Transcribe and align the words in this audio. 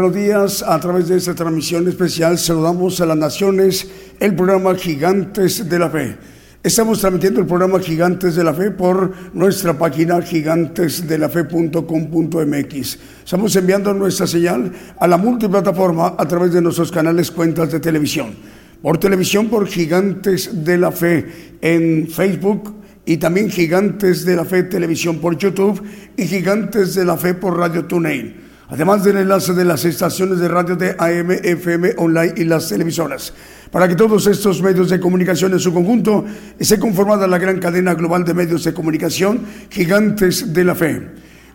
Buenos 0.00 0.14
días, 0.14 0.62
a 0.62 0.78
través 0.78 1.08
de 1.08 1.16
esta 1.16 1.34
transmisión 1.34 1.88
especial 1.88 2.38
saludamos 2.38 3.00
a 3.00 3.06
las 3.06 3.16
naciones, 3.16 3.90
el 4.20 4.36
programa 4.36 4.76
Gigantes 4.76 5.68
de 5.68 5.76
la 5.76 5.90
Fe. 5.90 6.16
Estamos 6.62 7.00
transmitiendo 7.00 7.40
el 7.40 7.46
programa 7.46 7.80
Gigantes 7.80 8.36
de 8.36 8.44
la 8.44 8.54
Fe 8.54 8.70
por 8.70 9.12
nuestra 9.34 9.76
página 9.76 10.22
gigantesdelafe.com.mx. 10.22 12.98
Estamos 13.24 13.56
enviando 13.56 13.92
nuestra 13.92 14.28
señal 14.28 14.70
a 15.00 15.08
la 15.08 15.16
multiplataforma 15.16 16.14
a 16.16 16.28
través 16.28 16.52
de 16.52 16.62
nuestros 16.62 16.92
canales 16.92 17.32
cuentas 17.32 17.72
de 17.72 17.80
televisión. 17.80 18.36
Por 18.80 18.98
televisión 18.98 19.48
por 19.48 19.66
Gigantes 19.66 20.64
de 20.64 20.78
la 20.78 20.92
Fe 20.92 21.56
en 21.60 22.06
Facebook 22.06 22.72
y 23.04 23.16
también 23.16 23.50
Gigantes 23.50 24.24
de 24.24 24.36
la 24.36 24.44
Fe 24.44 24.62
Televisión 24.62 25.18
por 25.18 25.36
YouTube 25.36 25.82
y 26.16 26.24
Gigantes 26.24 26.94
de 26.94 27.04
la 27.04 27.16
Fe 27.16 27.34
por 27.34 27.58
Radio 27.58 27.86
TuneIn 27.86 28.46
además 28.68 29.02
del 29.02 29.18
enlace 29.18 29.54
de 29.54 29.64
las 29.64 29.84
estaciones 29.84 30.38
de 30.38 30.48
radio 30.48 30.76
de 30.76 30.94
AM, 30.98 31.30
FM, 31.30 31.94
online 31.96 32.34
y 32.36 32.44
las 32.44 32.68
televisoras. 32.68 33.32
Para 33.70 33.88
que 33.88 33.96
todos 33.96 34.26
estos 34.26 34.62
medios 34.62 34.90
de 34.90 35.00
comunicación 35.00 35.52
en 35.52 35.60
su 35.60 35.72
conjunto 35.72 36.24
esté 36.58 36.78
conformada 36.78 37.26
la 37.26 37.38
gran 37.38 37.58
cadena 37.58 37.94
global 37.94 38.24
de 38.24 38.34
medios 38.34 38.64
de 38.64 38.74
comunicación 38.74 39.44
gigantes 39.70 40.52
de 40.52 40.64
la 40.64 40.74
fe, 40.74 41.08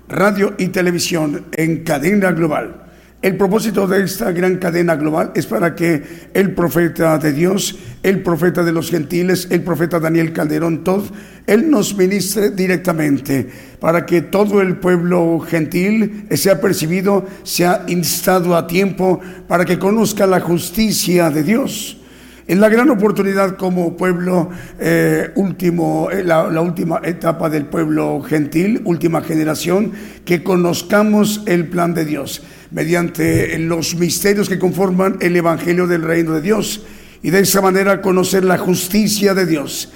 radio 0.10 0.54
y 0.58 0.68
televisión 0.68 1.46
en 1.54 1.84
cadena 1.84 2.32
global. 2.32 2.84
El 3.24 3.38
propósito 3.38 3.88
de 3.88 4.04
esta 4.04 4.34
gran 4.34 4.58
cadena 4.58 4.98
global 4.98 5.32
es 5.34 5.46
para 5.46 5.76
que 5.76 6.04
el 6.34 6.52
profeta 6.52 7.18
de 7.18 7.32
Dios, 7.32 7.80
el 8.04 8.22
profeta 8.22 8.64
de 8.64 8.74
los 8.74 8.92
gentiles, 8.92 9.48
el 9.50 9.62
profeta 9.62 9.98
Daniel 9.98 10.34
Calderón 10.34 10.84
Todd, 10.84 11.06
él 11.48 11.72
nos 11.72 11.96
ministre 11.96 12.50
directamente 12.50 13.48
para 13.80 14.06
que 14.06 14.24
todo 14.24 14.60
el 14.60 14.76
pueblo 14.76 15.40
gentil 15.40 16.26
sea 16.32 16.60
percibido, 16.60 17.26
sea 17.44 17.86
instado 17.88 18.58
a 18.58 18.68
tiempo 18.68 19.22
para 19.48 19.64
que 19.64 19.80
conozca 19.80 20.28
la 20.28 20.42
justicia 20.42 21.30
de 21.30 21.44
Dios. 21.44 22.00
En 22.46 22.60
la 22.60 22.68
gran 22.68 22.90
oportunidad 22.90 23.56
como 23.56 23.96
pueblo 23.96 24.50
eh, 24.78 25.32
último, 25.36 26.12
eh, 26.12 26.26
la, 26.26 26.52
la, 26.52 26.60
última 26.60 27.00
etapa 27.02 27.50
del 27.50 27.68
pueblo 27.68 28.22
gentil, 28.22 28.82
última 28.84 29.22
generación, 29.22 29.94
que 30.26 30.44
conozcamos 30.44 31.42
el 31.46 31.70
plan 31.70 31.94
de 31.94 32.04
Dios 32.04 32.42
mediante 32.74 33.58
los 33.60 33.96
misterios 33.96 34.50
que 34.50 34.60
conforman 34.60 35.18
el 35.22 35.36
Evangelio 35.36 35.88
del 35.88 36.02
Reino 36.02 36.34
de 36.34 36.42
Dios 36.42 36.84
y 37.22 37.30
de 37.30 37.40
esa 37.40 37.62
manera 37.62 38.02
conocer 38.02 38.44
la 38.44 38.58
justicia 38.58 39.34
de 39.34 39.46
Dios. 39.46 39.92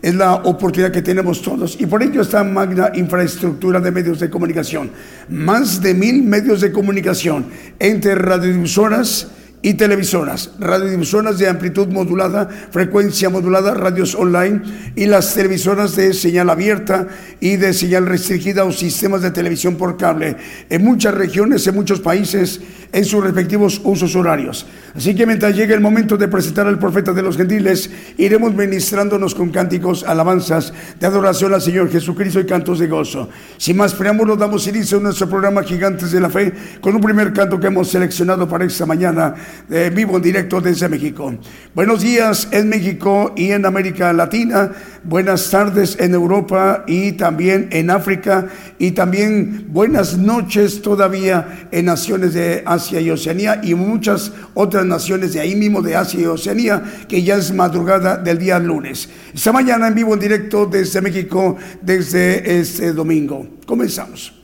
Es 0.00 0.14
la 0.14 0.34
oportunidad 0.34 0.92
que 0.92 1.02
tenemos 1.02 1.42
todos 1.42 1.76
y 1.80 1.86
por 1.86 2.02
ello 2.02 2.22
esta 2.22 2.44
magna 2.44 2.92
infraestructura 2.94 3.80
de 3.80 3.90
medios 3.90 4.20
de 4.20 4.30
comunicación. 4.30 4.92
Más 5.28 5.82
de 5.82 5.92
mil 5.94 6.22
medios 6.22 6.60
de 6.60 6.70
comunicación 6.70 7.46
entre 7.80 8.14
radiodifusoras, 8.14 9.28
y 9.60 9.74
televisoras, 9.74 10.50
radiodifusoras 10.60 11.38
de 11.38 11.48
amplitud 11.48 11.88
modulada, 11.88 12.48
frecuencia 12.70 13.28
modulada, 13.28 13.74
radios 13.74 14.14
online 14.14 14.62
y 14.94 15.06
las 15.06 15.34
televisoras 15.34 15.96
de 15.96 16.14
señal 16.14 16.48
abierta 16.48 17.08
y 17.40 17.56
de 17.56 17.72
señal 17.72 18.06
restringida 18.06 18.64
o 18.64 18.72
sistemas 18.72 19.22
de 19.22 19.32
televisión 19.32 19.76
por 19.76 19.96
cable 19.96 20.36
en 20.70 20.84
muchas 20.84 21.14
regiones, 21.14 21.66
en 21.66 21.74
muchos 21.74 22.00
países, 22.00 22.60
en 22.92 23.04
sus 23.04 23.22
respectivos 23.22 23.80
usos 23.84 24.14
horarios. 24.14 24.66
Así 24.94 25.14
que 25.14 25.26
mientras 25.26 25.54
llegue 25.54 25.74
el 25.74 25.80
momento 25.80 26.16
de 26.16 26.28
presentar 26.28 26.66
al 26.66 26.78
profeta 26.78 27.12
de 27.12 27.22
los 27.22 27.36
gentiles, 27.36 27.90
iremos 28.16 28.54
ministrándonos 28.54 29.34
con 29.34 29.50
cánticos, 29.50 30.04
alabanzas 30.04 30.72
de 30.98 31.06
adoración 31.06 31.52
al 31.52 31.60
Señor 31.60 31.90
Jesucristo 31.90 32.40
y 32.40 32.46
cantos 32.46 32.78
de 32.78 32.86
gozo. 32.86 33.28
Sin 33.56 33.76
más 33.76 33.94
preámbulos, 33.94 34.38
damos 34.38 34.66
inicio 34.66 34.98
a 34.98 35.02
nuestro 35.02 35.28
programa 35.28 35.62
Gigantes 35.62 36.12
de 36.12 36.20
la 36.20 36.30
Fe 36.30 36.52
con 36.80 36.94
un 36.94 37.00
primer 37.00 37.32
canto 37.32 37.60
que 37.60 37.66
hemos 37.66 37.88
seleccionado 37.88 38.48
para 38.48 38.64
esta 38.64 38.86
mañana 38.86 39.34
de 39.68 39.90
vivo 39.90 40.16
en 40.16 40.22
directo 40.22 40.60
desde 40.60 40.88
México. 40.88 41.34
Buenos 41.74 42.02
días 42.02 42.48
en 42.50 42.68
México 42.68 43.32
y 43.36 43.50
en 43.50 43.66
América 43.66 44.12
Latina. 44.12 44.72
Buenas 45.04 45.50
tardes 45.50 45.96
en 46.00 46.14
Europa 46.14 46.84
y 46.86 47.12
también 47.12 47.68
en 47.70 47.90
África. 47.90 48.46
Y 48.78 48.92
también 48.92 49.66
buenas 49.68 50.16
noches 50.16 50.82
todavía 50.82 51.68
en 51.70 51.86
naciones 51.86 52.34
de 52.34 52.62
Asia 52.64 53.00
y 53.00 53.10
Oceanía 53.10 53.60
y 53.62 53.74
muchas 53.74 54.32
otras 54.54 54.84
naciones 54.84 55.32
de 55.32 55.40
ahí 55.40 55.54
mismo 55.56 55.82
de 55.82 55.96
Asia 55.96 56.20
y 56.20 56.26
Oceanía, 56.26 56.82
que 57.08 57.22
ya 57.22 57.36
es 57.36 57.52
madrugada 57.52 58.16
del 58.16 58.38
día 58.38 58.58
lunes. 58.58 59.08
Esta 59.34 59.52
mañana 59.52 59.88
en 59.88 59.94
vivo 59.94 60.14
en 60.14 60.20
directo 60.20 60.66
desde 60.66 61.00
México, 61.00 61.56
desde 61.82 62.58
este 62.58 62.92
domingo. 62.92 63.46
Comenzamos. 63.66 64.37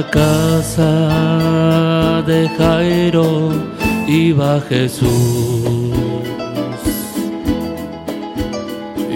La 0.00 0.10
casa 0.10 2.22
de 2.26 2.48
Jairo 2.56 3.50
iba 4.06 4.60
Jesús. 4.68 5.08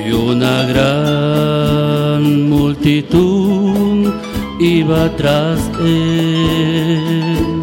Y 0.04 0.12
una 0.12 0.64
gran 0.72 2.22
multitud 2.50 4.12
iba 4.60 5.08
tras 5.16 5.60
él. 5.80 7.62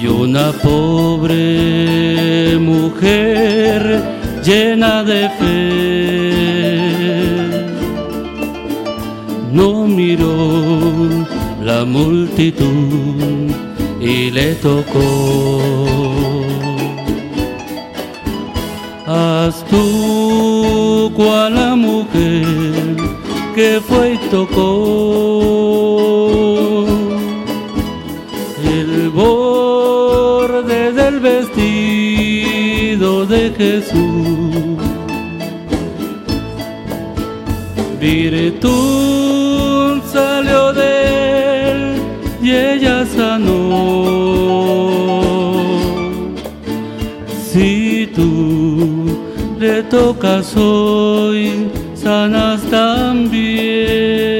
Y 0.00 0.06
una 0.06 0.52
pobre 0.52 2.58
mujer 2.58 4.02
llena 4.44 5.02
de 5.02 5.30
fe 5.38 5.95
multitud 11.86 13.50
y 14.00 14.30
le 14.30 14.54
tocó. 14.56 15.60
Haz 19.06 19.64
tú 19.70 21.12
cual 21.14 21.54
la 21.54 21.76
mujer 21.76 22.44
que 23.54 23.80
fue 23.80 24.14
y 24.14 24.18
tocó 24.30 24.66
el 28.64 29.10
borde 29.10 30.92
del 30.92 31.20
vestido 31.20 33.10
de 33.26 33.52
Jesús. 33.56 34.76
Ella 42.76 43.06
sanó. 43.06 43.56
Si 47.50 48.08
tú 48.14 49.18
le 49.58 49.82
tocas 49.84 50.54
hoy, 50.56 51.68
sanas 51.94 52.60
también. 52.70 54.35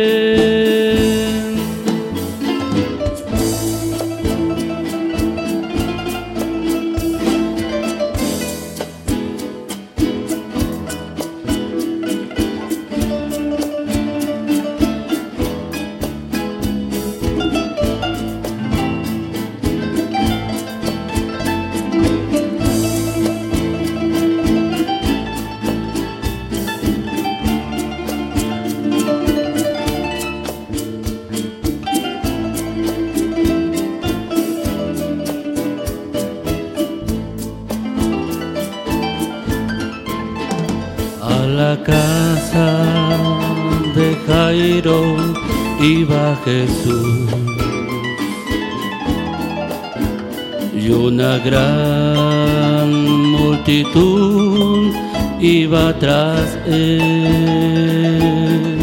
Él 56.66 58.78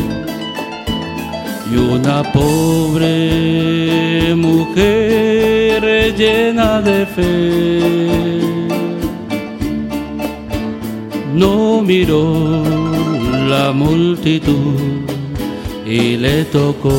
y 1.71 1.75
una 1.75 2.23
pobre 2.31 4.33
mujer 4.35 6.13
llena 6.15 6.81
de 6.81 7.05
fe 7.05 8.33
no 11.33 11.81
miró 11.81 12.63
la 13.47 13.71
multitud 13.71 15.03
y 15.85 16.17
le 16.17 16.45
tocó. 16.45 16.93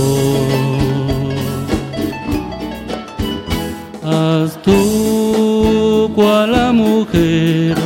Haz 4.03 4.61
tú 4.63 6.11
cual 6.15 6.53
la 6.53 6.73
mujer 6.73 7.77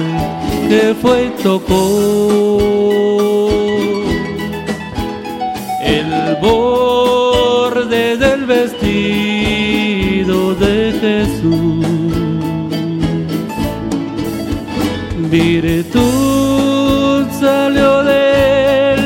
que 0.69 0.95
fue 1.01 1.31
tocó 1.43 2.48
borde 6.49 8.17
del 8.17 8.41
vestido 8.47 10.37
de 10.55 10.77
Jesús. 11.03 11.87
Virtud 15.31 17.27
salió 17.39 17.91
de 18.11 18.23
él 18.95 19.05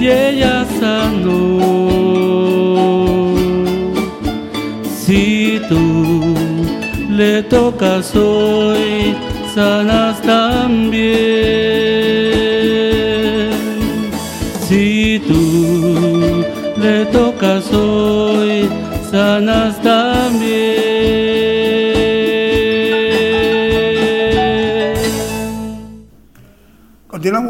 y 0.00 0.06
ella 0.08 0.56
sanó. 0.80 1.58
Si 5.04 5.60
tú 5.68 6.34
le 7.10 7.42
tocas 7.42 8.14
hoy, 8.14 9.16
sanas 9.54 10.22
también. 10.22 11.37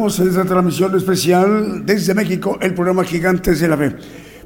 En 0.09 0.27
esta 0.27 0.47
transmisión 0.47 0.97
especial 0.97 1.85
desde 1.85 2.15
México, 2.15 2.57
el 2.63 2.73
programa 2.73 3.05
Gigantes 3.05 3.61
de 3.61 3.69
la 3.69 3.77
Fe. 3.77 3.95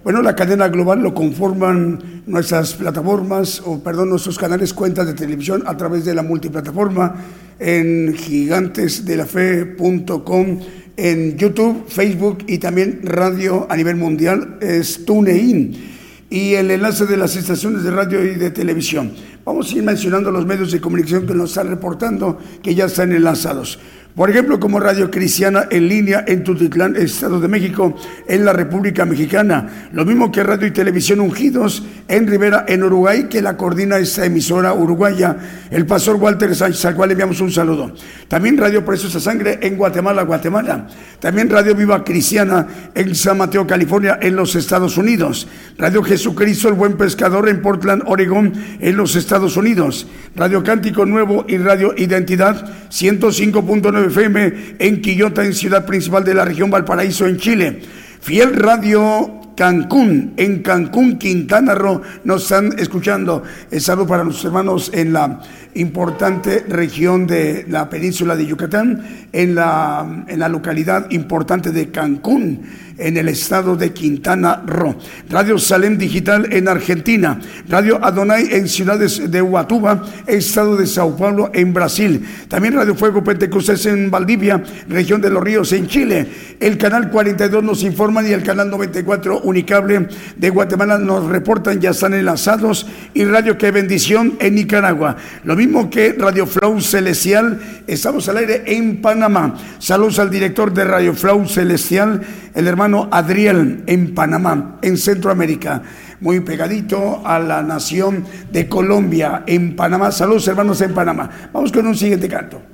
Bueno, 0.02 0.20
la 0.20 0.34
cadena 0.34 0.66
global 0.66 1.00
lo 1.00 1.14
conforman 1.14 2.24
nuestras 2.26 2.74
plataformas, 2.74 3.62
o 3.64 3.80
perdón, 3.80 4.10
nuestros 4.10 4.38
canales, 4.38 4.74
cuentas 4.74 5.06
de 5.06 5.14
televisión 5.14 5.62
a 5.64 5.76
través 5.76 6.04
de 6.04 6.16
la 6.16 6.24
multiplataforma 6.24 7.14
en 7.60 8.12
gigantesdelafe.com, 8.12 10.58
en 10.96 11.38
YouTube, 11.38 11.84
Facebook 11.86 12.38
y 12.48 12.58
también 12.58 12.98
radio 13.04 13.68
a 13.70 13.76
nivel 13.76 13.94
mundial, 13.94 14.58
es 14.60 15.04
TuneIn 15.04 15.92
y 16.28 16.54
el 16.54 16.68
enlace 16.70 17.04
de 17.04 17.18
las 17.18 17.36
estaciones 17.36 17.84
de 17.84 17.90
radio 17.90 18.24
y 18.24 18.36
de 18.36 18.50
televisión. 18.50 19.12
Vamos 19.44 19.70
a 19.70 19.76
ir 19.76 19.82
mencionando 19.82 20.30
los 20.30 20.46
medios 20.46 20.72
de 20.72 20.80
comunicación 20.80 21.26
que 21.26 21.34
nos 21.34 21.50
están 21.50 21.68
reportando 21.68 22.38
que 22.62 22.74
ya 22.74 22.86
están 22.86 23.12
enlazados. 23.12 23.78
Por 24.14 24.28
ejemplo, 24.28 24.60
como 24.60 24.78
Radio 24.78 25.10
Cristiana 25.10 25.68
en 25.70 25.88
línea 25.88 26.22
en 26.28 26.44
Tutitlán, 26.44 26.96
Estado 26.96 27.40
de 27.40 27.48
México, 27.48 27.96
en 28.28 28.44
la 28.44 28.52
República 28.52 29.06
Mexicana. 29.06 29.88
Lo 29.92 30.04
mismo 30.04 30.30
que 30.30 30.42
Radio 30.42 30.66
y 30.66 30.70
Televisión 30.70 31.20
Ungidos 31.20 31.82
en 32.08 32.26
Rivera, 32.26 32.66
en 32.68 32.82
Uruguay, 32.82 33.24
que 33.30 33.40
la 33.40 33.56
coordina 33.56 33.96
esta 33.96 34.26
emisora 34.26 34.74
uruguaya, 34.74 35.34
el 35.70 35.86
pastor 35.86 36.16
Walter 36.16 36.54
Sánchez, 36.54 36.84
al 36.84 36.94
cual 36.94 37.08
le 37.08 37.12
enviamos 37.14 37.40
un 37.40 37.50
saludo. 37.50 37.94
También 38.28 38.58
Radio 38.58 38.84
Precios 38.84 39.16
a 39.16 39.20
Sangre 39.20 39.58
en 39.62 39.78
Guatemala, 39.78 40.24
Guatemala. 40.24 40.88
También 41.18 41.48
Radio 41.48 41.74
Viva 41.74 42.04
Cristiana 42.04 42.66
en 42.94 43.14
San 43.14 43.38
Mateo, 43.38 43.66
California, 43.66 44.18
en 44.20 44.36
los 44.36 44.54
Estados 44.56 44.98
Unidos. 44.98 45.48
Radio 45.78 46.02
Jesucristo, 46.02 46.68
el 46.68 46.74
Buen 46.74 46.98
Pescador 46.98 47.48
en 47.48 47.62
Portland, 47.62 48.02
Oregón, 48.04 48.52
en 48.78 48.94
los 48.94 49.16
Estados 49.16 49.56
Unidos. 49.56 50.06
Radio 50.36 50.62
Cántico 50.62 51.06
Nuevo 51.06 51.46
y 51.48 51.56
Radio 51.56 51.94
Identidad 51.96 52.62
105.9 52.90 54.01
FM 54.06 54.76
en 54.78 55.00
Quillota, 55.00 55.44
en 55.44 55.54
ciudad 55.54 55.86
principal 55.86 56.24
de 56.24 56.34
la 56.34 56.44
región 56.44 56.70
Valparaíso, 56.70 57.26
en 57.26 57.36
Chile. 57.38 57.80
Fiel 58.20 58.54
Radio 58.54 59.51
Cancún, 59.56 60.34
en 60.36 60.62
Cancún, 60.62 61.18
Quintana 61.18 61.74
Roo, 61.74 62.00
nos 62.24 62.44
están 62.44 62.78
escuchando. 62.78 63.42
El 63.70 63.80
saludo 63.80 64.06
para 64.06 64.24
nuestros 64.24 64.46
hermanos 64.46 64.90
en 64.94 65.12
la 65.12 65.40
importante 65.74 66.64
región 66.68 67.26
de 67.26 67.64
la 67.68 67.88
península 67.88 68.36
de 68.36 68.46
Yucatán, 68.46 69.26
en 69.32 69.54
la, 69.54 70.24
en 70.26 70.38
la 70.38 70.48
localidad 70.48 71.10
importante 71.10 71.70
de 71.70 71.90
Cancún, 71.90 72.62
en 72.98 73.16
el 73.16 73.28
estado 73.28 73.76
de 73.76 73.92
Quintana 73.92 74.62
Roo. 74.66 74.96
Radio 75.30 75.58
Salem 75.58 75.96
Digital 75.96 76.52
en 76.52 76.68
Argentina. 76.68 77.40
Radio 77.68 78.04
Adonai 78.04 78.48
en 78.52 78.68
ciudades 78.68 79.30
de 79.30 79.42
Huatuba, 79.42 80.04
estado 80.26 80.76
de 80.76 80.86
Sao 80.86 81.16
Paulo, 81.16 81.50
en 81.54 81.72
Brasil. 81.72 82.24
También 82.48 82.74
Radio 82.74 82.94
Fuego 82.94 83.24
Pentecostés 83.24 83.86
en 83.86 84.10
Valdivia, 84.10 84.62
región 84.88 85.20
de 85.20 85.30
los 85.30 85.42
Ríos, 85.42 85.72
en 85.72 85.86
Chile. 85.86 86.26
El 86.60 86.78
canal 86.78 87.10
42 87.10 87.62
nos 87.62 87.82
informan 87.82 88.26
y 88.26 88.32
el 88.32 88.42
canal 88.42 88.70
94 88.70 89.41
Unicable 89.42 90.08
de 90.36 90.50
Guatemala 90.50 90.98
nos 90.98 91.26
reportan, 91.26 91.80
ya 91.80 91.90
están 91.90 92.14
enlazados. 92.14 92.86
Y 93.14 93.24
Radio 93.24 93.58
Que 93.58 93.70
Bendición 93.70 94.34
en 94.40 94.54
Nicaragua. 94.54 95.16
Lo 95.44 95.56
mismo 95.56 95.90
que 95.90 96.14
Radio 96.18 96.46
Flow 96.46 96.80
Celestial, 96.80 97.60
estamos 97.86 98.28
al 98.28 98.38
aire 98.38 98.62
en 98.66 99.00
Panamá. 99.02 99.54
Saludos 99.78 100.18
al 100.18 100.30
director 100.30 100.72
de 100.72 100.84
Radio 100.84 101.14
Flow 101.14 101.46
Celestial, 101.46 102.22
el 102.54 102.66
hermano 102.66 103.08
Adriel, 103.10 103.82
en 103.86 104.14
Panamá, 104.14 104.78
en 104.82 104.96
Centroamérica. 104.96 105.82
Muy 106.20 106.40
pegadito 106.40 107.26
a 107.26 107.38
la 107.38 107.62
nación 107.62 108.24
de 108.50 108.68
Colombia, 108.68 109.42
en 109.46 109.74
Panamá. 109.76 110.12
Saludos 110.12 110.46
hermanos 110.48 110.80
en 110.80 110.94
Panamá. 110.94 111.28
Vamos 111.52 111.72
con 111.72 111.86
un 111.86 111.96
siguiente 111.96 112.28
canto. 112.28 112.71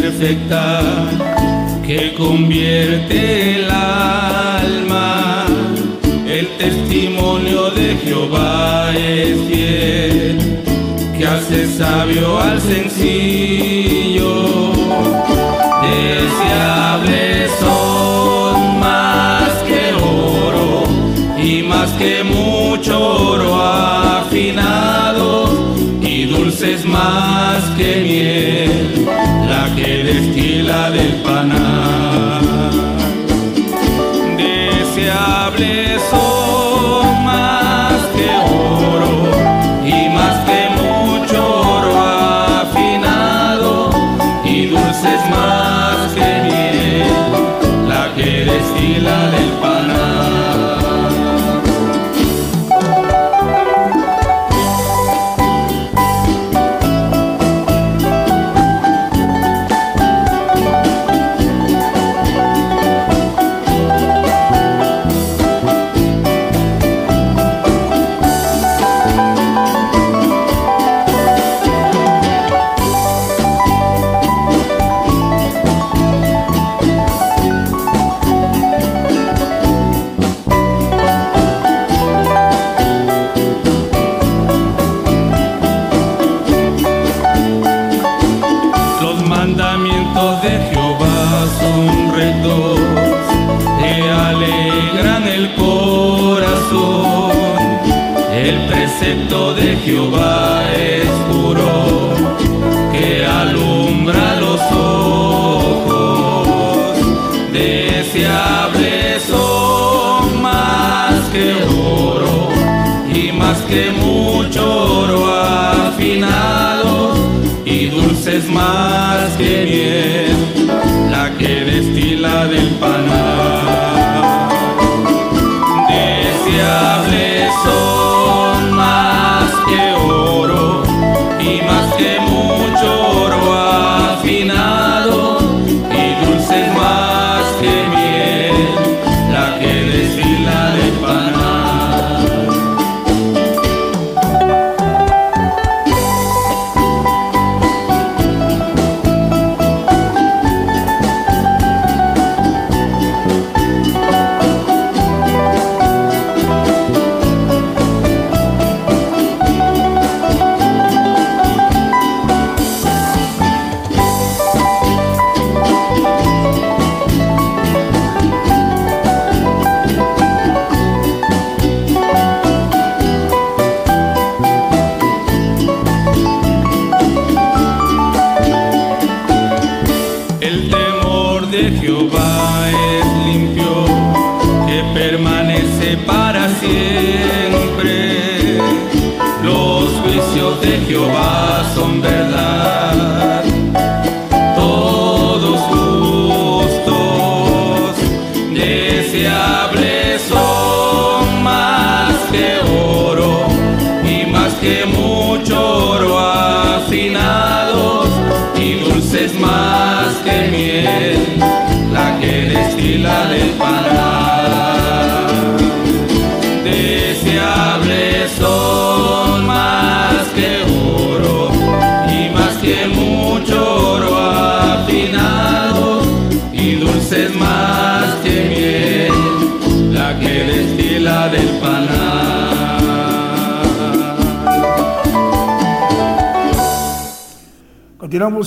Perfecta 0.00 0.80
que 1.86 2.14
convierte 2.14 3.56
el 3.56 3.70
alma. 3.70 5.46
El 6.26 6.48
testimonio 6.58 7.70
de 7.70 7.96
Jehová 8.04 8.92
es 8.96 9.38
fiel, 9.48 10.38
que 11.16 11.26
hace 11.26 11.68
sabio 11.78 12.40
al 12.40 12.60
sencillo. 12.60 14.32
Deseables 15.86 17.50
son 17.60 18.80
más 18.80 19.50
que 19.68 19.82
oro 19.94 20.82
y 21.40 21.62
más 21.62 21.90
que 21.92 22.24
mucho 22.24 22.94
oro 23.30 23.62
afinado 23.62 25.44
y 26.00 26.24
dulces 26.24 26.84
más 26.84 27.62
que 27.76 27.96
miel, 28.02 29.06
la 30.14 30.20
que 30.20 30.26
destila 30.26 30.90
del 30.90 31.14
panal. 31.22 32.44
Deseables 34.36 36.02
son 36.10 36.23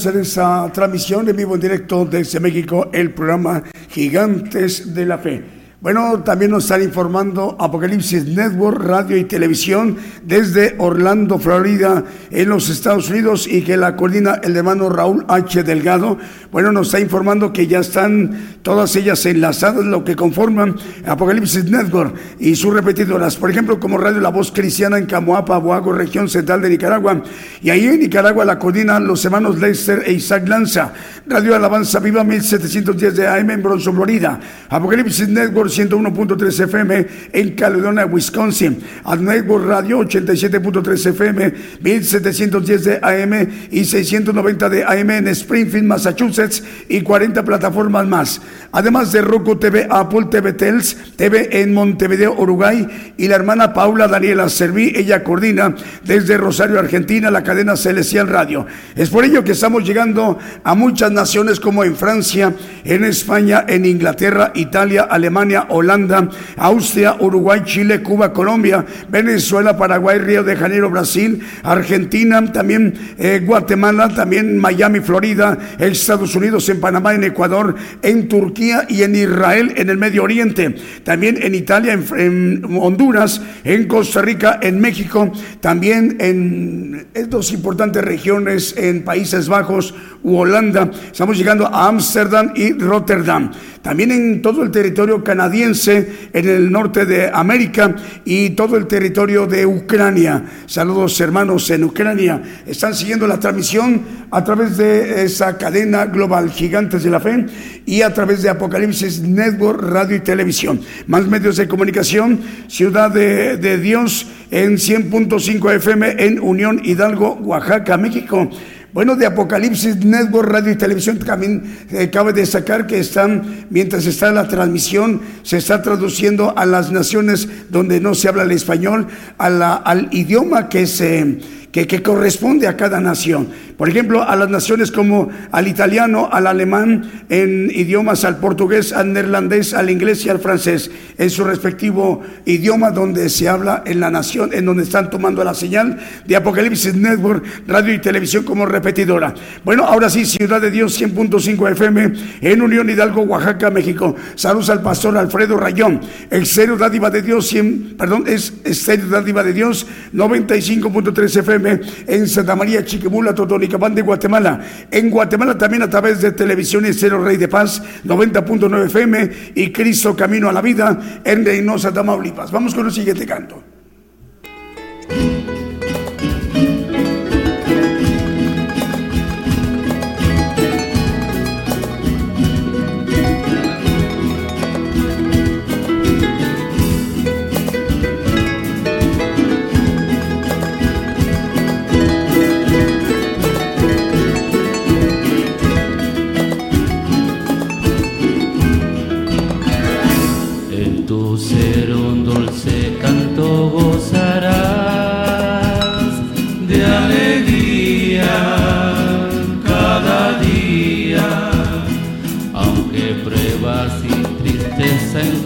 en 0.05 0.19
esa 0.19 0.71
transmisión 0.71 1.27
en 1.27 1.35
vivo 1.35 1.55
en 1.55 1.61
directo 1.61 2.05
desde 2.05 2.39
México, 2.39 2.89
el 2.93 3.13
programa 3.13 3.63
Gigantes 3.89 4.93
de 4.93 5.05
la 5.05 5.17
Fe. 5.17 5.43
Bueno, 5.79 6.23
también 6.23 6.51
nos 6.51 6.63
están 6.63 6.81
informando 6.81 7.55
Apocalipsis 7.59 8.25
Network, 8.25 8.81
radio 8.81 9.15
y 9.15 9.25
televisión 9.25 9.95
desde 10.23 10.75
Orlando, 10.79 11.37
Florida, 11.37 12.03
en 12.31 12.49
los 12.49 12.69
Estados 12.69 13.09
Unidos 13.11 13.47
y 13.47 13.61
que 13.61 13.77
la 13.77 13.95
coordina 13.95 14.39
el 14.43 14.55
hermano 14.55 14.89
Raúl 14.89 15.23
H. 15.27 15.63
Delgado. 15.63 16.17
Bueno, 16.51 16.71
nos 16.71 16.87
está 16.87 16.99
informando 16.99 17.53
que 17.53 17.67
ya 17.67 17.79
están 17.79 18.56
todas 18.67 18.93
ellas 18.97 19.25
enlazadas, 19.25 19.85
lo 19.85 20.03
que 20.03 20.15
conforman 20.15 20.75
Apocalipsis 21.05 21.65
Network 21.65 22.13
y 22.37 22.55
sus 22.55 22.73
repetidoras. 22.73 23.37
Por 23.37 23.49
ejemplo, 23.49 23.79
como 23.79 23.97
Radio 23.97 24.19
La 24.19 24.29
Voz 24.29 24.51
Cristiana 24.51 24.97
en 24.97 25.05
Camoapa, 25.05 25.57
Boago, 25.57 25.93
región 25.93 26.27
central 26.27 26.61
de 26.61 26.69
Nicaragua. 26.69 27.23
Y 27.63 27.69
ahí 27.69 27.85
en 27.85 27.99
Nicaragua 27.99 28.45
la 28.45 28.59
coordinan 28.59 29.07
los 29.07 29.23
hermanos 29.25 29.59
Lester 29.59 30.03
e 30.05 30.11
Isaac 30.11 30.47
Lanza. 30.47 30.93
Radio 31.25 31.55
Alabanza 31.55 31.99
Viva 31.99 32.23
1710 32.23 33.15
de 33.15 33.27
AM 33.27 33.49
en 33.51 33.63
Bronzo, 33.63 33.93
Florida. 33.93 34.39
Apocalipsis 34.69 35.29
Network 35.29 35.47
Network 35.47 35.71
101.3 35.71 36.63
FM 36.65 37.07
en 37.31 37.55
Caledonia, 37.55 38.05
Wisconsin, 38.05 38.79
Ad 39.05 39.19
Network 39.19 39.65
Radio 39.65 39.99
87.3 39.99 41.09
FM, 41.11 41.53
1710 41.81 42.83
de 42.83 42.99
AM 43.01 43.47
y 43.71 43.85
690 43.85 44.69
de 44.69 44.83
AM 44.83 45.09
en 45.09 45.27
Springfield, 45.29 45.85
Massachusetts 45.85 46.63
y 46.89 47.01
40 47.01 47.43
plataformas 47.45 48.05
más. 48.07 48.41
Además 48.71 49.11
de 49.11 49.21
Roku 49.21 49.55
TV, 49.55 49.87
Apple 49.89 50.27
TV 50.29 50.53
Tels, 50.53 50.97
TV 51.15 51.61
en 51.61 51.73
Montevideo, 51.73 52.35
Uruguay 52.37 53.13
y 53.17 53.27
la 53.27 53.35
hermana 53.35 53.73
Paula 53.73 54.07
Daniela 54.07 54.49
Serví, 54.49 54.93
ella 54.95 55.23
coordina 55.23 55.73
desde 56.03 56.37
Rosario, 56.37 56.77
Argentina, 56.77 57.31
la 57.31 57.43
cadena 57.43 57.75
Celestial 57.75 58.27
Radio. 58.27 58.65
Es 58.95 59.09
por 59.09 59.23
ello 59.23 59.43
que 59.43 59.53
estamos 59.53 59.85
llegando 59.85 60.37
a 60.63 60.75
muchas 60.75 61.11
naciones 61.11 61.59
como 61.59 61.83
en 61.83 61.95
Francia, 61.95 62.53
en 62.83 63.03
España, 63.05 63.65
en 63.67 63.85
Inglaterra, 63.85 64.51
Italia, 64.53 65.07
Alemania, 65.09 65.67
Holanda, 65.69 66.29
Austria, 66.57 67.15
Uruguay, 67.19 67.61
Chile, 67.63 68.01
Cuba, 68.01 68.33
Colombia, 68.33 68.85
Venezuela, 69.09 69.77
Paraguay, 69.77 70.19
Río 70.19 70.43
de 70.43 70.55
Janeiro, 70.55 70.89
Brasil, 70.89 71.41
Argentina, 71.63 72.51
también 72.51 72.93
eh, 73.17 73.41
Guatemala, 73.45 74.09
también 74.09 74.57
Miami, 74.57 74.99
Florida, 74.99 75.57
Estados 75.79 76.35
Unidos, 76.35 76.67
en 76.69 76.79
Panamá, 76.79 77.13
en 77.13 77.23
Ecuador, 77.23 77.75
en 78.01 78.27
Turquía 78.27 78.46
y 78.89 79.03
en 79.03 79.15
Israel, 79.15 79.73
en 79.75 79.89
el 79.89 79.97
Medio 79.97 80.23
Oriente, 80.23 80.75
también 81.03 81.37
en 81.41 81.55
Italia, 81.55 81.93
en, 81.93 82.63
Honduras, 82.79 83.41
en 83.63 83.87
Costa 83.87 84.21
Rica, 84.21 84.59
en 84.61 84.79
México, 84.79 85.31
también 85.59 86.17
en 86.19 87.07
dos 87.29 87.51
importantes 87.51 88.03
regiones, 88.03 88.75
en 88.77 89.03
Países 89.03 89.47
Bajos 89.47 89.93
u 90.23 90.37
Holanda. 90.37 90.89
Estamos 91.11 91.37
llegando 91.37 91.67
a 91.67 91.87
Ámsterdam 91.87 92.51
y 92.55 92.73
Rotterdam 92.73 93.51
también 93.87 94.11
en 94.11 94.41
todo 94.41 94.63
el 94.63 94.69
territorio 94.69 95.23
canadiense, 95.23 96.29
en 96.33 96.49
el 96.49 96.69
norte 96.69 97.05
de 97.05 97.31
América 97.33 97.95
y 98.25 98.49
todo 98.49 98.75
el 98.75 98.85
territorio 98.85 99.47
de 99.47 99.65
Ucrania. 99.65 100.43
Saludos 100.65 101.17
hermanos 101.21 101.69
en 101.69 101.85
Ucrania. 101.85 102.41
Están 102.65 102.93
siguiendo 102.93 103.25
la 103.27 103.39
transmisión 103.39 104.01
a 104.29 104.43
través 104.43 104.75
de 104.75 105.23
esa 105.23 105.57
cadena 105.57 106.07
global 106.07 106.51
Gigantes 106.51 107.03
de 107.03 107.09
la 107.09 107.21
Fe 107.21 107.45
y 107.85 108.01
a 108.01 108.13
través 108.13 108.41
de 108.41 108.49
Apocalipsis 108.49 109.21
Network, 109.21 109.81
Radio 109.81 110.17
y 110.17 110.19
Televisión. 110.19 110.81
Más 111.07 111.25
medios 111.25 111.55
de 111.55 111.69
comunicación, 111.69 112.41
Ciudad 112.67 113.09
de, 113.09 113.77
Dios 113.77 114.27
en 114.51 114.73
100.5 114.73 115.75
FM 115.75 116.25
en 116.25 116.41
Unión 116.41 116.81
Hidalgo, 116.83 117.35
Oaxaca, 117.35 117.95
México. 117.95 118.49
Bueno, 118.93 119.15
de 119.15 119.25
Apocalipsis 119.25 119.97
Network, 119.97 120.49
Radio 120.49 120.71
y 120.71 120.75
Televisión 120.75 121.19
también 121.19 121.77
eh, 121.91 122.09
cabe 122.09 122.33
destacar 122.33 122.87
que 122.87 122.99
están, 122.99 123.65
mientras 123.69 124.05
está 124.05 124.31
la 124.31 124.47
transmisión, 124.47 125.21
se 125.43 125.57
está 125.57 125.81
traduciendo 125.81 126.57
a 126.57 126.65
las 126.65 126.91
naciones 126.91 127.47
donde 127.69 127.99
no 127.99 128.15
se 128.15 128.29
habla 128.29 128.43
el 128.43 128.51
español, 128.51 129.07
al 129.37 130.07
idioma 130.11 130.69
que 130.69 130.87
se 130.87 131.39
que, 131.71 132.01
corresponde 132.01 132.67
a 132.67 132.75
cada 132.75 132.99
nación. 132.99 133.49
Por 133.77 133.89
ejemplo, 133.89 134.23
a 134.23 134.35
las 134.35 134.49
naciones 134.49 134.91
como 134.91 135.29
al 135.51 135.67
italiano, 135.67 136.29
al 136.31 136.47
alemán, 136.47 137.25
en 137.29 137.69
idiomas, 137.69 138.25
al 138.25 138.37
portugués, 138.37 138.91
al 138.91 139.13
neerlandés, 139.13 139.75
al 139.75 139.91
inglés 139.91 140.25
y 140.25 140.29
al 140.29 140.39
francés, 140.39 140.89
en 141.17 141.29
su 141.29 141.43
respectivo 141.43 142.23
idioma 142.45 142.89
donde 142.89 143.29
se 143.29 143.47
habla 143.47 143.83
en 143.85 143.99
la 143.99 144.09
nación, 144.09 144.49
en 144.53 144.65
donde 144.65 144.81
están 144.81 145.11
tomando 145.11 145.43
la 145.43 145.53
señal 145.53 145.99
de 146.25 146.35
Apocalipsis 146.35 146.95
Network, 146.95 147.45
radio 147.67 147.93
y 147.93 147.99
televisión 147.99 148.43
como 148.43 148.65
repetidora. 148.65 149.35
Bueno, 149.63 149.83
ahora 149.83 150.09
sí, 150.09 150.25
Ciudad 150.25 150.59
de 150.59 150.71
Dios 150.71 150.99
100.5 150.99 151.71
FM 151.73 152.13
en 152.41 152.61
Unión 152.63 152.89
Hidalgo, 152.89 153.21
Oaxaca, 153.21 153.69
México. 153.69 154.15
Saludos 154.33 154.71
al 154.71 154.81
pastor 154.81 155.15
Alfredo 155.17 155.55
Rayón. 155.55 156.01
El 156.31 156.47
Cero 156.47 156.77
Dádiva 156.77 157.11
de 157.11 157.21
Dios, 157.21 157.47
100, 157.47 157.95
perdón, 157.95 158.23
es 158.25 158.53
Estéreo 158.63 159.07
Dádiva 159.07 159.43
de 159.43 159.53
Dios 159.53 159.85
95.3 160.15 161.39
FM 161.41 161.79
en 162.07 162.27
Santa 162.27 162.55
María, 162.55 162.83
Chiquimula, 162.83 163.35
Totonicapán 163.67 163.95
de 163.95 164.01
Guatemala. 164.01 164.61
En 164.89 165.09
Guatemala 165.09 165.57
también 165.57 165.83
a 165.83 165.89
través 165.89 166.21
de 166.21 166.31
televisión 166.31 166.85
y 166.85 166.93
Cero 166.93 167.23
Rey 167.23 167.37
de 167.37 167.47
Paz, 167.47 167.81
90.9 168.05 168.85
FM 168.85 169.31
y 169.55 169.71
Cristo 169.71 170.15
Camino 170.15 170.49
a 170.49 170.53
la 170.53 170.61
Vida 170.61 171.21
en 171.23 171.45
Reynosa, 171.45 171.93
Tamaulipas. 171.93 172.51
Vamos 172.51 172.73
con 172.73 172.85
el 172.85 172.91
siguiente 172.91 173.25
canto. 173.25 173.76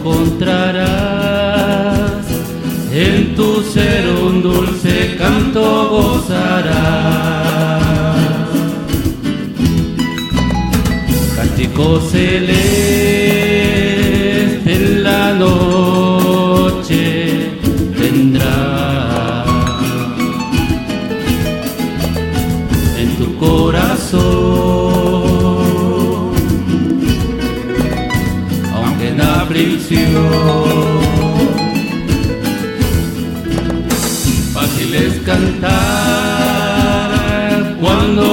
Encontrarás, 0.02 2.26
en 2.92 3.36
tu 3.36 3.62
ser 3.62 4.10
un 4.10 4.42
dulce 4.42 5.16
canto 5.18 5.90
gozarás. 5.90 7.32
Cántico 11.36 12.00
celeste 12.00 13.21
cuando 37.82 38.31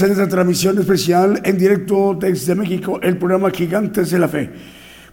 En 0.00 0.10
esta 0.10 0.26
transmisión 0.26 0.78
especial 0.78 1.42
en 1.44 1.58
directo 1.58 2.16
desde 2.18 2.54
México, 2.54 2.98
el 3.02 3.18
programa 3.18 3.50
Gigantes 3.50 4.10
de 4.10 4.18
la 4.18 4.26
Fe. 4.26 4.48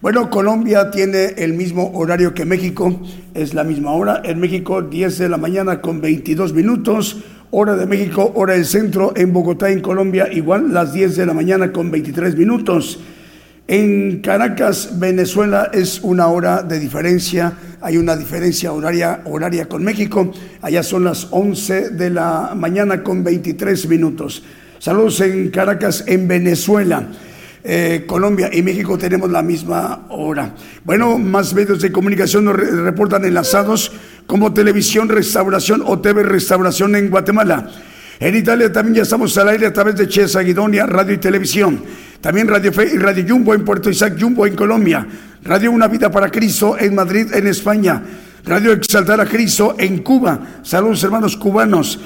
Bueno, 0.02 0.30
Colombia 0.30 0.90
tiene 0.90 1.34
el 1.38 1.52
mismo 1.52 1.92
horario 1.96 2.34
que 2.34 2.46
México, 2.46 3.02
es 3.34 3.54
la 3.54 3.66
misma 3.66 3.92
hora. 3.92 4.22
En 4.24 4.40
México, 4.40 4.82
10 4.82 5.18
de 5.18 5.28
la 5.28 5.36
mañana 5.36 5.82
con 5.82 6.00
22 6.00 6.54
minutos. 6.54 7.18
Hora 7.52 7.76
de 7.76 7.88
México, 7.88 8.32
hora 8.36 8.54
del 8.54 8.66
centro. 8.66 9.12
En 9.18 9.34
Bogotá, 9.34 9.70
en 9.70 9.82
Colombia, 9.82 10.32
igual 10.32 10.74
las 10.74 10.94
10 10.94 11.18
de 11.18 11.26
la 11.26 11.34
mañana 11.34 11.74
con 11.74 11.92
23 11.92 12.38
minutos. 12.38 13.02
En 13.68 14.22
Caracas, 14.22 14.98
Venezuela, 14.98 15.70
es 15.74 16.00
una 16.04 16.28
hora 16.28 16.64
de 16.64 16.80
diferencia. 16.80 17.52
Hay 17.82 17.98
una 17.98 18.16
diferencia 18.16 18.72
horaria, 18.72 19.24
horaria 19.26 19.68
con 19.68 19.84
México. 19.84 20.32
Allá 20.62 20.84
son 20.84 21.04
las 21.04 21.28
11 21.32 21.90
de 21.90 22.10
la 22.12 22.54
mañana 22.56 23.04
con 23.04 23.26
23 23.26 23.90
minutos. 23.90 24.42
Saludos 24.80 25.20
en 25.22 25.50
Caracas, 25.50 26.04
en 26.08 26.28
Venezuela. 26.28 27.08
Eh, 27.62 28.06
Colombia 28.08 28.50
y 28.52 28.62
México 28.64 28.98
tenemos 28.98 29.30
la 29.30 29.42
misma 29.42 30.06
hora. 30.10 30.56
Bueno, 30.86 31.18
más 31.18 31.54
medios 31.54 31.82
de 31.82 31.92
comunicación 31.92 32.46
nos 32.46 32.56
re- 32.56 32.72
reportan 32.72 33.26
enlazados 33.26 33.92
como 34.26 34.54
Televisión 34.54 35.10
Restauración 35.10 35.84
o 35.86 36.00
TV 36.00 36.24
Restauración 36.24 36.96
en 36.96 37.10
Guatemala. 37.10 37.70
En 38.22 38.36
Italia 38.36 38.72
también 38.72 38.96
ya 38.96 39.02
estamos 39.04 39.38
al 39.38 39.50
aire 39.50 39.66
a 39.66 39.74
través 39.74 39.96
de 39.96 40.08
Chesa 40.08 40.40
Guidonia, 40.42 40.86
Radio 40.86 41.14
y 41.14 41.18
Televisión. 41.18 41.82
También 42.22 42.48
Radio 42.48 42.72
Fe 42.72 42.92
y 42.94 42.98
Radio 42.98 43.26
Jumbo 43.28 43.54
en 43.54 43.64
Puerto 43.66 43.90
Isaac 43.90 44.16
Jumbo 44.20 44.46
en 44.46 44.56
Colombia. 44.56 45.06
Radio 45.44 45.72
Una 45.72 45.88
Vida 45.90 46.10
para 46.10 46.30
Cristo 46.32 46.78
en 46.80 46.96
Madrid, 46.96 47.28
en 47.34 47.48
España. 47.48 48.02
Radio 48.46 48.72
Exaltar 48.72 49.20
a 49.20 49.26
Cristo 49.26 49.76
en 49.78 50.00
Cuba. 50.00 50.40
Saludos 50.64 51.04
hermanos 51.04 51.36
cubanos. 51.36 52.00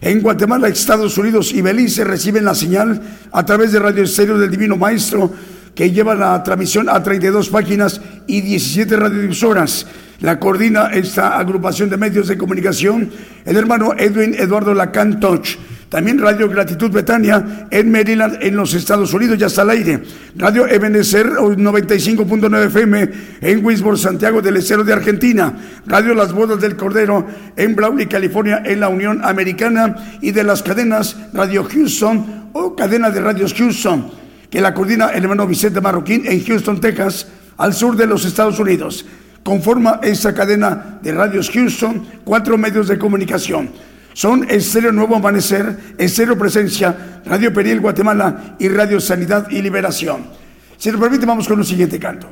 En 0.00 0.20
Guatemala, 0.20 0.68
Estados 0.68 1.18
Unidos 1.18 1.52
y 1.52 1.60
Belice 1.60 2.04
reciben 2.04 2.44
la 2.44 2.54
señal 2.54 3.00
a 3.32 3.44
través 3.44 3.72
de 3.72 3.80
Radio 3.80 4.04
Estéreo 4.04 4.38
del 4.38 4.50
Divino 4.50 4.76
Maestro, 4.76 5.32
que 5.74 5.90
lleva 5.90 6.14
la 6.14 6.40
transmisión 6.44 6.88
a 6.88 7.02
32 7.02 7.48
páginas 7.48 8.00
y 8.26 8.40
17 8.40 8.96
radiodifusoras. 8.96 9.86
La 10.20 10.38
coordina 10.38 10.90
esta 10.92 11.38
agrupación 11.38 11.90
de 11.90 11.96
medios 11.96 12.28
de 12.28 12.38
comunicación 12.38 13.10
el 13.44 13.56
hermano 13.56 13.92
Edwin 13.96 14.34
Eduardo 14.34 14.72
Lacan 14.72 15.18
Toch. 15.18 15.46
También 15.88 16.18
Radio 16.18 16.50
Gratitud 16.50 16.90
Betania 16.90 17.66
en 17.70 17.90
Maryland, 17.90 18.38
en 18.42 18.56
los 18.56 18.74
Estados 18.74 19.14
Unidos, 19.14 19.38
ya 19.38 19.46
está 19.46 19.62
al 19.62 19.70
aire. 19.70 20.02
Radio 20.36 20.66
Ebenecer 20.66 21.26
95.9 21.26 22.66
FM 22.66 23.10
en 23.40 23.64
Winsburg, 23.64 23.96
Santiago 23.96 24.42
del 24.42 24.58
Estero 24.58 24.84
de 24.84 24.92
Argentina. 24.92 25.54
Radio 25.86 26.14
Las 26.14 26.32
Bodas 26.32 26.60
del 26.60 26.76
Cordero 26.76 27.26
en 27.56 27.74
Brawley, 27.74 28.06
California, 28.06 28.62
en 28.64 28.80
la 28.80 28.88
Unión 28.88 29.20
Americana. 29.24 30.18
Y 30.20 30.32
de 30.32 30.44
las 30.44 30.62
cadenas 30.62 31.16
Radio 31.32 31.64
Houston 31.64 32.50
o 32.52 32.76
cadena 32.76 33.10
de 33.10 33.20
radios 33.20 33.54
Houston, 33.54 34.10
que 34.50 34.60
la 34.60 34.74
coordina 34.74 35.08
el 35.08 35.22
hermano 35.22 35.46
Vicente 35.46 35.80
Marroquín 35.80 36.26
en 36.26 36.44
Houston, 36.44 36.80
Texas, 36.80 37.28
al 37.56 37.72
sur 37.72 37.96
de 37.96 38.06
los 38.06 38.24
Estados 38.24 38.58
Unidos 38.58 39.06
conforma 39.42 40.00
esta 40.02 40.34
cadena 40.34 40.98
de 41.00 41.12
radios 41.12 41.50
Houston, 41.50 42.06
cuatro 42.24 42.58
medios 42.58 42.88
de 42.88 42.98
comunicación. 42.98 43.70
Son 44.18 44.50
Estéreo 44.50 44.90
Nuevo 44.90 45.14
Amanecer, 45.14 45.94
Estéreo 45.96 46.36
Presencia, 46.36 47.22
Radio 47.24 47.52
Periel 47.52 47.78
Guatemala 47.78 48.56
y 48.58 48.66
Radio 48.66 48.98
Sanidad 48.98 49.48
y 49.48 49.62
Liberación. 49.62 50.24
Si 50.76 50.90
nos 50.90 51.00
permite, 51.00 51.24
vamos 51.24 51.46
con 51.46 51.56
un 51.56 51.64
siguiente 51.64 52.00
canto. 52.00 52.28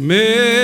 Meu 0.00 0.59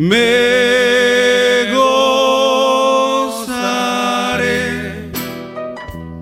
Me 0.00 1.66
gozaré, 1.74 2.30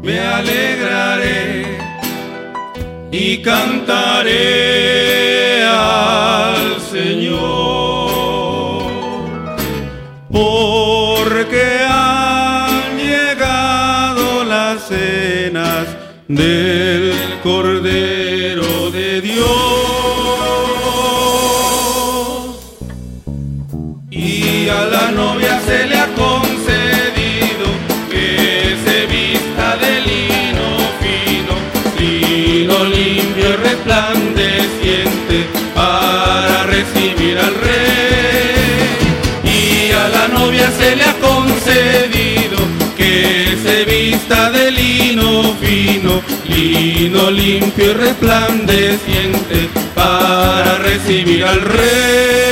me 0.02 0.18
alegraré 0.18 1.76
y 3.12 3.42
cantaré 3.42 4.32
al 5.64 6.80
Señor. 6.90 7.36
Porque 10.32 11.80
han 11.86 12.96
llegado 12.96 14.42
las 14.44 14.88
cenas 14.88 15.86
de 16.28 16.65
resplandeciente 33.86 35.46
para 35.74 36.64
recibir 36.64 37.38
al 37.38 37.54
rey. 37.54 38.96
Y 39.44 39.92
a 39.92 40.08
la 40.08 40.28
novia 40.28 40.70
se 40.72 40.96
le 40.96 41.04
ha 41.04 41.14
concedido 41.14 42.58
que 42.96 43.56
se 43.62 43.84
vista 43.84 44.50
de 44.50 44.70
lino 44.72 45.54
fino, 45.60 46.22
lino 46.48 47.30
limpio 47.30 47.90
y 47.90 47.94
resplandeciente 47.94 49.68
para 49.94 50.78
recibir 50.78 51.44
al 51.44 51.60
rey. 51.60 52.45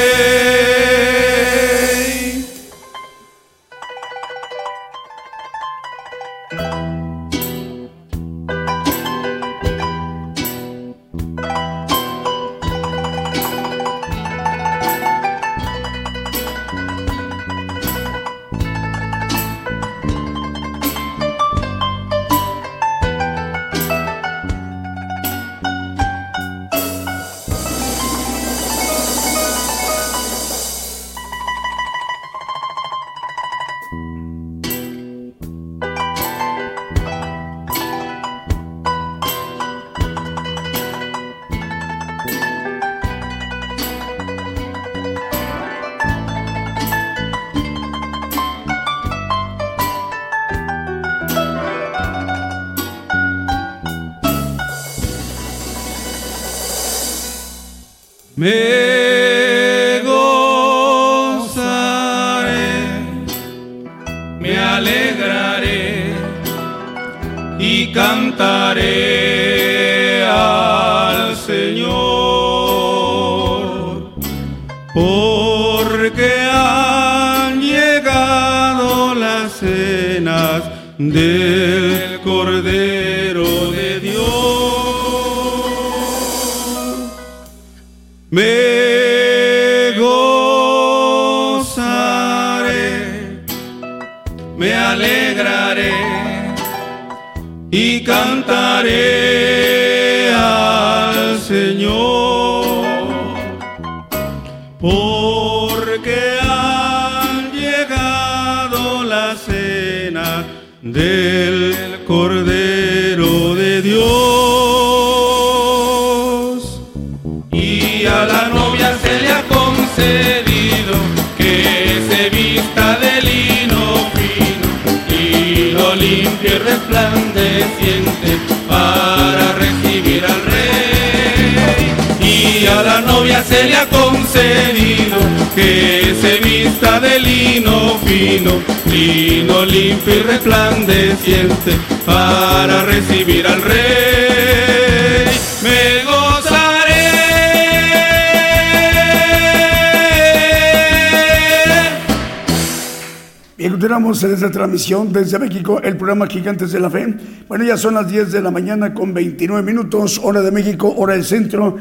Continuamos 154.15 154.39
en 154.41 154.45
esta 154.45 154.59
transmisión 154.61 155.13
desde 155.13 155.41
México, 155.41 155.81
el 155.83 155.97
programa 155.97 156.29
Gigantes 156.29 156.71
de 156.71 156.79
la 156.79 156.89
Fe. 156.89 157.17
Bueno, 157.49 157.65
ya 157.65 157.77
son 157.77 157.95
las 157.95 158.09
10 158.09 158.31
de 158.31 158.43
la 158.43 158.53
mañana 158.53 158.95
con 158.95 159.13
29 159.13 159.61
minutos, 159.65 160.21
hora 160.23 160.41
de 160.41 160.53
México, 160.53 160.95
hora 160.97 161.15
del 161.15 161.25
centro, 161.25 161.77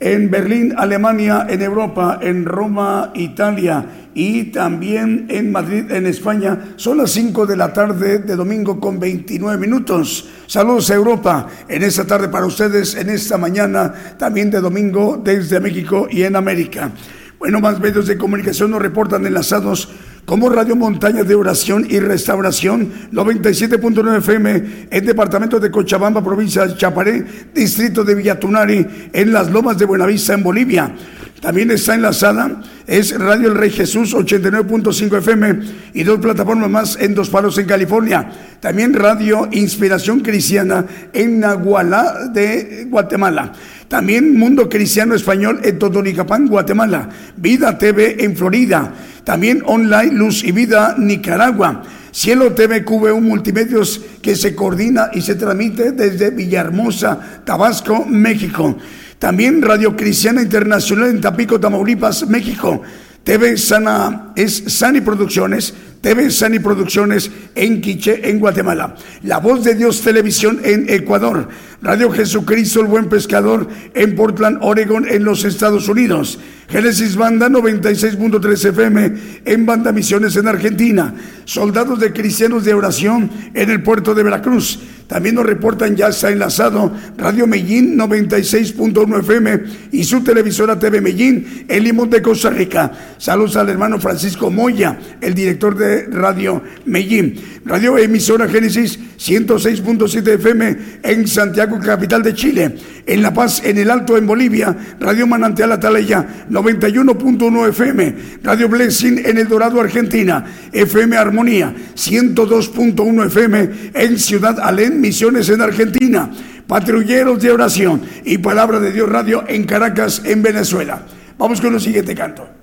en 0.00 0.28
Berlín, 0.28 0.74
Alemania, 0.76 1.46
en 1.48 1.62
Europa, 1.62 2.18
en 2.20 2.44
Roma, 2.44 3.12
Italia 3.14 3.86
y 4.14 4.46
también 4.46 5.26
en 5.28 5.52
Madrid, 5.52 5.88
en 5.92 6.06
España. 6.06 6.72
Son 6.74 6.98
las 6.98 7.12
5 7.12 7.46
de 7.46 7.56
la 7.56 7.72
tarde 7.72 8.18
de 8.18 8.34
domingo 8.34 8.80
con 8.80 8.98
29 8.98 9.56
minutos. 9.56 10.28
Saludos 10.48 10.90
a 10.90 10.94
Europa 10.94 11.46
en 11.68 11.84
esta 11.84 12.04
tarde 12.04 12.28
para 12.28 12.46
ustedes, 12.46 12.96
en 12.96 13.10
esta 13.10 13.38
mañana 13.38 13.94
también 14.18 14.50
de 14.50 14.60
domingo 14.60 15.22
desde 15.22 15.60
México 15.60 16.08
y 16.10 16.24
en 16.24 16.34
América. 16.34 16.90
Bueno, 17.38 17.60
más 17.60 17.78
medios 17.78 18.06
de 18.06 18.16
comunicación 18.16 18.70
nos 18.70 18.82
reportan 18.82 19.24
enlazados 19.26 19.90
como 20.26 20.50
Radio 20.50 20.74
Montaña 20.74 21.22
de 21.22 21.36
Oración 21.36 21.86
y 21.88 22.00
Restauración, 22.00 22.92
97.9 23.12 24.18
FM, 24.18 24.88
en 24.90 25.06
departamento 25.06 25.60
de 25.60 25.70
Cochabamba, 25.70 26.22
provincia 26.22 26.66
de 26.66 26.76
Chaparé, 26.76 27.24
distrito 27.54 28.02
de 28.02 28.16
Villatunari, 28.16 28.86
en 29.12 29.32
las 29.32 29.50
lomas 29.50 29.78
de 29.78 29.84
Buenavista, 29.84 30.34
en 30.34 30.42
Bolivia. 30.42 30.92
También 31.40 31.70
está 31.70 31.94
enlazada, 31.94 32.60
es 32.86 33.16
Radio 33.16 33.48
El 33.48 33.54
Rey 33.56 33.70
Jesús 33.70 34.14
89.5 34.14 35.18
FM 35.18 35.60
y 35.94 36.02
dos 36.02 36.18
plataformas 36.18 36.70
más 36.70 36.98
en 37.00 37.14
Dos 37.14 37.30
Palos 37.30 37.56
en 37.58 37.66
California. 37.66 38.28
También 38.58 38.94
Radio 38.94 39.48
Inspiración 39.52 40.20
Cristiana 40.20 40.84
en 41.12 41.38
Nahualá 41.38 42.28
de 42.32 42.86
Guatemala. 42.88 43.52
También 43.86 44.36
Mundo 44.36 44.68
Cristiano 44.68 45.14
Español 45.14 45.60
en 45.62 45.78
Totonicapán, 45.78 46.48
Guatemala. 46.48 47.08
Vida 47.36 47.78
TV 47.78 48.24
en 48.24 48.36
Florida. 48.36 48.92
También 49.26 49.60
online 49.66 50.12
Luz 50.12 50.44
y 50.44 50.52
Vida 50.52 50.94
Nicaragua. 50.96 51.82
Cielo 52.12 52.52
TV 52.52 52.84
QVU 52.84 53.20
Multimedios 53.20 54.00
que 54.22 54.36
se 54.36 54.54
coordina 54.54 55.10
y 55.12 55.20
se 55.20 55.34
transmite 55.34 55.90
desde 55.90 56.30
Villahermosa, 56.30 57.42
Tabasco, 57.44 58.04
México. 58.06 58.78
También 59.18 59.62
Radio 59.62 59.96
Cristiana 59.96 60.42
Internacional 60.42 61.10
en 61.10 61.20
Tapico, 61.20 61.58
Tamaulipas, 61.58 62.28
México. 62.28 62.80
TV 63.24 63.56
Sana 63.56 64.32
es 64.36 64.62
Sani 64.68 65.00
Producciones, 65.00 65.74
TV 66.06 66.30
Sani 66.30 66.60
Producciones 66.60 67.32
en 67.56 67.80
Quiche, 67.80 68.30
en 68.30 68.38
Guatemala. 68.38 68.94
La 69.24 69.38
Voz 69.38 69.64
de 69.64 69.74
Dios 69.74 70.02
Televisión 70.02 70.60
en 70.62 70.88
Ecuador. 70.88 71.48
Radio 71.82 72.12
Jesucristo 72.12 72.80
el 72.80 72.86
Buen 72.86 73.08
Pescador 73.08 73.66
en 73.92 74.14
Portland, 74.14 74.58
Oregon, 74.60 75.04
en 75.08 75.24
los 75.24 75.44
Estados 75.44 75.88
Unidos. 75.88 76.38
Génesis 76.68 77.16
Banda 77.16 77.48
96.3 77.48 78.68
FM 78.68 79.14
en 79.46 79.66
Banda 79.66 79.90
Misiones 79.90 80.36
en 80.36 80.46
Argentina. 80.46 81.12
Soldados 81.44 81.98
de 81.98 82.12
Cristianos 82.12 82.64
de 82.64 82.74
Oración 82.74 83.28
en 83.52 83.68
el 83.68 83.82
puerto 83.82 84.14
de 84.14 84.22
Veracruz. 84.22 84.78
También 85.06 85.36
nos 85.36 85.46
reportan 85.46 85.94
ya 85.94 86.08
está 86.08 86.30
enlazado 86.30 86.92
Radio 87.16 87.46
Medellín 87.46 87.96
96.1 87.96 89.20
FM 89.20 89.60
y 89.92 90.02
su 90.04 90.22
televisora 90.24 90.78
TV 90.78 91.00
Medellín 91.00 91.64
en 91.68 91.84
Limón 91.84 92.10
de 92.10 92.20
Costa 92.20 92.50
Rica. 92.50 92.90
Saludos 93.18 93.56
al 93.56 93.68
hermano 93.68 94.00
Francisco 94.00 94.50
Moya, 94.50 94.98
el 95.20 95.34
director 95.34 95.76
de 95.76 96.06
Radio 96.06 96.62
Medellín. 96.86 97.40
Radio 97.64 97.98
Emisora 97.98 98.48
Génesis 98.48 98.98
106.7 99.18 100.34
FM 100.34 100.76
en 101.02 101.26
Santiago, 101.26 101.78
capital 101.80 102.22
de 102.22 102.34
Chile. 102.34 102.76
En 103.06 103.22
La 103.22 103.32
Paz, 103.32 103.62
en 103.64 103.78
el 103.78 103.90
Alto, 103.90 104.16
en 104.16 104.26
Bolivia. 104.26 104.76
Radio 105.00 105.26
Manantial 105.26 105.72
Atalaya 105.72 106.46
91.1 106.50 107.68
FM. 107.68 108.14
Radio 108.42 108.68
Blessing 108.68 109.20
en 109.24 109.38
El 109.38 109.48
Dorado, 109.48 109.80
Argentina. 109.80 110.44
FM 110.72 111.16
Armonía 111.16 111.74
102.1 111.94 113.26
FM 113.26 113.70
en 113.94 114.18
Ciudad 114.18 114.58
Alén, 114.60 114.95
Misiones 115.00 115.48
en 115.48 115.60
Argentina. 115.60 116.30
Patrulleros 116.66 117.40
de 117.40 117.52
Oración 117.52 118.02
y 118.24 118.38
Palabra 118.38 118.80
de 118.80 118.92
Dios 118.92 119.08
Radio 119.08 119.44
en 119.46 119.64
Caracas, 119.64 120.22
en 120.24 120.42
Venezuela. 120.42 121.06
Vamos 121.38 121.60
con 121.60 121.74
el 121.74 121.80
siguiente 121.80 122.14
canto. 122.14 122.56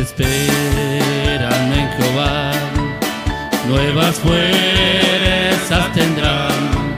esperan 0.00 0.59
nuevas 3.70 4.16
fuerzas 4.18 5.92
tendrán, 5.94 6.96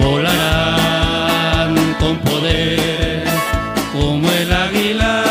volarán 0.00 1.74
con 2.00 2.18
poder 2.20 3.24
como 3.92 4.30
el 4.30 4.50
águila, 4.50 5.22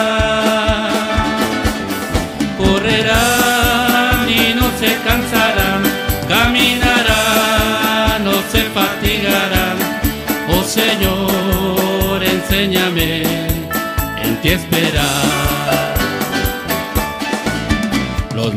correrán 2.60 4.30
y 4.30 4.54
no 4.54 4.70
se 4.80 4.96
cansarán, 5.08 5.82
caminarán, 6.28 8.24
no 8.24 8.36
se 8.52 8.62
fatigarán, 8.78 9.78
oh 10.50 10.64
Señor, 10.64 12.24
enséñame 12.24 13.24
en 14.24 14.42
ti 14.42 14.50
esperar 14.50 15.29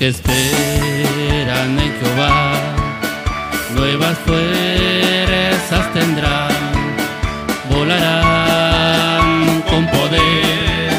Que 0.00 0.08
esperan 0.08 1.78
en 1.78 1.92
Jehová, 2.00 2.54
nuevas 3.74 4.16
fuerzas 4.24 5.92
tendrán, 5.92 6.48
volarán 7.68 9.60
con 9.68 9.86
poder 9.88 10.90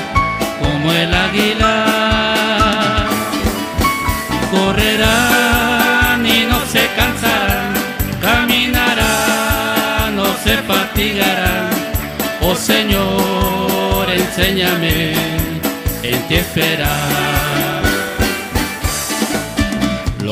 como 0.60 0.92
el 0.94 1.12
águila, 1.16 3.08
correrán 4.52 6.24
y 6.24 6.46
no 6.46 6.64
se 6.68 6.88
cansarán, 6.96 7.74
caminarán, 8.22 10.16
no 10.16 10.28
se 10.44 10.58
fatigarán, 10.58 11.72
oh 12.42 12.54
Señor, 12.54 14.12
enséñame 14.12 15.14
en 16.04 16.22
ti 16.28 16.36
esperar 16.36 17.41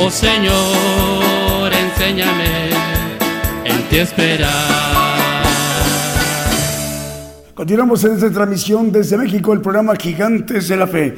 Oh 0.00 0.10
Señor, 0.10 1.72
enséñame 1.72 2.70
en 3.64 3.82
ti 3.90 3.96
esperar. 3.96 5.42
Continuamos 7.52 8.04
en 8.04 8.12
esta 8.12 8.30
transmisión 8.30 8.92
desde 8.92 9.16
México, 9.18 9.52
el 9.52 9.60
programa 9.60 9.96
Gigantes 9.96 10.68
de 10.68 10.76
la 10.76 10.86
Fe. 10.86 11.16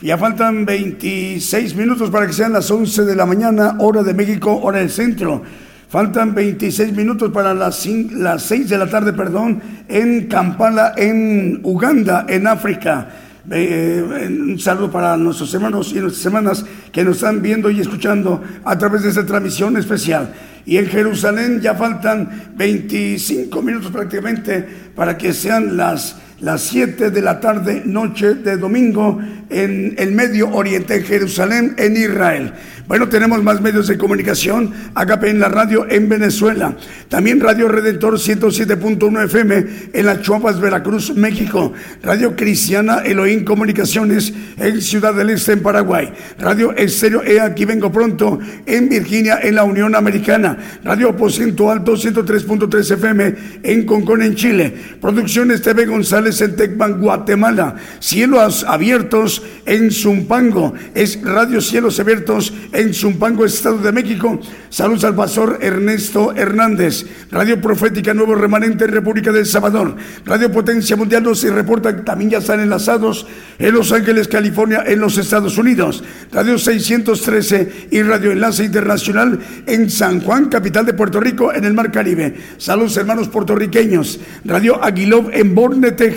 Ya 0.00 0.18
faltan 0.18 0.64
26 0.64 1.76
minutos 1.76 2.10
para 2.10 2.26
que 2.26 2.32
sean 2.32 2.52
las 2.52 2.68
11 2.68 3.04
de 3.04 3.14
la 3.14 3.26
mañana, 3.26 3.76
hora 3.78 4.02
de 4.02 4.12
México, 4.12 4.60
hora 4.60 4.80
del 4.80 4.90
centro. 4.90 5.44
Faltan 5.88 6.34
26 6.34 6.94
minutos 6.94 7.30
para 7.30 7.54
las, 7.54 7.86
las 7.86 8.42
6 8.42 8.68
de 8.68 8.76
la 8.78 8.90
tarde, 8.90 9.12
perdón, 9.12 9.62
en 9.86 10.26
Kampala, 10.26 10.94
en 10.96 11.60
Uganda, 11.62 12.26
en 12.28 12.48
África. 12.48 13.08
Eh, 13.48 14.28
un 14.28 14.58
saludo 14.58 14.90
para 14.90 15.16
nuestros 15.16 15.54
hermanos 15.54 15.92
y 15.92 16.00
nuestras 16.00 16.26
hermanas 16.26 16.64
que 16.90 17.04
nos 17.04 17.16
están 17.16 17.40
viendo 17.40 17.70
y 17.70 17.80
escuchando 17.80 18.42
a 18.64 18.76
través 18.76 19.02
de 19.02 19.10
esta 19.10 19.24
transmisión 19.24 19.76
especial. 19.76 20.34
Y 20.64 20.78
en 20.78 20.86
Jerusalén 20.86 21.60
ya 21.60 21.74
faltan 21.76 22.50
25 22.56 23.62
minutos 23.62 23.92
prácticamente 23.92 24.66
para 24.96 25.16
que 25.16 25.32
sean 25.32 25.76
las 25.76 26.16
las 26.40 26.62
7 26.62 27.10
de 27.10 27.22
la 27.22 27.40
tarde, 27.40 27.82
noche 27.84 28.34
de 28.34 28.56
domingo, 28.56 29.18
en 29.48 29.94
el 29.98 30.12
Medio 30.12 30.50
Oriente, 30.50 30.96
en 30.96 31.04
Jerusalén, 31.04 31.74
en 31.78 31.96
Israel. 31.96 32.52
Bueno, 32.88 33.08
tenemos 33.08 33.42
más 33.42 33.60
medios 33.60 33.88
de 33.88 33.98
comunicación. 33.98 34.72
Agape 34.94 35.28
en 35.28 35.40
la 35.40 35.48
radio 35.48 35.86
en 35.90 36.08
Venezuela. 36.08 36.76
También 37.08 37.40
Radio 37.40 37.66
Redentor 37.66 38.14
107.1 38.14 39.24
FM 39.24 39.66
en 39.92 40.06
las 40.06 40.22
Chuapas, 40.22 40.60
Veracruz, 40.60 41.12
México. 41.16 41.72
Radio 42.04 42.36
Cristiana 42.36 42.98
Elohim 42.98 43.44
Comunicaciones 43.44 44.32
en 44.56 44.80
Ciudad 44.80 45.14
del 45.14 45.30
Este, 45.30 45.52
en 45.52 45.62
Paraguay. 45.62 46.12
Radio 46.38 46.76
Estéreo 46.76 47.24
E, 47.24 47.40
aquí 47.40 47.64
vengo 47.64 47.90
pronto, 47.90 48.38
en 48.66 48.88
Virginia, 48.88 49.40
en 49.42 49.56
la 49.56 49.64
Unión 49.64 49.96
Americana. 49.96 50.56
Radio 50.84 51.08
Aposento 51.08 51.70
Alto 51.70 51.94
103.3 51.94 52.92
FM 52.92 53.34
en 53.64 53.84
Concón, 53.84 54.22
en 54.22 54.36
Chile. 54.36 54.72
Producciones 55.00 55.60
TV 55.60 55.86
González 55.86 56.25
en 56.26 56.56
Tecban, 56.56 57.00
Guatemala. 57.00 57.76
Cielos 58.00 58.64
abiertos 58.64 59.42
en 59.64 59.92
Zumpango. 59.92 60.74
Es 60.94 61.22
Radio 61.22 61.60
Cielos 61.60 62.00
Abiertos 62.00 62.52
en 62.72 62.92
Zumpango, 62.92 63.44
Estado 63.44 63.78
de 63.78 63.92
México. 63.92 64.40
Saludos 64.70 65.04
al 65.04 65.14
pastor 65.14 65.58
Ernesto 65.60 66.34
Hernández. 66.34 67.06
Radio 67.30 67.60
Profética 67.60 68.12
Nuevo 68.12 68.34
Remanente 68.34 68.84
en 68.84 68.92
República 68.92 69.30
del 69.30 69.46
Salvador. 69.46 69.94
Radio 70.24 70.50
Potencia 70.50 70.96
Mundial 70.96 71.22
nos 71.22 71.42
reporta 71.44 72.04
también 72.04 72.30
ya 72.30 72.38
están 72.38 72.60
enlazados 72.60 73.26
en 73.58 73.72
Los 73.72 73.92
Ángeles, 73.92 74.26
California, 74.26 74.82
en 74.84 75.00
los 75.00 75.16
Estados 75.18 75.56
Unidos. 75.58 76.02
Radio 76.32 76.58
613 76.58 77.88
y 77.92 78.02
Radio 78.02 78.32
Enlace 78.32 78.64
Internacional 78.64 79.38
en 79.66 79.88
San 79.90 80.20
Juan, 80.20 80.46
capital 80.46 80.84
de 80.84 80.94
Puerto 80.94 81.20
Rico, 81.20 81.52
en 81.52 81.64
el 81.64 81.74
Mar 81.74 81.92
Caribe. 81.92 82.34
Saludos 82.58 82.96
hermanos 82.96 83.28
puertorriqueños. 83.28 84.18
Radio 84.44 84.82
Aguilov 84.82 85.30
en 85.32 85.54
Borne, 85.54 85.92
Texas. 85.92 86.15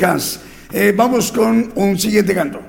Eh, 0.71 0.93
vamos 0.95 1.31
con 1.31 1.71
un 1.75 1.99
siguiente 1.99 2.33
canto. 2.33 2.68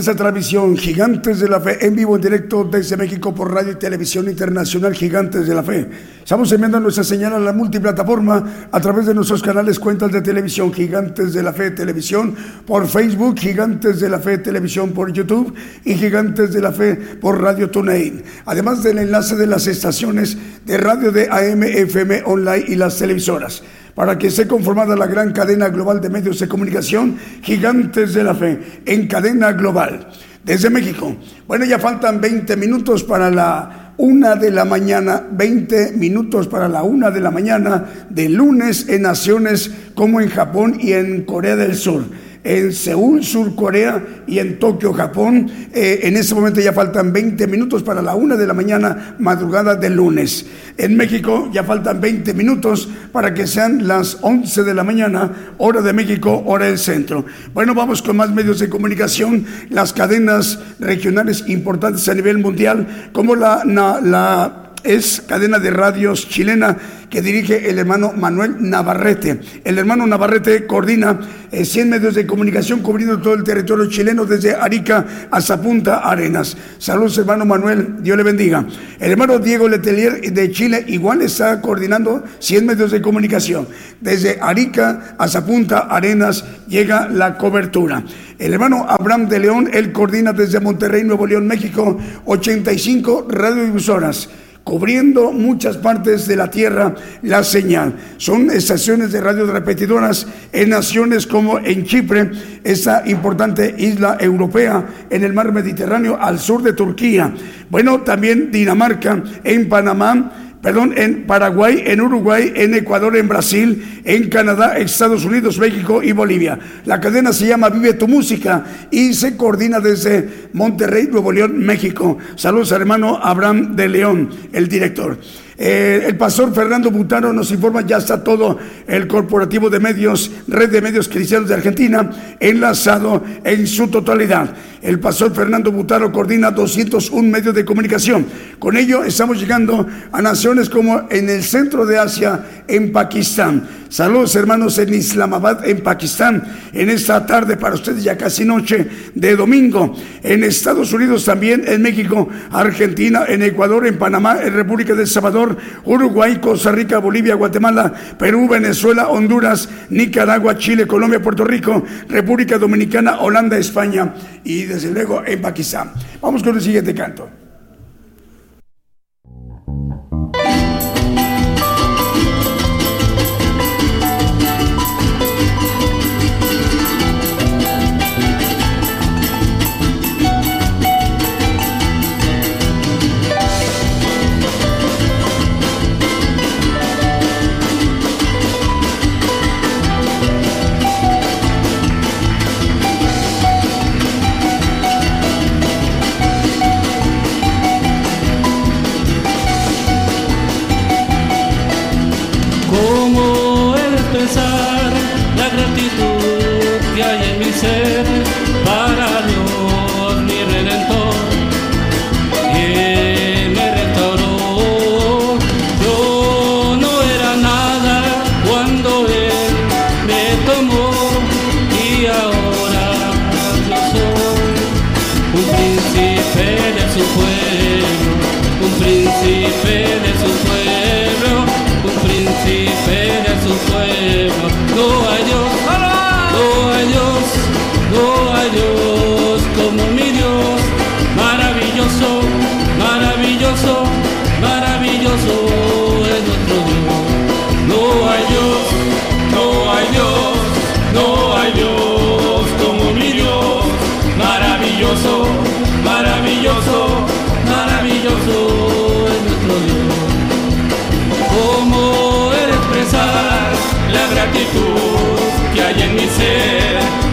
esta 0.00 0.14
transmisión 0.14 0.78
Gigantes 0.78 1.40
de 1.40 1.48
la 1.48 1.60
Fe 1.60 1.86
en 1.86 1.94
vivo 1.94 2.16
en 2.16 2.22
directo 2.22 2.64
desde 2.64 2.96
México 2.96 3.34
por 3.34 3.52
Radio 3.52 3.72
y 3.72 3.74
Televisión 3.74 4.30
Internacional 4.30 4.94
Gigantes 4.94 5.46
de 5.46 5.54
la 5.54 5.62
Fe. 5.62 5.86
Estamos 6.22 6.50
enviando 6.52 6.80
nuestra 6.80 7.04
señal 7.04 7.34
a 7.34 7.38
la 7.38 7.52
multiplataforma 7.52 8.68
a 8.72 8.80
través 8.80 9.04
de 9.04 9.12
nuestros 9.12 9.42
canales 9.42 9.78
cuentas 9.78 10.10
de 10.10 10.22
televisión 10.22 10.72
Gigantes 10.72 11.34
de 11.34 11.42
la 11.42 11.52
Fe 11.52 11.72
Televisión 11.72 12.34
por 12.66 12.88
Facebook, 12.88 13.38
Gigantes 13.38 14.00
de 14.00 14.08
la 14.08 14.18
Fe 14.20 14.38
Televisión 14.38 14.92
por 14.92 15.12
YouTube 15.12 15.54
y 15.84 15.94
Gigantes 15.94 16.54
de 16.54 16.62
la 16.62 16.72
Fe 16.72 16.94
por 17.20 17.42
Radio 17.42 17.68
TuneIn. 17.68 18.22
Además 18.46 18.82
del 18.82 18.98
enlace 18.98 19.36
de 19.36 19.46
las 19.46 19.66
estaciones 19.66 20.38
de 20.64 20.78
radio 20.78 21.12
de 21.12 21.28
AM, 21.30 21.62
FM, 21.62 22.22
online 22.24 22.64
y 22.68 22.76
las 22.76 22.96
televisoras 22.96 23.62
para 23.94 24.18
que 24.18 24.28
esté 24.28 24.46
conformada 24.46 24.96
la 24.96 25.06
gran 25.06 25.32
cadena 25.32 25.68
global 25.68 26.00
de 26.00 26.10
medios 26.10 26.38
de 26.38 26.48
comunicación, 26.48 27.16
gigantes 27.42 28.14
de 28.14 28.24
la 28.24 28.34
fe, 28.34 28.82
en 28.86 29.06
cadena 29.06 29.52
global. 29.52 30.08
Desde 30.44 30.70
México. 30.70 31.16
Bueno, 31.46 31.66
ya 31.66 31.78
faltan 31.78 32.20
20 32.20 32.56
minutos 32.56 33.04
para 33.04 33.30
la 33.30 33.92
una 33.98 34.36
de 34.36 34.50
la 34.50 34.64
mañana, 34.64 35.22
20 35.30 35.92
minutos 35.92 36.48
para 36.48 36.66
la 36.66 36.82
una 36.82 37.10
de 37.10 37.20
la 37.20 37.30
mañana 37.30 38.06
de 38.08 38.30
lunes 38.30 38.88
en 38.88 39.02
naciones 39.02 39.70
como 39.94 40.20
en 40.20 40.30
Japón 40.30 40.78
y 40.80 40.92
en 40.92 41.24
Corea 41.24 41.56
del 41.56 41.74
Sur 41.74 42.04
en 42.42 42.72
Seúl, 42.72 43.22
Sur 43.22 43.54
Corea 43.54 44.22
y 44.26 44.38
en 44.38 44.58
Tokio, 44.58 44.92
Japón. 44.92 45.50
Eh, 45.72 46.00
en 46.04 46.16
ese 46.16 46.34
momento 46.34 46.60
ya 46.60 46.72
faltan 46.72 47.12
20 47.12 47.46
minutos 47.46 47.82
para 47.82 48.02
la 48.02 48.14
una 48.14 48.36
de 48.36 48.46
la 48.46 48.54
mañana, 48.54 49.16
madrugada 49.18 49.74
del 49.74 49.94
lunes. 49.94 50.46
En 50.76 50.96
México 50.96 51.50
ya 51.52 51.64
faltan 51.64 52.00
20 52.00 52.32
minutos 52.34 52.88
para 53.12 53.34
que 53.34 53.46
sean 53.46 53.86
las 53.86 54.18
11 54.20 54.62
de 54.62 54.74
la 54.74 54.84
mañana, 54.84 55.32
hora 55.58 55.82
de 55.82 55.92
México, 55.92 56.42
hora 56.46 56.66
del 56.66 56.78
centro. 56.78 57.24
Bueno, 57.54 57.74
vamos 57.74 58.02
con 58.02 58.16
más 58.16 58.30
medios 58.30 58.58
de 58.58 58.68
comunicación, 58.68 59.46
las 59.70 59.92
cadenas 59.92 60.58
regionales 60.78 61.44
importantes 61.48 62.08
a 62.08 62.14
nivel 62.14 62.38
mundial, 62.38 63.10
como 63.12 63.34
la, 63.34 63.62
la 63.64 64.59
es 64.84 65.22
cadena 65.26 65.58
de 65.58 65.70
radios 65.70 66.28
chilena 66.28 66.76
que 67.10 67.22
dirige 67.22 67.68
el 67.68 67.78
hermano 67.78 68.12
Manuel 68.12 68.56
Navarrete. 68.60 69.40
El 69.64 69.78
hermano 69.78 70.06
Navarrete 70.06 70.66
coordina 70.66 71.18
100 71.50 71.86
eh, 71.86 71.90
medios 71.90 72.14
de 72.14 72.24
comunicación 72.24 72.80
cubriendo 72.80 73.20
todo 73.20 73.34
el 73.34 73.42
territorio 73.42 73.90
chileno 73.90 74.24
desde 74.24 74.54
Arica 74.54 75.04
hasta 75.30 75.60
Punta 75.60 75.98
Arenas. 75.98 76.56
Saludos 76.78 77.18
hermano 77.18 77.44
Manuel, 77.44 77.96
Dios 78.00 78.16
le 78.16 78.22
bendiga. 78.22 78.64
El 79.00 79.10
hermano 79.10 79.40
Diego 79.40 79.68
Letelier 79.68 80.32
de 80.32 80.52
Chile 80.52 80.84
igual 80.86 81.22
está 81.22 81.60
coordinando 81.60 82.22
100 82.38 82.66
medios 82.66 82.92
de 82.92 83.02
comunicación. 83.02 83.66
Desde 84.00 84.38
Arica 84.40 85.16
hasta 85.18 85.44
Punta 85.44 85.80
Arenas 85.80 86.44
llega 86.68 87.08
la 87.08 87.36
cobertura. 87.36 88.04
El 88.38 88.52
hermano 88.52 88.86
Abraham 88.88 89.28
de 89.28 89.38
León, 89.40 89.68
él 89.72 89.90
coordina 89.90 90.32
desde 90.32 90.60
Monterrey, 90.60 91.02
Nuevo 91.02 91.26
León, 91.26 91.46
México, 91.46 91.98
85 92.24 93.26
radiodifusoras 93.28 94.28
cubriendo 94.64 95.32
muchas 95.32 95.76
partes 95.76 96.26
de 96.26 96.36
la 96.36 96.50
tierra 96.50 96.94
la 97.22 97.42
señal. 97.42 97.94
Son 98.18 98.50
estaciones 98.50 99.12
de 99.12 99.20
radio 99.20 99.46
repetidoras 99.46 100.26
en 100.52 100.70
naciones 100.70 101.26
como 101.26 101.58
en 101.58 101.84
Chipre, 101.84 102.30
esa 102.62 103.02
importante 103.06 103.74
isla 103.78 104.16
europea 104.20 104.86
en 105.08 105.24
el 105.24 105.32
mar 105.32 105.52
Mediterráneo 105.52 106.18
al 106.20 106.38
sur 106.38 106.62
de 106.62 106.72
Turquía. 106.72 107.32
Bueno, 107.70 108.02
también 108.02 108.50
Dinamarca, 108.50 109.22
en 109.44 109.68
Panamá, 109.68 110.49
perdón, 110.62 110.94
en 110.96 111.26
Paraguay, 111.26 111.82
en 111.86 112.00
Uruguay, 112.00 112.52
en 112.54 112.74
Ecuador, 112.74 113.16
en 113.16 113.28
Brasil, 113.28 114.02
en 114.04 114.28
Canadá, 114.28 114.76
Estados 114.78 115.24
Unidos, 115.24 115.58
México 115.58 116.02
y 116.02 116.12
Bolivia. 116.12 116.58
La 116.84 117.00
cadena 117.00 117.32
se 117.32 117.46
llama 117.46 117.70
Vive 117.70 117.94
tu 117.94 118.06
Música 118.06 118.64
y 118.90 119.14
se 119.14 119.36
coordina 119.36 119.80
desde 119.80 120.48
Monterrey, 120.52 121.08
Nuevo 121.10 121.32
León, 121.32 121.58
México. 121.58 122.18
Saludos 122.36 122.72
hermano 122.72 123.18
Abraham 123.22 123.74
de 123.74 123.88
León, 123.88 124.30
el 124.52 124.68
director. 124.68 125.18
Eh, 125.62 126.04
el 126.06 126.16
pastor 126.16 126.54
Fernando 126.54 126.90
Butano 126.90 127.34
nos 127.34 127.50
informa, 127.50 127.82
ya 127.82 127.98
está 127.98 128.24
todo 128.24 128.58
el 128.86 129.06
corporativo 129.06 129.68
de 129.68 129.78
medios, 129.78 130.30
red 130.48 130.70
de 130.70 130.80
medios 130.80 131.06
cristianos 131.06 131.50
de 131.50 131.54
Argentina, 131.54 132.10
enlazado 132.40 133.22
en 133.44 133.66
su 133.66 133.88
totalidad. 133.88 134.54
El 134.82 134.98
pastor 134.98 135.34
Fernando 135.34 135.70
Butano 135.70 136.10
coordina 136.10 136.50
201 136.50 137.28
medios 137.28 137.54
de 137.54 137.66
comunicación. 137.66 138.24
Con 138.58 138.78
ello 138.78 139.04
estamos 139.04 139.38
llegando 139.38 139.86
a 140.10 140.22
naciones 140.22 140.70
como 140.70 141.06
en 141.10 141.28
el 141.28 141.42
centro 141.42 141.84
de 141.84 141.98
Asia, 141.98 142.46
en 142.66 142.90
Pakistán. 142.90 143.68
Saludos 143.90 144.36
hermanos 144.36 144.78
en 144.78 144.94
Islamabad, 144.94 145.66
en 145.68 145.82
Pakistán, 145.82 146.44
en 146.72 146.88
esta 146.88 147.26
tarde 147.26 147.56
para 147.56 147.74
ustedes 147.74 148.04
ya 148.04 148.16
casi 148.16 148.44
noche 148.44 148.86
de 149.14 149.36
domingo. 149.36 149.96
En 150.22 150.44
Estados 150.44 150.92
Unidos 150.92 151.24
también, 151.24 151.64
en 151.66 151.82
México, 151.82 152.28
Argentina, 152.52 153.24
en 153.26 153.42
Ecuador, 153.42 153.86
en 153.86 153.98
Panamá, 153.98 154.38
en 154.42 154.54
República 154.54 154.94
del 154.94 155.08
Salvador, 155.08 155.56
Uruguay, 155.84 156.38
Costa 156.40 156.70
Rica, 156.70 156.98
Bolivia, 156.98 157.34
Guatemala, 157.34 157.92
Perú, 158.16 158.48
Venezuela, 158.48 159.08
Honduras, 159.08 159.68
Nicaragua, 159.90 160.56
Chile, 160.56 160.86
Colombia, 160.86 161.20
Puerto 161.20 161.44
Rico, 161.44 161.84
República 162.08 162.58
Dominicana, 162.58 163.18
Holanda, 163.18 163.58
España 163.58 164.14
y 164.44 164.69
desde 164.74 164.90
luego 164.90 165.22
en 165.26 165.40
Pakistán. 165.40 165.92
Vamos 166.20 166.42
con 166.42 166.54
el 166.54 166.62
siguiente 166.62 166.94
canto. 166.94 167.39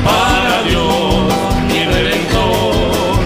para 0.04 0.64
Dios, 0.64 1.34
mi 1.68 1.84
redentor, 1.84 3.20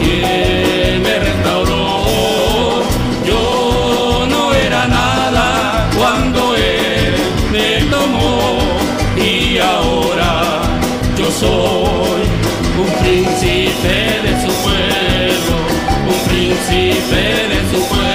quien 0.00 1.02
me 1.02 1.18
restauró. 1.18 2.82
Yo 3.26 4.26
no 4.30 4.54
era 4.54 4.86
nada 4.88 5.90
cuando 5.98 6.56
Él 6.56 7.14
me 7.52 7.84
tomó 7.90 8.58
y 9.18 9.58
ahora 9.58 10.62
yo 11.18 11.30
soy 11.30 12.22
un 12.80 12.90
príncipe 13.02 13.96
de 14.24 14.32
su 14.40 14.52
pueblo, 14.64 15.56
un 16.08 16.28
príncipe 16.28 17.22
de 17.52 17.60
su 17.70 17.86
pueblo. 17.86 18.05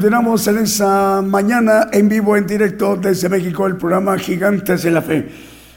Continuamos 0.00 0.46
en 0.46 0.56
esa 0.56 1.20
mañana 1.20 1.88
en 1.92 2.08
vivo, 2.08 2.34
en 2.34 2.46
directo 2.46 2.96
desde 2.96 3.28
México, 3.28 3.66
el 3.66 3.76
programa 3.76 4.16
Gigantes 4.16 4.82
de 4.82 4.90
la 4.90 5.02
Fe. 5.02 5.28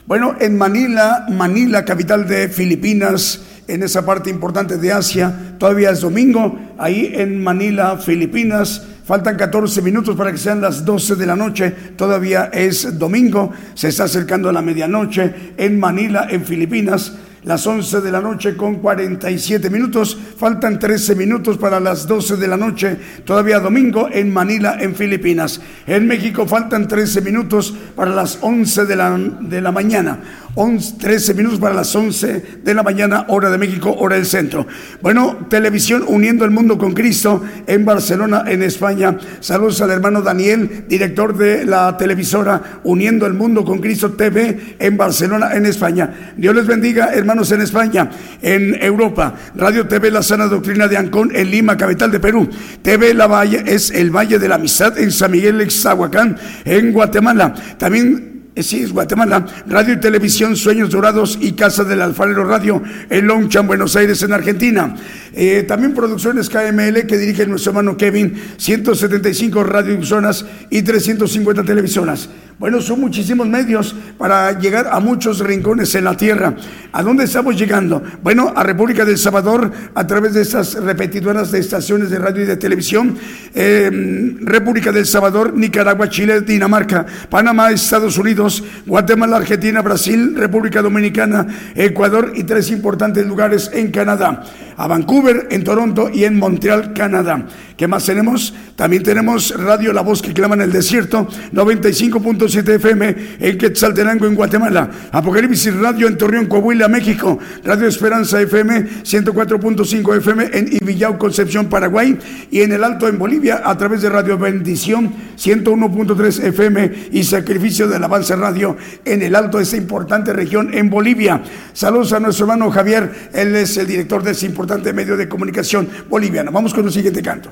Bueno, 0.08 0.38
en 0.40 0.58
Manila, 0.58 1.26
Manila, 1.30 1.84
capital 1.84 2.26
de 2.26 2.48
Filipinas, 2.48 3.42
en 3.68 3.84
esa 3.84 4.06
parte 4.06 4.30
importante 4.30 4.78
de 4.78 4.94
Asia, 4.94 5.58
todavía 5.58 5.90
es 5.90 6.00
domingo, 6.00 6.58
ahí 6.78 7.12
en 7.14 7.44
Manila, 7.44 7.98
Filipinas, 7.98 8.82
faltan 9.04 9.36
14 9.36 9.82
minutos 9.82 10.16
para 10.16 10.32
que 10.32 10.38
sean 10.38 10.62
las 10.62 10.86
12 10.86 11.16
de 11.18 11.26
la 11.26 11.36
noche, 11.36 11.72
todavía 11.98 12.46
es 12.54 12.98
domingo, 12.98 13.52
se 13.74 13.90
está 13.90 14.06
acercando 14.06 14.48
a 14.48 14.54
la 14.54 14.62
medianoche 14.62 15.54
en 15.58 15.82
Manila, 15.82 16.28
en 16.30 16.46
Filipinas 16.46 17.12
las 17.44 17.66
11 17.66 18.02
de 18.02 18.12
la 18.12 18.22
noche 18.22 18.56
con 18.56 18.76
47 18.76 19.70
minutos. 19.70 20.18
Faltan 20.38 20.80
13 20.80 21.16
minutos 21.16 21.58
para 21.58 21.80
las 21.80 22.08
12 22.08 22.38
de 22.38 22.48
la 22.48 22.58
noche, 22.58 22.98
todavía 23.26 23.60
domingo 23.60 24.10
en 24.12 24.32
Manila, 24.32 24.78
en 24.80 24.96
Filipinas. 24.96 25.62
En 25.88 26.08
México 26.08 26.48
faltan 26.48 26.88
13 26.88 27.22
minutos 27.22 27.74
para 27.96 28.12
las 28.12 28.40
11 28.42 28.86
de 28.86 28.96
la, 28.96 29.18
de 29.18 29.62
la 29.62 29.72
mañana. 29.72 30.20
11, 30.56 30.98
13 31.00 31.34
minutos 31.34 31.60
para 31.60 31.74
las 31.74 31.96
11 31.96 32.60
de 32.64 32.74
la 32.74 32.84
mañana, 32.84 33.26
hora 33.30 33.50
de 33.50 33.58
México, 33.58 33.92
hora 33.98 34.16
del 34.16 34.26
centro. 34.26 34.68
Bueno, 35.02 35.48
televisión 35.50 36.04
Uniendo 36.08 36.46
el 36.46 36.52
Mundo 36.52 36.78
con 36.78 36.94
Cristo 36.94 37.42
en 37.66 37.86
Barcelona, 37.86 38.44
en 38.48 38.62
España. 38.62 39.18
Saludos 39.40 39.82
al 39.82 39.92
hermano 39.92 40.22
Daniel, 40.22 40.86
director 40.88 41.36
de 41.36 41.66
la 41.66 41.98
televisora 41.98 42.82
Uniendo 42.84 43.26
el 43.26 43.34
Mundo 43.34 43.66
con 43.66 43.80
Cristo 43.80 44.12
TV 44.12 44.76
en 44.78 44.96
Barcelona, 44.96 45.54
en 45.54 45.66
España. 45.66 46.34
Dios 46.38 46.54
les 46.54 46.68
bendiga, 46.68 47.14
hermanos 47.14 47.52
en 47.52 47.62
España, 47.62 48.10
en 48.42 48.76
Europa. 48.82 49.34
Radio 49.56 49.88
TV 49.88 50.12
La 50.12 50.22
Sana 50.22 50.46
Doctrina 50.46 50.88
de 50.88 50.98
Ancón 50.98 51.32
en 51.34 51.50
Lima, 51.50 51.78
capital 51.78 52.12
de 52.12 52.20
Perú. 52.20 52.48
TV 52.82 53.14
La 53.14 53.28
Valle 53.28 53.64
es 53.66 53.90
el 53.90 54.12
Valle 54.12 54.38
de 54.38 54.48
la 54.48 54.56
Amistad 54.56 55.00
en 55.00 55.12
San 55.12 55.32
Miguel 55.32 55.62
Exahuacán, 55.62 56.38
en 56.64 56.92
Guatemala. 56.92 57.54
También 57.78 58.33
Sí, 58.56 58.84
es 58.84 58.94
Guatemala. 58.94 59.48
Radio 59.68 59.96
y 59.96 60.00
Televisión 60.00 60.56
Sueños 60.56 60.92
Dorados 60.92 61.40
y 61.42 61.54
Casa 61.54 61.84
del 61.84 62.02
Alfarero 62.02 62.44
Radio 62.44 62.84
en 63.10 63.26
Lonchan, 63.26 63.66
Buenos 63.66 63.96
Aires, 63.96 64.22
en 64.22 64.32
Argentina. 64.32 64.96
Eh, 65.34 65.64
también 65.68 65.96
producciones 65.96 66.50
KML 66.50 67.08
que 67.08 67.18
dirige 67.18 67.48
nuestro 67.48 67.72
hermano 67.72 67.98
Kevin, 67.98 68.40
175 68.58 69.64
radioemisoras 69.64 70.46
y 70.70 70.84
350 70.84 71.64
televisoras. 71.64 72.30
Bueno, 72.64 72.80
son 72.80 73.02
muchísimos 73.02 73.46
medios 73.46 73.94
para 74.18 74.58
llegar 74.58 74.88
a 74.90 75.02
muchos 75.02 75.42
rincones 75.42 75.94
en 75.96 76.06
la 76.06 76.16
tierra. 76.16 76.56
¿A 76.94 77.04
dónde 77.04 77.26
estamos 77.26 77.60
llegando? 77.60 78.02
Bueno, 78.24 78.54
a 78.56 78.64
República 78.64 79.04
del 79.04 79.18
Salvador 79.18 79.70
a 79.94 80.08
través 80.08 80.34
de 80.34 80.44
estas 80.44 80.76
repetidoras 80.76 81.52
de 81.52 81.60
estaciones 81.60 82.10
de 82.10 82.20
radio 82.20 82.44
y 82.44 82.46
de 82.46 82.56
televisión. 82.56 83.18
Eh, 83.54 84.38
República 84.40 84.94
del 84.94 85.06
Salvador, 85.06 85.54
Nicaragua, 85.54 86.08
Chile, 86.08 86.40
Dinamarca, 86.40 87.06
Panamá, 87.30 87.70
Estados 87.70 88.18
Unidos, 88.18 88.64
Guatemala, 88.86 89.36
Argentina, 89.36 89.82
Brasil, 89.82 90.34
República 90.34 90.82
Dominicana, 90.82 91.46
Ecuador 91.76 92.32
y 92.34 92.46
tres 92.46 92.72
importantes 92.72 93.28
lugares 93.28 93.72
en 93.74 93.92
Canadá. 93.92 94.42
A 94.78 94.88
Vancouver, 94.88 95.50
en 95.52 95.66
Toronto 95.66 96.10
y 96.14 96.24
en 96.24 96.40
Montreal, 96.40 96.94
Canadá. 96.94 97.46
¿Qué 97.78 97.88
más 97.88 98.06
tenemos? 98.06 98.54
También 98.76 99.02
tenemos 99.02 99.54
Radio 99.58 99.94
La 99.94 100.02
Voz 100.02 100.22
que 100.22 100.32
clama 100.32 100.54
en 100.56 100.62
el 100.62 100.72
desierto, 100.72 101.28
95.7 101.54 102.76
FM 102.76 103.16
en 103.40 103.58
Quetzaltenango, 103.58 104.28
en 104.28 104.36
Guatemala. 104.36 104.90
Apocalipsis 105.12 105.76
Radio 105.76 106.08
en 106.08 106.18
Torreón, 106.18 106.46
Coahuila, 106.46 106.88
México. 106.88 107.40
Radio 107.64 107.88
Esperanza 107.88 108.40
FM, 108.42 109.04
104.5 109.04 110.18
FM 110.18 110.50
en 110.54 110.70
Ibillau, 110.72 111.18
Concepción, 111.18 111.68
Paraguay. 111.68 112.18
Y 112.52 112.62
en 112.62 112.74
el 112.74 112.84
Alto, 112.84 113.08
en 113.08 113.18
Bolivia, 113.18 113.62
a 113.64 113.76
través 113.76 114.04
de 114.04 114.10
Radio 114.10 114.38
Bendición, 114.38 115.12
101.3 115.38 116.44
FM 116.44 116.92
y 117.12 117.24
Sacrificio 117.24 117.88
de 117.88 117.96
Alabanza 117.96 118.36
Radio 118.36 118.78
en 119.04 119.24
el 119.24 119.36
Alto, 119.36 119.60
esa 119.60 119.78
importante 119.78 120.32
región 120.32 120.74
en 120.74 120.90
Bolivia. 120.92 121.42
Saludos 121.74 122.14
a 122.14 122.20
nuestro 122.20 122.46
hermano 122.46 122.70
Javier, 122.70 123.30
él 123.34 123.56
es 123.56 123.78
el 123.78 123.88
director 123.88 124.22
de 124.22 124.32
ese 124.32 124.46
importante 124.46 124.94
medio 124.94 125.18
de 125.18 125.28
comunicación 125.28 125.88
boliviano. 126.10 126.52
Vamos 126.52 126.74
con 126.74 126.86
el 126.86 126.92
siguiente 126.92 127.22
canto. 127.22 127.52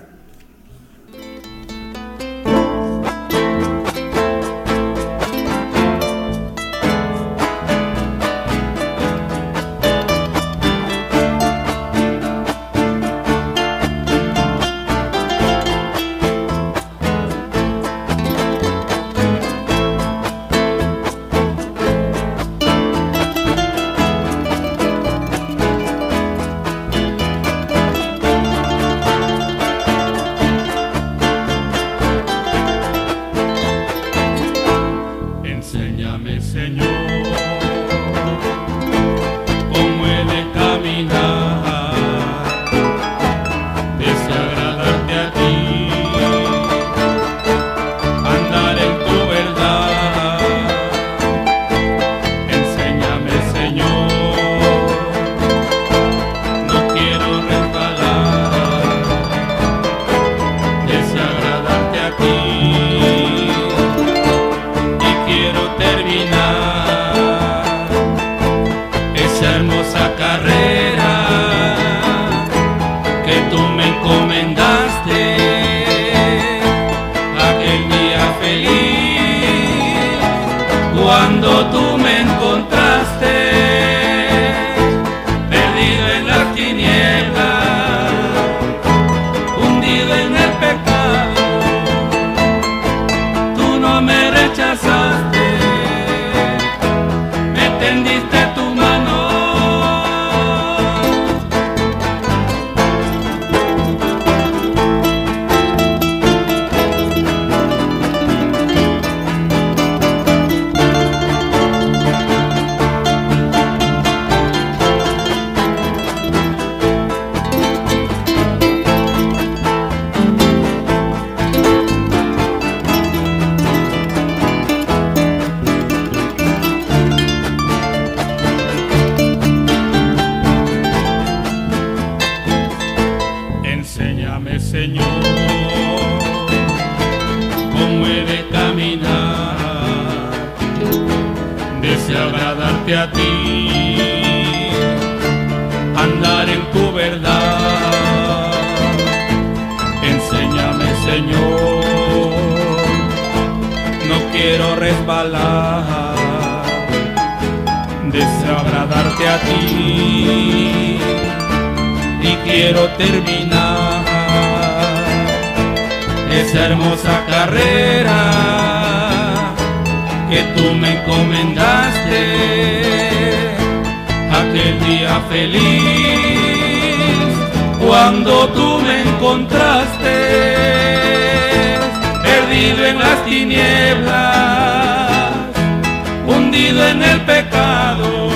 Pecado 187.52 188.30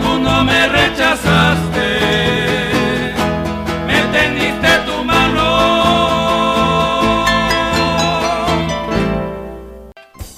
tú 0.00 0.18
no 0.18 0.44
me 0.44 0.68
rechazaste 0.68 1.88
me 3.86 4.02
tendiste 4.12 4.68
tu 4.86 5.04
mano 5.04 5.48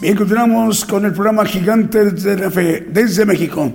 Bien, 0.01 0.16
continuamos 0.16 0.84
con 0.84 1.05
el 1.05 1.12
programa 1.12 1.45
Gigantes 1.45 2.22
de 2.22 2.36
la 2.36 2.51
Fe 2.51 2.86
desde 2.88 3.26
México. 3.26 3.70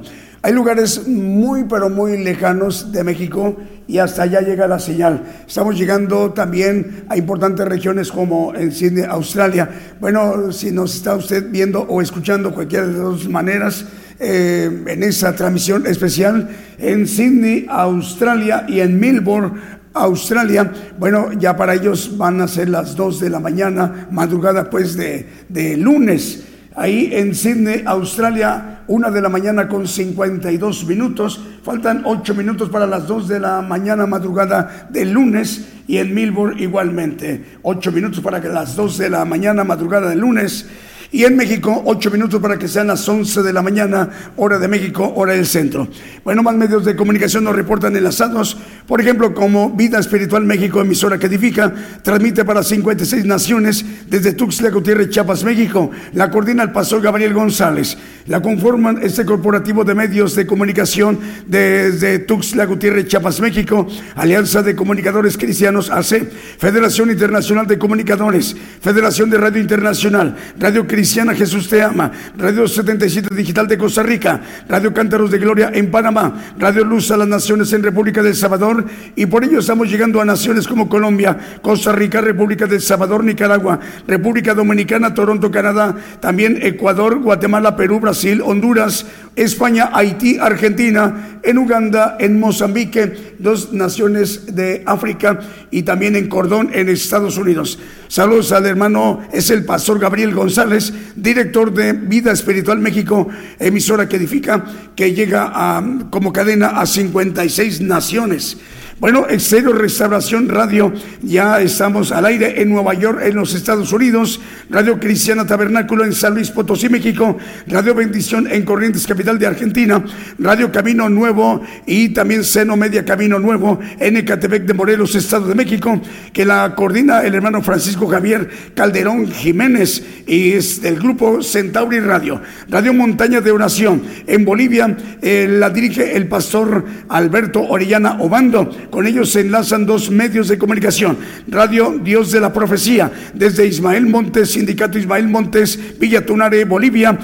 Hay 0.46 0.54
lugares 0.54 1.08
muy, 1.08 1.64
pero 1.64 1.90
muy 1.90 2.24
lejanos 2.24 2.92
de 2.92 3.04
México 3.04 3.58
y 3.88 3.98
hasta 3.98 4.22
allá 4.22 4.42
llega 4.42 4.68
la 4.68 4.78
señal. 4.78 5.24
Estamos 5.48 5.76
llegando 5.76 6.34
también 6.34 7.06
a 7.10 7.18
importantes 7.18 7.68
regiones 7.68 8.12
como 8.12 8.54
en 8.54 8.72
Sydney, 8.72 9.06
Australia. 9.06 9.68
Bueno, 10.00 10.52
si 10.52 10.72
nos 10.72 10.94
está 10.94 11.16
usted 11.16 11.50
viendo 11.50 11.82
o 11.82 12.00
escuchando 12.00 12.54
cualquiera 12.54 12.86
de 12.86 12.92
las 12.92 13.02
dos 13.02 13.28
maneras, 13.28 13.86
eh, 14.20 14.84
en 14.86 15.02
esa 15.02 15.36
transmisión 15.36 15.88
especial 15.88 16.48
en 16.78 17.08
Sydney, 17.08 17.66
Australia 17.68 18.68
y 18.68 18.82
en 18.82 19.00
Melbourne, 19.00 19.60
Australia, 19.96 20.72
bueno, 21.00 21.34
ya 21.34 21.58
para 21.58 21.74
ellos 21.74 22.20
van 22.20 22.40
a 22.42 22.48
ser 22.48 22.70
las 22.70 22.96
2 22.96 23.20
de 23.20 23.32
la 23.32 23.40
mañana, 23.40 24.10
madrugada 24.12 24.70
pues 24.70 24.96
de, 24.96 25.28
de 25.50 25.76
lunes. 25.76 26.44
Ahí 26.76 27.10
en 27.14 27.34
Sydney, 27.34 27.82
Australia, 27.88 28.75
una 28.88 29.12
de 29.12 29.22
la 29.22 29.30
mañana 29.30 29.68
con 29.68 29.88
52 29.88 30.86
minutos. 30.86 31.40
Faltan 31.64 32.04
8 32.06 32.36
minutos 32.36 32.70
para 32.70 32.88
las 32.88 33.08
2 33.08 33.28
de 33.28 33.40
la 33.40 33.62
mañana, 33.62 34.06
madrugada 34.06 34.88
del 34.90 35.12
lunes. 35.12 35.66
Y 35.88 35.98
en 35.98 36.14
Melbourne 36.14 36.62
igualmente. 36.62 37.58
8 37.62 37.92
minutos 37.92 38.22
para 38.22 38.42
que 38.42 38.50
las 38.50 38.76
2 38.76 38.98
de 38.98 39.10
la 39.10 39.26
mañana, 39.26 39.64
madrugada 39.64 40.10
del 40.10 40.20
lunes. 40.20 40.68
Y 41.16 41.24
en 41.24 41.38
México, 41.38 41.82
8 41.86 42.12
minutos 42.12 42.42
para 42.42 42.58
que 42.58 42.68
sean 42.68 42.88
las 42.88 43.08
11 43.08 43.42
de 43.42 43.54
la 43.54 43.62
mañana, 43.62 44.10
hora 44.36 44.60
de 44.60 44.68
México, 44.68 45.14
hora 45.16 45.32
del 45.32 45.46
centro. 45.46 45.88
Bueno, 46.26 46.44
más 46.44 46.56
medios 46.56 46.84
de 46.84 46.96
comunicación 46.96 47.46
nos 47.46 47.56
reportan 47.56 47.96
enlazados. 47.96 48.58
Por 48.86 49.00
ejemplo, 49.00 49.34
como 49.34 49.70
Vida 49.70 49.98
Espiritual 49.98 50.44
México, 50.44 50.82
emisora 50.82 51.18
que 51.18 51.28
edifica, 51.28 51.74
transmite 52.02 52.44
para 52.44 52.64
56 52.64 53.24
naciones 53.24 53.86
desde 54.10 54.34
Tuxtla 54.34 54.70
Gutiérrez, 54.72 55.10
Chiapas, 55.10 55.46
México. 55.46 55.90
La 56.14 56.30
coordina 56.30 56.64
el 56.64 56.74
pastor 56.74 57.02
Gabriel 57.02 57.34
González. 57.34 57.98
La 58.28 58.42
conforman 58.42 59.00
este 59.04 59.24
corporativo 59.24 59.84
de 59.84 59.94
medios 59.94 60.34
de 60.34 60.48
comunicación 60.48 61.20
desde 61.46 62.18
Tuxtla 62.18 62.66
Gutiérrez, 62.66 63.08
Chiapas, 63.08 63.40
México. 63.40 63.88
Alianza 64.16 64.64
de 64.64 64.76
Comunicadores 64.76 65.38
Cristianos 65.38 65.92
AC, 65.92 66.28
Federación 66.58 67.12
Internacional 67.12 67.68
de 67.68 67.78
Comunicadores, 67.78 68.56
Federación 68.82 69.30
de 69.30 69.38
Radio 69.38 69.62
Internacional, 69.62 70.36
Radio 70.58 70.88
Cristiana 70.88 71.36
Jesús 71.36 71.70
Te 71.70 71.84
Ama, 71.84 72.12
Radio 72.36 72.68
77 72.68 73.36
Digital 73.36 73.68
de 73.68 73.78
Costa 73.78 74.02
Rica, 74.02 74.42
Radio 74.68 74.92
Cántaros 74.92 75.30
de 75.30 75.38
Gloria 75.38 75.70
en 75.72 75.92
Panamá, 75.92 76.56
Radio 76.58 76.84
Luz 76.84 77.12
a 77.12 77.18
las 77.18 77.28
Naciones 77.28 77.72
en 77.74 77.84
República 77.84 78.24
del 78.24 78.34
Salvador 78.34 78.86
y 79.16 79.28
por 79.28 79.44
ello 79.44 79.60
estamos 79.60 79.88
llegando 79.88 80.20
a 80.20 80.26
naciones 80.26 80.68
como 80.68 80.90
Colombia, 80.90 81.38
Costa 81.62 81.92
Rica, 81.92 82.22
República 82.22 82.66
del 82.66 82.82
Salvador, 82.82 83.24
Nicaragua, 83.24 83.80
República 84.08 84.56
Dominicana, 84.56 85.14
Toronto, 85.14 85.52
Canadá, 85.52 85.96
también 86.20 86.58
Ecuador, 86.64 87.20
Guatemala, 87.20 87.76
Perú, 87.76 88.00
Brasil, 88.00 88.15
Honduras, 88.44 89.06
España, 89.36 89.90
Haití, 89.92 90.38
Argentina, 90.40 91.40
en 91.44 91.58
Uganda, 91.58 92.16
en 92.20 92.40
Mozambique, 92.40 93.36
dos 93.38 93.74
naciones 93.74 94.56
de 94.56 94.84
África 94.86 95.40
y 95.72 95.84
también 95.84 96.16
en 96.16 96.30
Cordón, 96.30 96.70
en 96.74 96.88
Estados 96.88 97.38
Unidos. 97.38 97.78
Saludos 98.08 98.52
al 98.54 98.66
hermano, 98.66 99.22
es 99.34 99.50
el 99.50 99.66
pastor 99.66 100.00
Gabriel 100.00 100.34
González, 100.34 100.94
director 101.16 101.74
de 101.74 101.94
Vida 101.94 102.32
Espiritual 102.32 102.80
México, 102.80 103.28
emisora 103.60 104.08
que 104.08 104.16
edifica, 104.16 104.64
que 104.96 105.14
llega 105.14 105.52
a, 105.54 105.84
como 106.10 106.32
cadena 106.32 106.80
a 106.80 106.86
56 106.86 107.82
naciones. 107.82 108.58
Bueno, 108.98 109.28
Exterior 109.30 109.78
Restauración 109.78 110.48
Radio, 110.48 110.94
ya 111.22 111.60
estamos 111.60 112.14
al 112.14 112.28
aire 112.28 112.62
en 112.62 112.70
Nueva 112.70 112.94
York, 112.94 113.20
en 113.26 113.36
los 113.36 113.54
Estados 113.54 113.92
Unidos, 113.92 114.40
Radio 114.70 114.98
Cristiana 115.02 115.46
Tabernáculo 115.46 116.06
en 116.06 116.14
San 116.14 116.34
Luis 116.34 116.50
Potosí, 116.50 116.88
México, 116.88 117.38
Radio 117.68 117.94
Bendición 117.94 118.48
en 118.50 118.64
Corrientes, 118.64 119.06
capital 119.06 119.38
de 119.38 119.48
Argentina, 119.48 120.02
Radio 120.40 120.72
Camino 120.72 121.10
Nuevo 121.10 121.62
y 121.86 122.14
también 122.14 122.46
Seno 122.46 122.78
Media 122.78 123.04
Camino 123.04 123.38
Nuevo 123.38 123.82
en 124.00 124.16
Ecatepec 124.16 124.64
de 124.64 124.74
Morelos, 124.74 125.14
Estado 125.14 125.48
de 125.48 125.56
México, 125.56 126.02
que 126.32 126.46
la 126.46 126.74
coordina 126.74 127.20
el 127.24 127.36
hermano 127.36 127.62
Francisco 127.62 128.08
Javier 128.08 128.50
Calderón 128.76 129.30
Jiménez 129.30 130.06
y 130.26 130.54
es 130.54 130.82
del 130.82 130.96
grupo 130.96 131.44
Centauri 131.44 132.00
Radio, 132.00 132.42
Radio 132.70 132.94
Montaña 132.94 133.42
de 133.42 133.52
Oración 133.52 134.04
en 134.26 134.46
Bolivia, 134.46 134.96
eh, 135.22 135.48
la 135.50 135.70
dirige 135.70 136.16
el 136.16 136.30
pastor 136.30 136.86
Alberto 137.10 137.62
Orellana 137.62 138.20
Obando. 138.22 138.85
Con 138.90 139.08
ellos 139.08 139.32
se 139.32 139.42
enlazan 139.42 139.86
dos 139.86 140.10
medios 140.10 140.48
de 140.48 140.58
comunicación. 140.58 141.18
Radio 141.48 142.00
Dios 142.04 142.32
de 142.32 142.40
la 142.40 142.54
Profecía, 142.54 143.12
desde 143.34 143.66
Ismael 143.66 144.06
Montes, 144.08 144.52
Sindicato 144.52 144.98
Ismael 144.98 145.28
Montes, 145.28 146.00
Villa 146.00 146.26
Tunare, 146.26 146.66
Bolivia. 146.66 147.18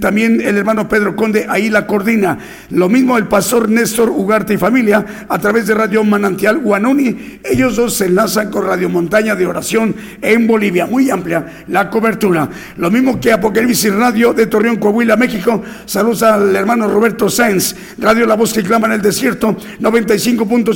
También 0.00 0.40
el 0.40 0.56
hermano 0.56 0.88
Pedro 0.88 1.16
Conde, 1.16 1.46
ahí 1.48 1.70
la 1.70 1.86
coordina. 1.86 2.38
Lo 2.70 2.88
mismo 2.88 3.18
el 3.18 3.26
pastor 3.26 3.68
Néstor 3.68 4.10
Ugarte 4.10 4.54
y 4.54 4.58
familia, 4.58 5.04
a 5.28 5.38
través 5.38 5.66
de 5.66 5.74
Radio 5.74 6.04
Manantial 6.04 6.58
Guanuni. 6.58 7.40
Ellos 7.44 7.76
dos 7.76 7.94
se 7.94 8.06
enlazan 8.06 8.50
con 8.50 8.66
Radio 8.66 8.88
Montaña 8.88 9.34
de 9.34 9.46
Oración 9.46 9.94
en 10.22 10.46
Bolivia. 10.46 10.86
Muy 10.86 11.10
amplia 11.10 11.64
la 11.68 11.90
cobertura. 11.90 12.48
Lo 12.76 12.90
mismo 12.90 13.20
que 13.20 13.32
Apocalipsis 13.32 13.92
Radio 13.92 14.32
de 14.32 14.46
Torreón, 14.46 14.76
Coahuila, 14.76 15.16
México. 15.16 15.62
Saludos 15.84 16.22
al 16.22 16.54
hermano 16.54 16.88
Roberto 16.88 17.28
Sáenz. 17.28 17.74
Radio 17.98 18.26
La 18.26 18.36
Voz 18.36 18.52
que 18.52 18.62
clama 18.62 18.86
en 18.86 18.94
el 18.94 19.02
desierto, 19.02 19.56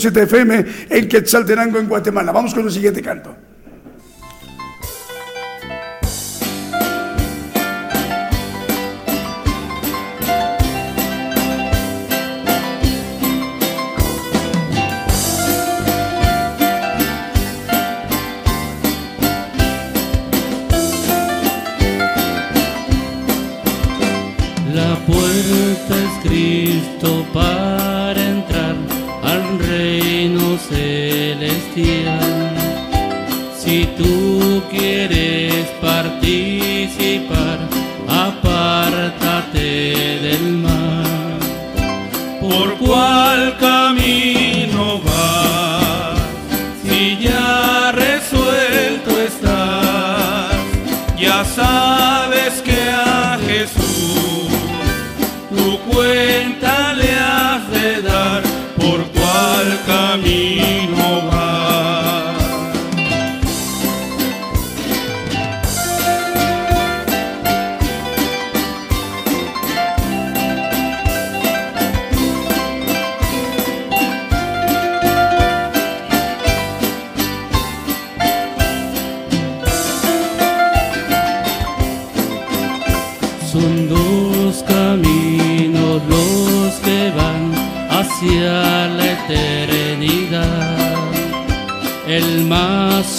95.7 0.00 0.22
FM 0.22 0.66
en 0.88 1.08
Quetzaltenango, 1.08 1.78
en 1.78 1.88
Guatemala. 1.88 2.32
Vamos 2.32 2.54
con 2.54 2.64
el 2.64 2.72
siguiente 2.72 3.02
canto. 3.02 3.49
Quieres 34.70 35.66
participar, 35.80 37.58
apártate 38.08 39.60
del 40.20 40.58
mal. 40.58 41.38
¿Por 42.40 42.78
cuál 42.78 43.19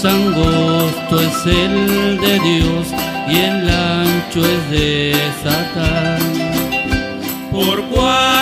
angosto 0.05 1.19
es 1.21 1.45
el 1.45 2.19
de 2.19 2.39
Dios 2.39 2.87
y 3.27 3.37
el 3.37 3.69
ancho 3.69 4.43
es 4.45 4.71
de 4.71 5.15
Satán. 5.43 6.19
¿Por 7.51 7.83
cuál 7.85 8.40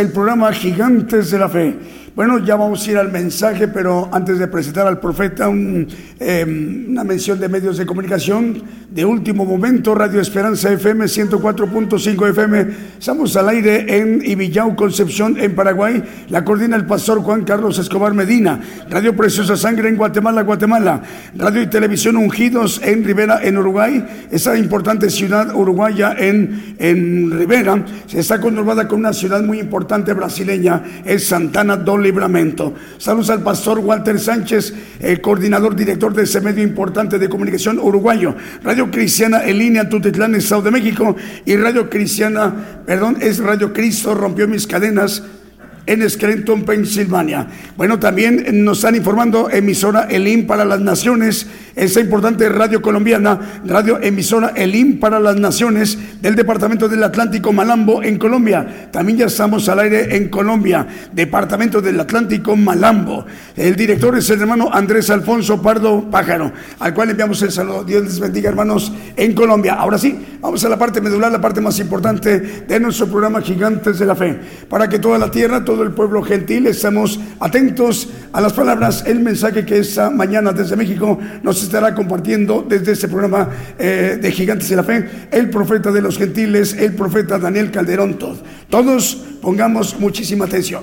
el 0.00 0.12
programa 0.12 0.50
Gigantes 0.52 1.30
de 1.30 1.38
la 1.38 1.48
Fe. 1.48 1.74
Bueno, 2.16 2.38
ya 2.38 2.56
vamos 2.56 2.86
a 2.86 2.90
ir 2.90 2.96
al 2.96 3.12
mensaje, 3.12 3.68
pero 3.68 4.08
antes 4.12 4.38
de 4.38 4.48
presentar 4.48 4.86
al 4.86 4.98
profeta, 4.98 5.48
un, 5.48 5.86
eh, 6.18 6.44
una 7.00 7.08
mención 7.08 7.40
de 7.40 7.48
medios 7.48 7.78
de 7.78 7.86
comunicación 7.86 8.62
de 8.90 9.06
último 9.06 9.46
momento, 9.46 9.94
Radio 9.94 10.20
Esperanza 10.20 10.70
FM 10.70 11.06
104.5 11.06 12.28
FM. 12.28 12.66
Estamos 12.98 13.34
al 13.36 13.48
aire 13.48 13.98
en 13.98 14.20
Ibillau, 14.22 14.76
Concepción, 14.76 15.38
en 15.40 15.54
Paraguay. 15.54 16.02
La 16.28 16.44
coordina 16.44 16.76
el 16.76 16.84
pastor 16.84 17.22
Juan 17.22 17.44
Carlos 17.44 17.78
Escobar 17.78 18.12
Medina. 18.12 18.60
Radio 18.90 19.16
Preciosa 19.16 19.56
Sangre 19.56 19.88
en 19.88 19.96
Guatemala, 19.96 20.42
Guatemala. 20.42 21.02
Radio 21.36 21.62
y 21.62 21.68
Televisión 21.68 22.18
Ungidos 22.18 22.82
en 22.84 23.02
Rivera, 23.02 23.40
en 23.42 23.56
Uruguay. 23.56 24.26
Esa 24.30 24.58
importante 24.58 25.08
ciudad 25.08 25.54
uruguaya 25.54 26.14
en, 26.18 26.74
en 26.78 27.30
Rivera 27.30 27.82
se 28.06 28.20
está 28.20 28.40
conurbada 28.40 28.88
con 28.88 28.98
una 28.98 29.14
ciudad 29.14 29.42
muy 29.42 29.58
importante 29.58 30.12
brasileña, 30.12 30.82
es 31.04 31.28
Santana 31.28 31.76
do 31.76 31.96
Libramento. 31.96 32.74
Saludos 32.98 33.30
al 33.30 33.42
pastor 33.42 33.78
Walter 33.78 34.18
Sánchez, 34.18 34.74
el 35.00 35.20
coordinador 35.22 35.74
director 35.74 36.12
de 36.12 36.24
ese 36.24 36.40
medio 36.42 36.62
importante 36.62 36.89
de 37.18 37.28
comunicación 37.28 37.78
uruguayo. 37.78 38.34
Radio 38.62 38.90
Cristiana 38.90 39.44
en 39.44 39.58
línea 39.58 39.88
Tutitlán, 39.88 40.34
Estado 40.34 40.62
de 40.62 40.70
México. 40.70 41.16
Y 41.44 41.56
Radio 41.56 41.88
Cristiana, 41.88 42.82
perdón, 42.84 43.18
es 43.20 43.38
Radio 43.38 43.72
Cristo 43.72 44.14
rompió 44.14 44.46
mis 44.48 44.66
cadenas 44.66 45.22
en 45.86 46.08
Scranton, 46.08 46.64
Pensilvania. 46.64 47.46
Bueno, 47.76 47.98
también 47.98 48.64
nos 48.64 48.78
están 48.78 48.94
informando 48.94 49.50
emisora 49.50 50.06
Elim 50.10 50.46
para 50.46 50.64
las 50.64 50.80
Naciones, 50.80 51.46
esa 51.74 52.00
importante 52.00 52.48
radio 52.48 52.82
colombiana, 52.82 53.60
radio 53.64 53.98
emisora 54.02 54.52
Elim 54.54 54.98
para 54.98 55.18
las 55.20 55.36
Naciones 55.36 55.98
del 56.20 56.36
Departamento 56.36 56.88
del 56.88 57.02
Atlántico 57.02 57.52
Malambo 57.52 58.02
en 58.02 58.18
Colombia. 58.18 58.88
También 58.90 59.18
ya 59.18 59.26
estamos 59.26 59.68
al 59.68 59.80
aire 59.80 60.16
en 60.16 60.28
Colombia, 60.28 60.86
Departamento 61.12 61.80
del 61.80 61.98
Atlántico 61.98 62.56
Malambo. 62.56 63.24
El 63.56 63.76
director 63.76 64.16
es 64.16 64.28
el 64.30 64.40
hermano 64.40 64.70
Andrés 64.72 65.10
Alfonso 65.10 65.60
Pardo 65.62 66.10
Pájaro, 66.10 66.52
al 66.78 66.94
cual 66.94 67.10
enviamos 67.10 67.42
el 67.42 67.50
saludo. 67.50 67.84
Dios 67.84 68.04
les 68.04 68.20
bendiga, 68.20 68.50
hermanos, 68.50 68.92
en 69.16 69.34
Colombia. 69.34 69.74
Ahora 69.74 69.98
sí, 69.98 70.18
vamos 70.40 70.64
a 70.64 70.68
la 70.68 70.78
parte 70.78 71.00
medular, 71.00 71.30
la 71.32 71.40
parte 71.40 71.60
más 71.60 71.78
importante 71.78 72.64
de 72.66 72.80
nuestro 72.80 73.06
programa 73.06 73.40
Gigantes 73.40 73.98
de 73.98 74.06
la 74.06 74.14
Fe, 74.14 74.38
para 74.68 74.88
que 74.88 74.98
toda 74.98 75.18
la 75.18 75.30
tierra, 75.30 75.64
todo 75.70 75.84
el 75.84 75.92
pueblo 75.92 76.20
gentil, 76.20 76.66
estemos 76.66 77.20
atentos 77.38 78.08
a 78.32 78.40
las 78.40 78.52
palabras, 78.54 79.04
el 79.06 79.20
mensaje 79.20 79.64
que 79.64 79.78
esta 79.78 80.10
mañana 80.10 80.52
desde 80.52 80.74
México 80.74 81.16
nos 81.44 81.62
estará 81.62 81.94
compartiendo 81.94 82.66
desde 82.68 82.90
este 82.90 83.06
programa 83.06 83.48
eh, 83.78 84.18
de 84.20 84.32
Gigantes 84.32 84.68
de 84.68 84.74
la 84.74 84.82
Fe, 84.82 85.08
el 85.30 85.48
profeta 85.48 85.92
de 85.92 86.02
los 86.02 86.18
gentiles, 86.18 86.74
el 86.74 86.96
profeta 86.96 87.38
Daniel 87.38 87.70
Calderón 87.70 88.18
Todd. 88.18 88.38
Todos 88.68 89.14
pongamos 89.40 89.96
muchísima 90.00 90.46
atención. 90.46 90.82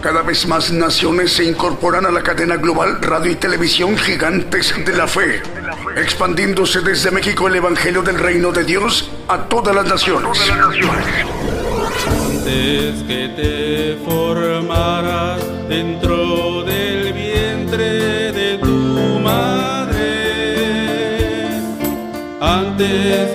Cada 0.00 0.22
vez 0.22 0.46
más 0.46 0.72
naciones 0.72 1.32
se 1.32 1.44
incorporan 1.44 2.06
a 2.06 2.12
la 2.12 2.22
cadena 2.22 2.58
global 2.58 3.02
radio 3.02 3.32
y 3.32 3.34
televisión 3.34 3.96
gigantes 3.96 4.72
de 4.86 4.96
la 4.96 5.08
fe, 5.08 5.40
expandiéndose 5.96 6.80
desde 6.80 7.10
México 7.10 7.48
el 7.48 7.56
Evangelio 7.56 8.02
del 8.02 8.18
Reino 8.18 8.52
de 8.52 8.64
Dios 8.64 9.10
a 9.28 9.38
todas 9.48 9.74
las 9.74 9.86
naciones. 9.86 10.38
Antes 12.06 13.02
que 13.04 13.28
te 13.36 13.94
dentro 15.68 16.62
del 16.62 17.12
vientre 17.12 18.32
de 18.32 18.58
tu 18.58 19.20
madre, 19.20 20.00
antes 22.40 23.33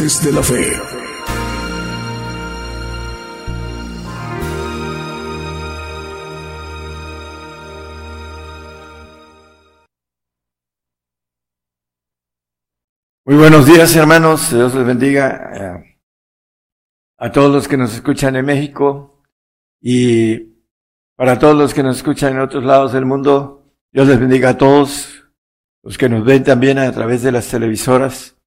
De 0.00 0.32
la 0.32 0.42
Fe. 0.42 0.72
Muy 13.26 13.36
buenos 13.36 13.66
días, 13.66 13.94
hermanos. 13.94 14.50
Dios 14.50 14.74
les 14.74 14.86
bendiga 14.86 15.50
eh, 15.52 15.98
a 17.18 17.30
todos 17.30 17.52
los 17.52 17.68
que 17.68 17.76
nos 17.76 17.92
escuchan 17.92 18.36
en 18.36 18.46
México 18.46 19.22
y 19.82 20.38
para 21.14 21.38
todos 21.38 21.58
los 21.58 21.74
que 21.74 21.82
nos 21.82 21.98
escuchan 21.98 22.32
en 22.32 22.40
otros 22.40 22.64
lados 22.64 22.94
del 22.94 23.04
mundo. 23.04 23.70
Dios 23.92 24.08
les 24.08 24.18
bendiga 24.18 24.48
a 24.48 24.56
todos 24.56 25.26
los 25.82 25.98
que 25.98 26.08
nos 26.08 26.24
ven 26.24 26.42
también 26.42 26.78
a 26.78 26.90
través 26.90 27.22
de 27.22 27.32
las 27.32 27.50
televisoras. 27.50 28.39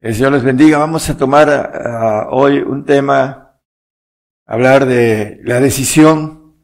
El 0.00 0.14
Señor 0.14 0.30
les 0.30 0.44
bendiga. 0.44 0.78
Vamos 0.78 1.10
a 1.10 1.16
tomar 1.16 1.48
eh, 1.48 2.26
hoy 2.30 2.58
un 2.58 2.84
tema, 2.84 3.60
hablar 4.46 4.86
de 4.86 5.40
la 5.42 5.58
decisión. 5.58 6.54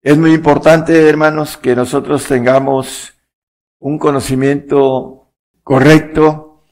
Es 0.00 0.16
muy 0.16 0.32
importante, 0.32 1.08
hermanos, 1.08 1.56
que 1.56 1.74
nosotros 1.74 2.24
tengamos 2.24 3.14
un 3.80 3.98
conocimiento 3.98 5.32
correcto 5.64 6.62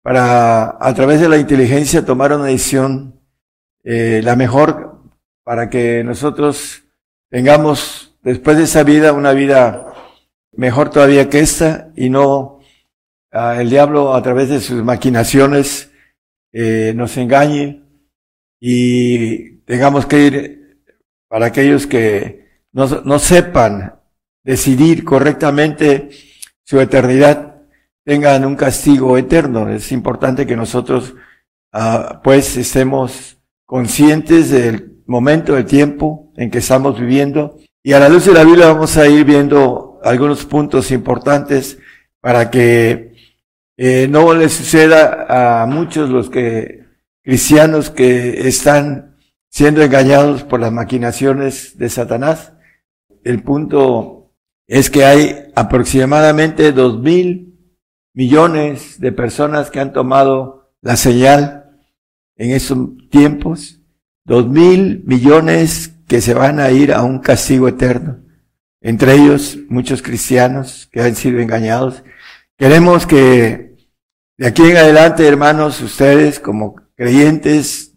para, 0.00 0.78
a 0.80 0.94
través 0.94 1.20
de 1.20 1.28
la 1.28 1.36
inteligencia, 1.36 2.06
tomar 2.06 2.32
una 2.32 2.46
decisión 2.46 3.20
eh, 3.82 4.22
la 4.24 4.36
mejor 4.36 5.02
para 5.42 5.68
que 5.68 6.02
nosotros 6.04 6.84
tengamos 7.28 8.16
después 8.22 8.56
de 8.56 8.64
esa 8.64 8.82
vida 8.82 9.12
una 9.12 9.32
vida 9.32 9.92
mejor 10.52 10.88
todavía 10.88 11.28
que 11.28 11.40
esta 11.40 11.92
y 11.96 12.08
no 12.08 12.53
uh, 13.34 13.60
el 13.60 13.68
diablo 13.68 14.14
a 14.14 14.22
través 14.22 14.48
de 14.48 14.60
sus 14.60 14.82
maquinaciones 14.82 15.90
eh, 16.52 16.92
nos 16.94 17.16
engañe 17.16 17.82
y 18.60 19.58
tengamos 19.64 20.06
que 20.06 20.26
ir 20.26 20.80
para 21.28 21.46
aquellos 21.46 21.86
que 21.86 22.62
no, 22.72 22.86
no 23.04 23.18
sepan 23.18 24.00
decidir 24.44 25.04
correctamente 25.04 26.10
su 26.64 26.80
eternidad 26.80 27.54
tengan 28.04 28.44
un 28.44 28.54
castigo 28.54 29.16
eterno. 29.18 29.68
Es 29.68 29.90
importante 29.90 30.46
que 30.46 30.56
nosotros, 30.56 31.14
uh, 31.72 32.20
pues, 32.22 32.56
estemos 32.56 33.38
conscientes 33.66 34.50
del 34.50 35.02
momento, 35.06 35.54
del 35.54 35.64
tiempo 35.64 36.32
en 36.36 36.50
que 36.50 36.58
estamos 36.58 37.00
viviendo. 37.00 37.58
Y 37.82 37.92
a 37.92 38.00
la 38.00 38.08
luz 38.08 38.26
de 38.26 38.34
la 38.34 38.44
Biblia 38.44 38.68
vamos 38.68 38.96
a 38.96 39.08
ir 39.08 39.24
viendo 39.24 39.98
algunos 40.02 40.44
puntos 40.44 40.90
importantes 40.90 41.78
para 42.20 42.50
que 42.50 43.13
eh, 43.76 44.06
no 44.08 44.34
les 44.34 44.52
suceda 44.52 45.62
a 45.62 45.66
muchos 45.66 46.10
los 46.10 46.30
que 46.30 46.84
cristianos 47.22 47.90
que 47.90 48.46
están 48.46 49.16
siendo 49.48 49.82
engañados 49.82 50.42
por 50.42 50.60
las 50.60 50.72
maquinaciones 50.72 51.78
de 51.78 51.88
Satanás. 51.88 52.52
El 53.24 53.42
punto 53.42 54.34
es 54.66 54.90
que 54.90 55.04
hay 55.04 55.50
aproximadamente 55.54 56.72
dos 56.72 57.00
mil 57.00 57.58
millones 58.12 59.00
de 59.00 59.12
personas 59.12 59.70
que 59.70 59.80
han 59.80 59.92
tomado 59.92 60.72
la 60.80 60.96
señal 60.96 61.78
en 62.36 62.50
esos 62.50 62.78
tiempos, 63.10 63.80
dos 64.24 64.48
mil 64.48 65.02
millones 65.04 65.94
que 66.06 66.20
se 66.20 66.34
van 66.34 66.60
a 66.60 66.70
ir 66.70 66.92
a 66.92 67.02
un 67.02 67.18
castigo 67.18 67.68
eterno, 67.68 68.20
entre 68.80 69.14
ellos 69.14 69.58
muchos 69.68 70.02
cristianos 70.02 70.88
que 70.92 71.00
han 71.00 71.16
sido 71.16 71.40
engañados. 71.40 72.02
Queremos 72.56 73.04
que 73.04 73.74
de 74.38 74.46
aquí 74.46 74.62
en 74.62 74.76
adelante, 74.76 75.26
hermanos, 75.26 75.80
ustedes 75.80 76.38
como 76.38 76.76
creyentes 76.94 77.94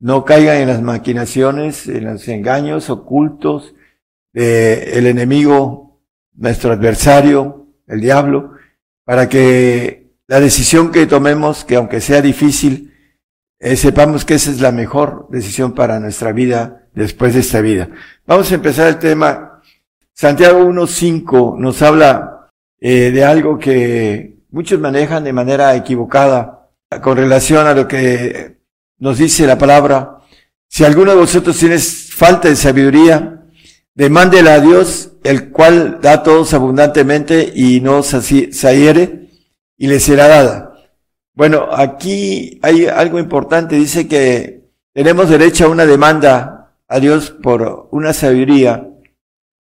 no 0.00 0.24
caigan 0.24 0.56
en 0.56 0.68
las 0.68 0.80
maquinaciones, 0.80 1.86
en 1.88 2.06
los 2.06 2.26
engaños 2.28 2.88
ocultos 2.88 3.74
del 4.32 5.06
enemigo, 5.06 6.00
nuestro 6.32 6.72
adversario, 6.72 7.66
el 7.86 8.00
diablo, 8.00 8.52
para 9.04 9.28
que 9.28 10.14
la 10.26 10.40
decisión 10.40 10.90
que 10.90 11.06
tomemos, 11.06 11.62
que 11.62 11.76
aunque 11.76 12.00
sea 12.00 12.22
difícil, 12.22 12.94
eh, 13.58 13.76
sepamos 13.76 14.24
que 14.24 14.34
esa 14.34 14.50
es 14.50 14.62
la 14.62 14.72
mejor 14.72 15.28
decisión 15.30 15.74
para 15.74 16.00
nuestra 16.00 16.32
vida 16.32 16.88
después 16.94 17.34
de 17.34 17.40
esta 17.40 17.60
vida. 17.60 17.90
Vamos 18.26 18.50
a 18.50 18.54
empezar 18.54 18.88
el 18.88 18.98
tema. 18.98 19.60
Santiago 20.14 20.60
1.5 20.60 21.58
nos 21.58 21.82
habla 21.82 22.41
eh, 22.84 23.12
de 23.12 23.24
algo 23.24 23.60
que 23.60 24.38
muchos 24.50 24.80
manejan 24.80 25.22
de 25.22 25.32
manera 25.32 25.76
equivocada 25.76 26.68
con 27.00 27.16
relación 27.16 27.64
a 27.68 27.74
lo 27.74 27.86
que 27.86 28.56
nos 28.98 29.18
dice 29.18 29.46
la 29.46 29.56
palabra. 29.56 30.18
Si 30.66 30.82
alguno 30.82 31.12
de 31.12 31.18
vosotros 31.18 31.56
tiene 31.56 31.78
falta 31.78 32.48
de 32.48 32.56
sabiduría, 32.56 33.44
demándela 33.94 34.54
a 34.54 34.60
Dios 34.60 35.12
el 35.22 35.50
cual 35.50 36.00
da 36.02 36.14
a 36.14 36.22
todos 36.24 36.54
abundantemente 36.54 37.52
y 37.54 37.80
no 37.80 38.02
sahiere, 38.02 39.30
y 39.78 39.86
le 39.86 40.00
será 40.00 40.26
dada. 40.26 40.74
Bueno, 41.34 41.68
aquí 41.70 42.58
hay 42.62 42.86
algo 42.86 43.20
importante, 43.20 43.76
dice 43.76 44.08
que 44.08 44.64
tenemos 44.92 45.30
derecho 45.30 45.66
a 45.66 45.68
una 45.68 45.86
demanda 45.86 46.74
a 46.88 46.98
Dios 46.98 47.30
por 47.30 47.88
una 47.92 48.12
sabiduría, 48.12 48.88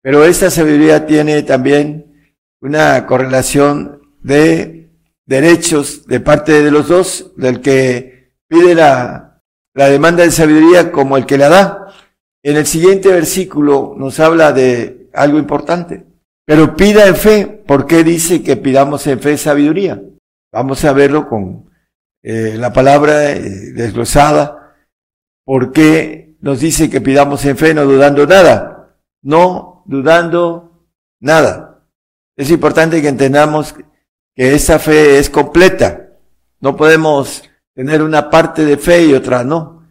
pero 0.01 0.25
esta 0.25 0.51
sabiduría 0.51 1.05
tiene 1.05 1.43
también 1.43 2.04
una 2.65 3.05
correlación 3.05 4.01
de 4.21 4.89
derechos 5.25 6.05
de 6.07 6.19
parte 6.19 6.63
de 6.63 6.71
los 6.71 6.87
dos, 6.87 7.33
del 7.37 7.61
que 7.61 8.33
pide 8.47 8.73
la, 8.73 9.41
la 9.73 9.89
demanda 9.89 10.23
de 10.23 10.31
sabiduría 10.31 10.91
como 10.91 11.17
el 11.17 11.25
que 11.25 11.37
la 11.37 11.49
da. 11.49 11.93
En 12.43 12.57
el 12.57 12.65
siguiente 12.65 13.09
versículo 13.09 13.93
nos 13.97 14.19
habla 14.19 14.51
de 14.51 15.09
algo 15.13 15.37
importante. 15.37 16.05
Pero 16.45 16.75
pida 16.75 17.07
en 17.07 17.15
fe. 17.15 17.45
¿Por 17.67 17.85
qué 17.87 18.03
dice 18.03 18.43
que 18.43 18.57
pidamos 18.57 19.05
en 19.07 19.19
fe 19.19 19.37
sabiduría? 19.37 20.01
Vamos 20.51 20.85
a 20.85 20.93
verlo 20.93 21.27
con 21.27 21.69
eh, 22.23 22.55
la 22.57 22.71
palabra 22.71 23.31
eh, 23.31 23.39
desglosada. 23.39 24.75
¿Por 25.43 25.71
qué 25.71 26.35
nos 26.41 26.59
dice 26.59 26.89
que 26.89 27.01
pidamos 27.01 27.45
en 27.45 27.57
fe 27.57 27.73
no 27.73 27.85
dudando 27.85 28.25
nada? 28.25 28.95
No 29.23 29.83
dudando 29.85 30.87
nada. 31.19 31.74
Es 32.35 32.49
importante 32.51 33.01
que 33.01 33.07
entendamos 33.07 33.73
que 34.35 34.55
esa 34.55 34.79
fe 34.79 35.19
es 35.19 35.29
completa. 35.29 36.09
No 36.59 36.75
podemos 36.75 37.43
tener 37.73 38.01
una 38.01 38.29
parte 38.29 38.65
de 38.65 38.77
fe 38.77 39.05
y 39.05 39.13
otra 39.13 39.43
no. 39.43 39.87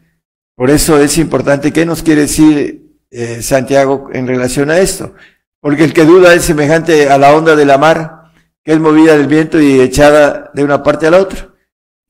Por 0.55 0.71
eso 0.71 0.99
es 0.99 1.19
importante. 1.19 1.73
¿Qué 1.73 1.87
nos 1.87 2.03
quiere 2.03 2.23
decir 2.23 2.85
eh, 3.17 3.43
Santiago 3.43 4.09
en 4.13 4.27
relación 4.27 4.73
a 4.73 4.81
esto. 4.81 5.15
Porque 5.61 5.85
el 5.85 5.93
que 5.93 6.05
duda 6.05 6.35
es 6.35 6.43
semejante 6.43 7.09
a 7.09 7.17
la 7.17 7.33
onda 7.33 7.55
de 7.55 7.65
la 7.65 7.79
mar, 7.79 8.33
que 8.65 8.73
es 8.73 8.81
movida 8.81 9.17
del 9.17 9.29
viento 9.29 9.61
y 9.61 9.81
echada 9.81 10.51
de 10.53 10.65
una 10.65 10.83
parte 10.83 11.07
a 11.07 11.13
la 11.13 11.19
otra. 11.19 11.55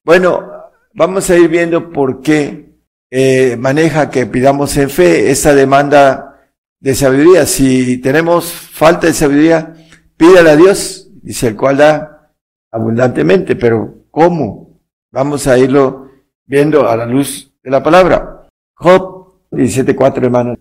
Bueno, 0.03 0.51
vamos 0.95 1.29
a 1.29 1.37
ir 1.37 1.49
viendo 1.49 1.93
por 1.93 2.23
qué 2.23 2.71
eh, 3.11 3.55
maneja 3.59 4.09
que 4.09 4.25
pidamos 4.25 4.75
en 4.79 4.89
fe 4.89 5.31
esa 5.31 5.55
demanda 5.55 6.41
de 6.81 6.95
sabiduría. 6.95 7.45
Si 7.45 7.99
tenemos 7.99 8.51
falta 8.51 9.07
de 9.07 9.13
sabiduría, 9.13 9.75
pídale 10.17 10.51
a 10.51 10.57
Dios, 10.57 11.09
dice 11.23 11.49
el 11.49 11.57
cual 11.57 11.77
da 11.77 12.33
abundantemente, 12.71 13.57
pero 13.57 14.05
¿cómo? 14.11 14.81
Vamos 15.13 15.47
a 15.47 15.59
irlo 15.59 16.11
viendo 16.45 16.89
a 16.89 16.97
la 16.97 17.07
luz 17.07 17.53
de 17.63 17.71
la 17.71 17.83
palabra. 17.83 18.49
Job 18.75 19.25
17.4 19.51 20.25
hermanos. 20.25 20.59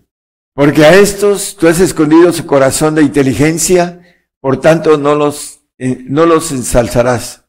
Porque 0.54 0.84
a 0.84 0.94
estos 0.94 1.56
tú 1.56 1.66
has 1.66 1.80
escondido 1.80 2.32
su 2.32 2.46
corazón 2.46 2.94
de 2.94 3.02
inteligencia, 3.02 4.00
por 4.40 4.60
tanto 4.60 4.96
no 4.96 5.14
los, 5.16 5.60
eh, 5.78 6.04
no 6.04 6.26
los 6.26 6.52
ensalzarás. 6.52 7.44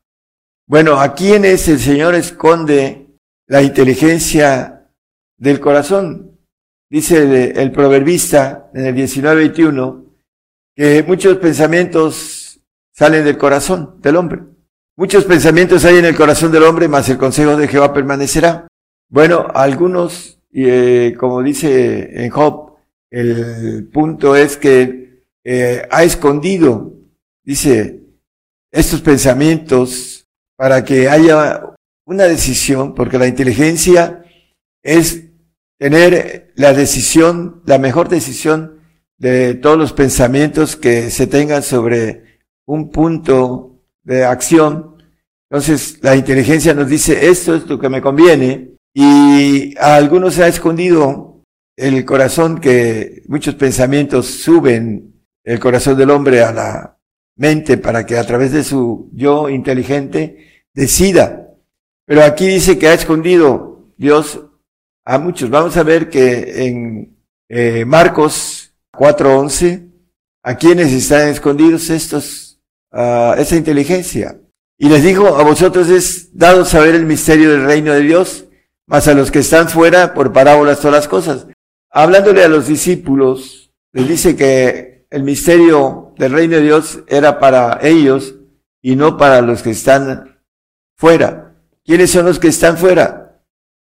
Bueno, 0.67 0.99
¿a 0.99 1.13
quiénes 1.13 1.67
el 1.67 1.79
Señor 1.79 2.15
esconde 2.15 3.19
la 3.47 3.61
inteligencia 3.61 4.89
del 5.37 5.59
corazón? 5.59 6.39
Dice 6.89 7.17
el, 7.17 7.57
el 7.57 7.71
proverbista 7.71 8.71
en 8.73 8.85
el 8.87 8.95
19:21 8.95 10.04
que 10.75 11.03
muchos 11.03 11.37
pensamientos 11.37 12.59
salen 12.91 13.23
del 13.23 13.37
corazón 13.37 13.99
del 14.01 14.17
hombre. 14.17 14.41
Muchos 14.97 15.25
pensamientos 15.25 15.85
hay 15.85 15.97
en 15.97 16.05
el 16.05 16.15
corazón 16.15 16.51
del 16.51 16.63
hombre, 16.63 16.87
mas 16.87 17.09
el 17.09 17.17
consejo 17.17 17.57
de 17.57 17.67
Jehová 17.67 17.93
permanecerá. 17.93 18.67
Bueno, 19.09 19.47
algunos, 19.53 20.39
eh, 20.51 21.15
como 21.17 21.41
dice 21.41 22.23
en 22.23 22.29
Job, 22.29 22.75
el 23.11 23.89
punto 23.91 24.35
es 24.35 24.57
que 24.57 25.23
eh, 25.43 25.87
ha 25.91 26.03
escondido, 26.03 26.93
dice, 27.43 28.01
estos 28.71 29.01
pensamientos 29.01 30.27
para 30.57 30.83
que 30.83 31.09
haya 31.09 31.73
una 32.05 32.23
decisión, 32.25 32.93
porque 32.93 33.17
la 33.17 33.27
inteligencia 33.27 34.23
es 34.83 35.23
tener 35.77 36.53
la 36.55 36.73
decisión, 36.73 37.61
la 37.65 37.77
mejor 37.77 38.09
decisión 38.09 38.74
de 39.17 39.55
todos 39.55 39.77
los 39.77 39.93
pensamientos 39.93 40.75
que 40.75 41.09
se 41.09 41.27
tengan 41.27 41.63
sobre 41.63 42.39
un 42.65 42.89
punto 42.89 43.81
de 44.03 44.23
acción 44.23 44.97
Entonces, 45.49 45.99
la 46.01 46.15
inteligencia 46.15 46.73
nos 46.73 46.89
dice, 46.89 47.29
esto 47.29 47.55
es 47.55 47.67
lo 47.67 47.79
que 47.79 47.89
me 47.89 48.01
conviene, 48.01 48.75
y 48.93 49.77
a 49.77 49.95
algunos 49.95 50.33
se 50.33 50.43
ha 50.43 50.47
escondido 50.47 51.43
el 51.77 52.05
corazón 52.05 52.59
que 52.59 53.23
muchos 53.27 53.55
pensamientos 53.55 54.27
suben 54.27 55.21
el 55.43 55.59
corazón 55.59 55.97
del 55.97 56.09
hombre 56.09 56.41
a 56.41 56.51
la 56.51 56.97
mente 57.37 57.77
para 57.77 58.05
que 58.05 58.17
a 58.17 58.25
través 58.25 58.51
de 58.51 58.63
su 58.63 59.09
yo 59.13 59.49
inteligente 59.49 60.65
decida. 60.73 61.49
Pero 62.05 62.23
aquí 62.23 62.47
dice 62.47 62.77
que 62.79 62.87
ha 62.87 62.93
escondido 62.93 63.91
Dios 63.97 64.41
a 65.05 65.19
muchos. 65.19 65.49
Vamos 65.49 65.75
a 65.77 65.83
ver 65.83 66.09
que 66.09 66.65
en 66.65 67.17
eh, 67.49 67.83
Marcos 67.85 68.64
4:11, 68.97 69.91
¿a 70.43 70.55
quienes 70.55 70.91
están 70.91 71.29
escondidos 71.29 71.89
estos, 71.89 72.59
uh, 72.91 73.33
esa 73.37 73.55
inteligencia? 73.55 74.39
Y 74.77 74.89
les 74.89 75.03
dijo, 75.03 75.37
a 75.37 75.43
vosotros 75.43 75.89
es 75.89 76.37
dado 76.37 76.65
saber 76.65 76.95
el 76.95 77.05
misterio 77.05 77.51
del 77.51 77.65
reino 77.65 77.93
de 77.93 78.01
Dios, 78.01 78.45
mas 78.87 79.07
a 79.07 79.13
los 79.13 79.31
que 79.31 79.39
están 79.39 79.69
fuera 79.69 80.13
por 80.13 80.33
parábolas 80.33 80.79
todas 80.79 80.95
las 80.95 81.07
cosas. 81.07 81.47
Hablándole 81.89 82.43
a 82.43 82.49
los 82.49 82.67
discípulos, 82.67 83.71
les 83.93 84.07
dice 84.07 84.35
que 84.35 85.07
el 85.09 85.23
misterio 85.23 86.13
del 86.17 86.33
reino 86.33 86.57
de 86.57 86.63
Dios 86.63 86.99
era 87.07 87.39
para 87.39 87.79
ellos 87.81 88.35
y 88.81 88.95
no 88.95 89.17
para 89.17 89.41
los 89.41 89.63
que 89.63 89.71
están 89.71 90.41
fuera. 90.97 91.55
¿Quiénes 91.85 92.11
son 92.11 92.25
los 92.25 92.37
que 92.37 92.49
están 92.49 92.77
fuera? 92.77 93.41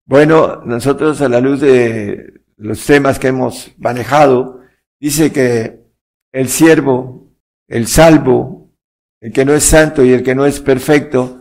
Bueno, 0.06 0.62
nosotros 0.64 1.20
a 1.20 1.28
la 1.28 1.40
luz 1.40 1.60
de 1.60 2.40
los 2.56 2.84
temas 2.86 3.18
que 3.18 3.28
hemos 3.28 3.72
manejado, 3.76 4.57
dice 5.00 5.32
que 5.32 5.80
el 6.32 6.48
siervo, 6.48 7.32
el 7.68 7.86
salvo, 7.86 8.72
el 9.20 9.32
que 9.32 9.44
no 9.44 9.54
es 9.54 9.64
santo 9.64 10.04
y 10.04 10.12
el 10.12 10.22
que 10.22 10.34
no 10.34 10.46
es 10.46 10.60
perfecto, 10.60 11.40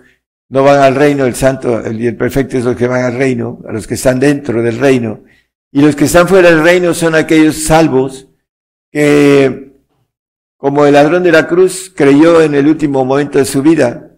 no 0.49 0.63
van 0.63 0.79
al 0.79 0.95
reino, 0.95 1.25
el 1.25 1.35
santo 1.35 1.81
y 1.91 2.07
el 2.07 2.15
perfecto 2.15 2.57
es 2.57 2.63
los 2.63 2.75
que 2.75 2.87
van 2.87 3.03
al 3.03 3.17
reino, 3.17 3.61
a 3.67 3.73
los 3.73 3.85
que 3.85 3.95
están 3.95 4.19
dentro 4.19 4.61
del 4.61 4.79
reino. 4.79 5.23
Y 5.71 5.81
los 5.81 5.95
que 5.95 6.05
están 6.05 6.27
fuera 6.27 6.49
del 6.49 6.63
reino 6.63 6.93
son 6.93 7.15
aquellos 7.15 7.63
salvos 7.63 8.29
que, 8.91 9.73
como 10.55 10.85
el 10.85 10.93
ladrón 10.93 11.23
de 11.23 11.31
la 11.31 11.47
cruz, 11.47 11.91
creyó 11.93 12.41
en 12.41 12.55
el 12.55 12.67
último 12.67 13.03
momento 13.03 13.37
de 13.37 13.45
su 13.45 13.61
vida. 13.61 14.11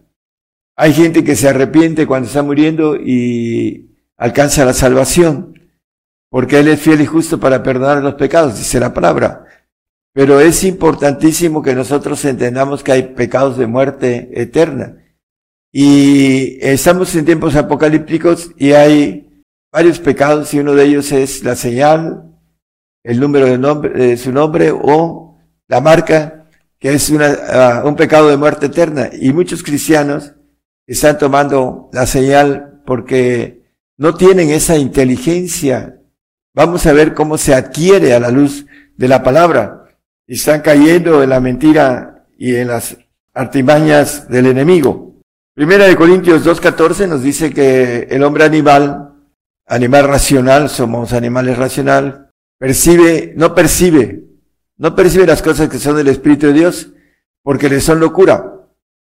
Hay 0.76 0.94
gente 0.94 1.24
que 1.24 1.36
se 1.36 1.48
arrepiente 1.48 2.06
cuando 2.06 2.28
está 2.28 2.42
muriendo 2.42 2.96
y 2.96 3.90
alcanza 4.16 4.64
la 4.64 4.72
salvación, 4.72 5.59
porque 6.30 6.60
Él 6.60 6.68
es 6.68 6.80
fiel 6.80 7.00
y 7.00 7.06
justo 7.06 7.38
para 7.38 7.62
perdonar 7.62 8.02
los 8.02 8.14
pecados, 8.14 8.56
dice 8.58 8.80
la 8.80 8.94
palabra. 8.94 9.44
Pero 10.12 10.40
es 10.40 10.64
importantísimo 10.64 11.62
que 11.62 11.74
nosotros 11.74 12.24
entendamos 12.24 12.82
que 12.82 12.92
hay 12.92 13.02
pecados 13.14 13.58
de 13.58 13.66
muerte 13.66 14.30
eterna. 14.34 14.96
Y 15.72 16.58
estamos 16.60 17.14
en 17.14 17.24
tiempos 17.24 17.54
apocalípticos 17.54 18.50
y 18.56 18.72
hay 18.72 19.44
varios 19.72 20.00
pecados 20.00 20.52
y 20.52 20.58
uno 20.58 20.74
de 20.74 20.84
ellos 20.84 21.12
es 21.12 21.44
la 21.44 21.54
señal, 21.54 22.24
el 23.04 23.20
número 23.20 23.46
de, 23.46 23.58
nombre, 23.58 23.90
de 23.90 24.16
su 24.16 24.32
nombre 24.32 24.72
o 24.72 25.38
la 25.68 25.80
marca, 25.80 26.48
que 26.78 26.94
es 26.94 27.08
uh, 27.10 27.86
un 27.86 27.94
pecado 27.94 28.28
de 28.28 28.36
muerte 28.36 28.66
eterna. 28.66 29.10
Y 29.12 29.32
muchos 29.32 29.62
cristianos 29.62 30.34
están 30.86 31.18
tomando 31.18 31.88
la 31.92 32.06
señal 32.06 32.82
porque 32.84 33.62
no 33.96 34.14
tienen 34.14 34.50
esa 34.50 34.76
inteligencia. 34.76 35.99
Vamos 36.52 36.84
a 36.86 36.92
ver 36.92 37.14
cómo 37.14 37.38
se 37.38 37.54
adquiere 37.54 38.12
a 38.12 38.20
la 38.20 38.30
luz 38.30 38.66
de 38.96 39.08
la 39.08 39.22
palabra 39.22 39.84
y 40.26 40.34
están 40.34 40.62
cayendo 40.62 41.22
en 41.22 41.30
la 41.30 41.40
mentira 41.40 42.26
y 42.36 42.56
en 42.56 42.68
las 42.68 42.96
artimañas 43.32 44.28
del 44.28 44.46
enemigo. 44.46 45.14
Primera 45.54 45.86
de 45.86 45.96
Corintios 45.96 46.44
2.14 46.44 47.08
nos 47.08 47.22
dice 47.22 47.52
que 47.52 48.08
el 48.10 48.24
hombre 48.24 48.44
animal, 48.44 49.14
animal 49.66 50.08
racional, 50.08 50.68
somos 50.68 51.12
animales 51.12 51.56
racional, 51.56 52.30
percibe, 52.58 53.32
no 53.36 53.54
percibe, 53.54 54.24
no 54.76 54.96
percibe 54.96 55.26
las 55.26 55.42
cosas 55.42 55.68
que 55.68 55.78
son 55.78 55.96
del 55.96 56.08
Espíritu 56.08 56.48
de 56.48 56.54
Dios 56.54 56.92
porque 57.42 57.68
le 57.68 57.80
son 57.80 58.00
locura 58.00 58.54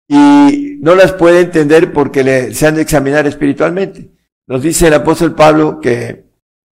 y 0.08 0.78
no 0.82 0.96
las 0.96 1.14
puede 1.14 1.42
entender 1.42 1.94
porque 1.94 2.24
le, 2.24 2.54
se 2.54 2.66
han 2.66 2.76
de 2.76 2.82
examinar 2.82 3.28
espiritualmente. 3.28 4.12
Nos 4.48 4.64
dice 4.64 4.88
el 4.88 4.94
apóstol 4.96 5.36
Pablo 5.36 5.80
que 5.80 6.26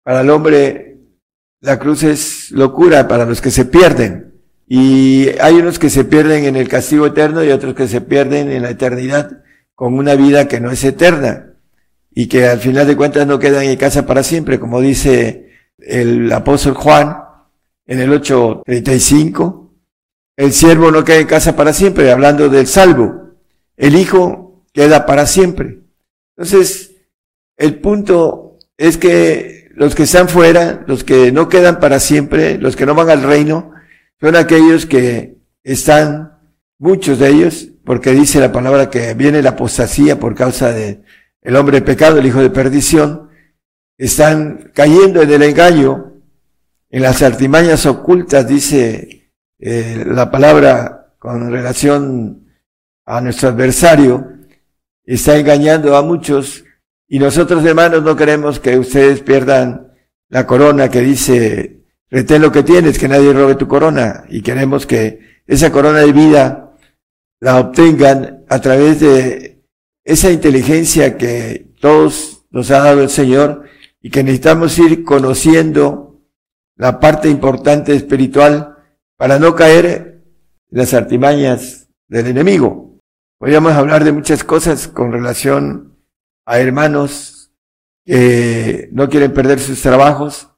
para 0.04 0.22
el 0.22 0.30
hombre 0.30 0.94
la 1.64 1.80
cruz 1.80 2.04
es 2.04 2.52
locura 2.52 3.08
para 3.08 3.26
los 3.26 3.40
que 3.42 3.50
se 3.50 3.64
pierden. 3.64 4.34
Y 4.68 5.30
hay 5.40 5.56
unos 5.56 5.80
que 5.80 5.90
se 5.90 6.04
pierden 6.04 6.44
en 6.44 6.58
el 6.58 6.68
castigo 6.68 7.06
eterno 7.06 7.44
y 7.44 7.52
otros 7.52 7.74
que 7.74 7.88
se 7.88 8.02
pierden 8.02 8.52
en 8.52 8.64
la 8.64 8.70
eternidad 8.70 9.44
con 9.74 9.94
una 9.94 10.16
vida 10.16 10.48
que 10.48 10.60
no 10.60 10.72
es 10.72 10.84
eterna 10.84 11.54
y 12.12 12.28
que 12.28 12.48
al 12.48 12.60
final 12.60 12.86
de 12.86 12.98
cuentas 12.98 13.26
no 13.26 13.40
quedan 13.40 13.64
en 13.64 13.78
casa 13.78 14.06
para 14.06 14.24
siempre, 14.24 14.60
como 14.60 14.82
dice 14.82 15.52
el 15.78 16.32
apóstol 16.32 16.74
Juan 16.74 17.18
en 17.86 18.00
el 18.00 18.12
8.35. 18.12 19.70
El 20.36 20.52
siervo 20.52 20.92
no 20.92 21.04
queda 21.04 21.20
en 21.20 21.28
casa 21.28 21.56
para 21.56 21.74
siempre, 21.74 22.12
hablando 22.12 22.50
del 22.50 22.68
salvo. 22.68 23.36
El 23.78 23.96
hijo 23.96 24.66
queda 24.74 25.06
para 25.06 25.26
siempre. 25.26 25.80
Entonces, 26.36 26.92
el 27.56 27.80
punto 27.80 28.58
es 28.78 28.98
que 28.98 29.63
los 29.74 29.96
que 29.96 30.04
están 30.04 30.30
fuera, 30.30 30.84
los 30.88 31.04
que 31.04 31.32
no 31.32 31.50
quedan 31.50 31.80
para 31.80 32.00
siempre, 32.00 32.58
los 32.58 32.76
que 32.76 32.86
no 32.86 32.96
van 32.96 33.10
al 33.10 33.24
reino, 33.24 33.72
son 34.22 34.36
aquellos 34.36 34.86
que 34.86 35.38
están, 35.64 36.40
muchos 36.78 37.20
de 37.20 37.30
ellos, 37.30 37.70
porque 37.84 38.12
dice 38.12 38.40
la 38.40 38.52
palabra 38.52 38.90
que 38.90 39.14
viene 39.14 39.42
la 39.42 39.52
apostasía 39.52 40.20
por 40.20 40.36
causa 40.36 40.72
de 40.72 41.02
el 41.42 41.56
hombre 41.56 41.82
pecado, 41.82 42.20
el 42.20 42.26
hijo 42.26 42.42
de 42.42 42.50
perdición, 42.50 43.30
están 43.98 44.72
cayendo 44.74 45.22
en 45.22 45.32
el 45.32 45.44
engaño, 45.44 46.14
en 46.90 47.02
las 47.02 47.22
artimañas 47.22 47.86
ocultas, 47.86 48.48
dice 48.48 49.32
eh, 49.60 50.04
la 50.06 50.30
palabra 50.30 51.14
con 51.20 51.52
relación 51.52 52.48
a 53.06 53.22
nuestro 53.22 53.50
adversario, 53.50 54.28
está 55.06 55.38
engañando 55.38 55.98
a 55.98 56.02
muchos 56.02 56.64
y 57.14 57.20
nosotros 57.20 57.64
hermanos 57.64 58.02
no 58.02 58.16
queremos 58.16 58.60
que 58.60 58.76
ustedes 58.76 59.22
pierdan 59.22 59.94
la 60.30 60.48
corona 60.48 60.90
que 60.90 61.02
dice 61.02 61.84
retén 62.10 62.42
lo 62.42 62.52
que 62.52 62.64
tienes, 62.64 62.98
que 62.98 63.08
nadie 63.08 63.32
robe 63.32 63.54
tu 63.54 63.68
corona. 63.68 64.24
Y 64.30 64.42
queremos 64.42 64.88
que 64.88 65.44
esa 65.46 65.72
corona 65.72 66.00
de 66.00 66.12
vida 66.12 66.76
la 67.40 67.60
obtengan 67.60 68.46
a 68.50 68.60
través 68.62 69.00
de 69.02 69.64
esa 70.04 70.32
inteligencia 70.32 71.16
que 71.16 71.76
todos 71.80 72.48
nos 72.50 72.72
ha 72.72 72.80
dado 72.80 73.04
el 73.04 73.10
Señor 73.10 73.66
y 74.02 74.10
que 74.10 74.24
necesitamos 74.24 74.80
ir 74.80 75.04
conociendo 75.04 76.20
la 76.78 77.00
parte 77.00 77.30
importante 77.30 77.96
espiritual 77.96 78.76
para 79.18 79.38
no 79.38 79.54
caer 79.54 80.24
en 80.72 80.78
las 80.80 80.96
artimañas 80.96 81.90
del 82.08 82.26
enemigo. 82.26 82.98
Podríamos 83.38 83.74
hablar 83.74 84.04
de 84.04 84.14
muchas 84.14 84.44
cosas 84.44 84.88
con 84.88 85.12
relación 85.12 85.93
a 86.46 86.60
hermanos 86.60 87.52
que 88.06 88.90
no 88.92 89.10
quieren 89.10 89.34
perder 89.34 89.60
sus 89.60 89.82
trabajos, 89.82 90.54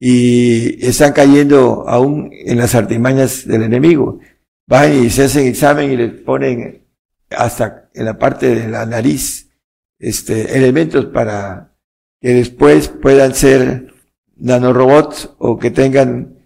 y 0.00 0.84
están 0.86 1.12
cayendo 1.12 1.88
aún 1.88 2.30
en 2.32 2.58
las 2.58 2.74
artimañas 2.74 3.46
del 3.46 3.62
enemigo. 3.62 4.20
Van 4.66 4.92
y 4.92 5.10
se 5.10 5.24
hacen 5.24 5.46
examen 5.46 5.90
y 5.90 5.96
les 5.96 6.12
ponen 6.20 6.86
hasta 7.30 7.90
en 7.94 8.04
la 8.04 8.18
parte 8.18 8.54
de 8.54 8.68
la 8.68 8.86
nariz 8.86 9.50
este, 9.98 10.56
elementos 10.56 11.06
para 11.06 11.74
que 12.20 12.34
después 12.34 12.88
puedan 12.88 13.34
ser 13.34 13.92
nanorobots 14.36 15.30
o 15.38 15.58
que 15.58 15.70
tengan, 15.70 16.38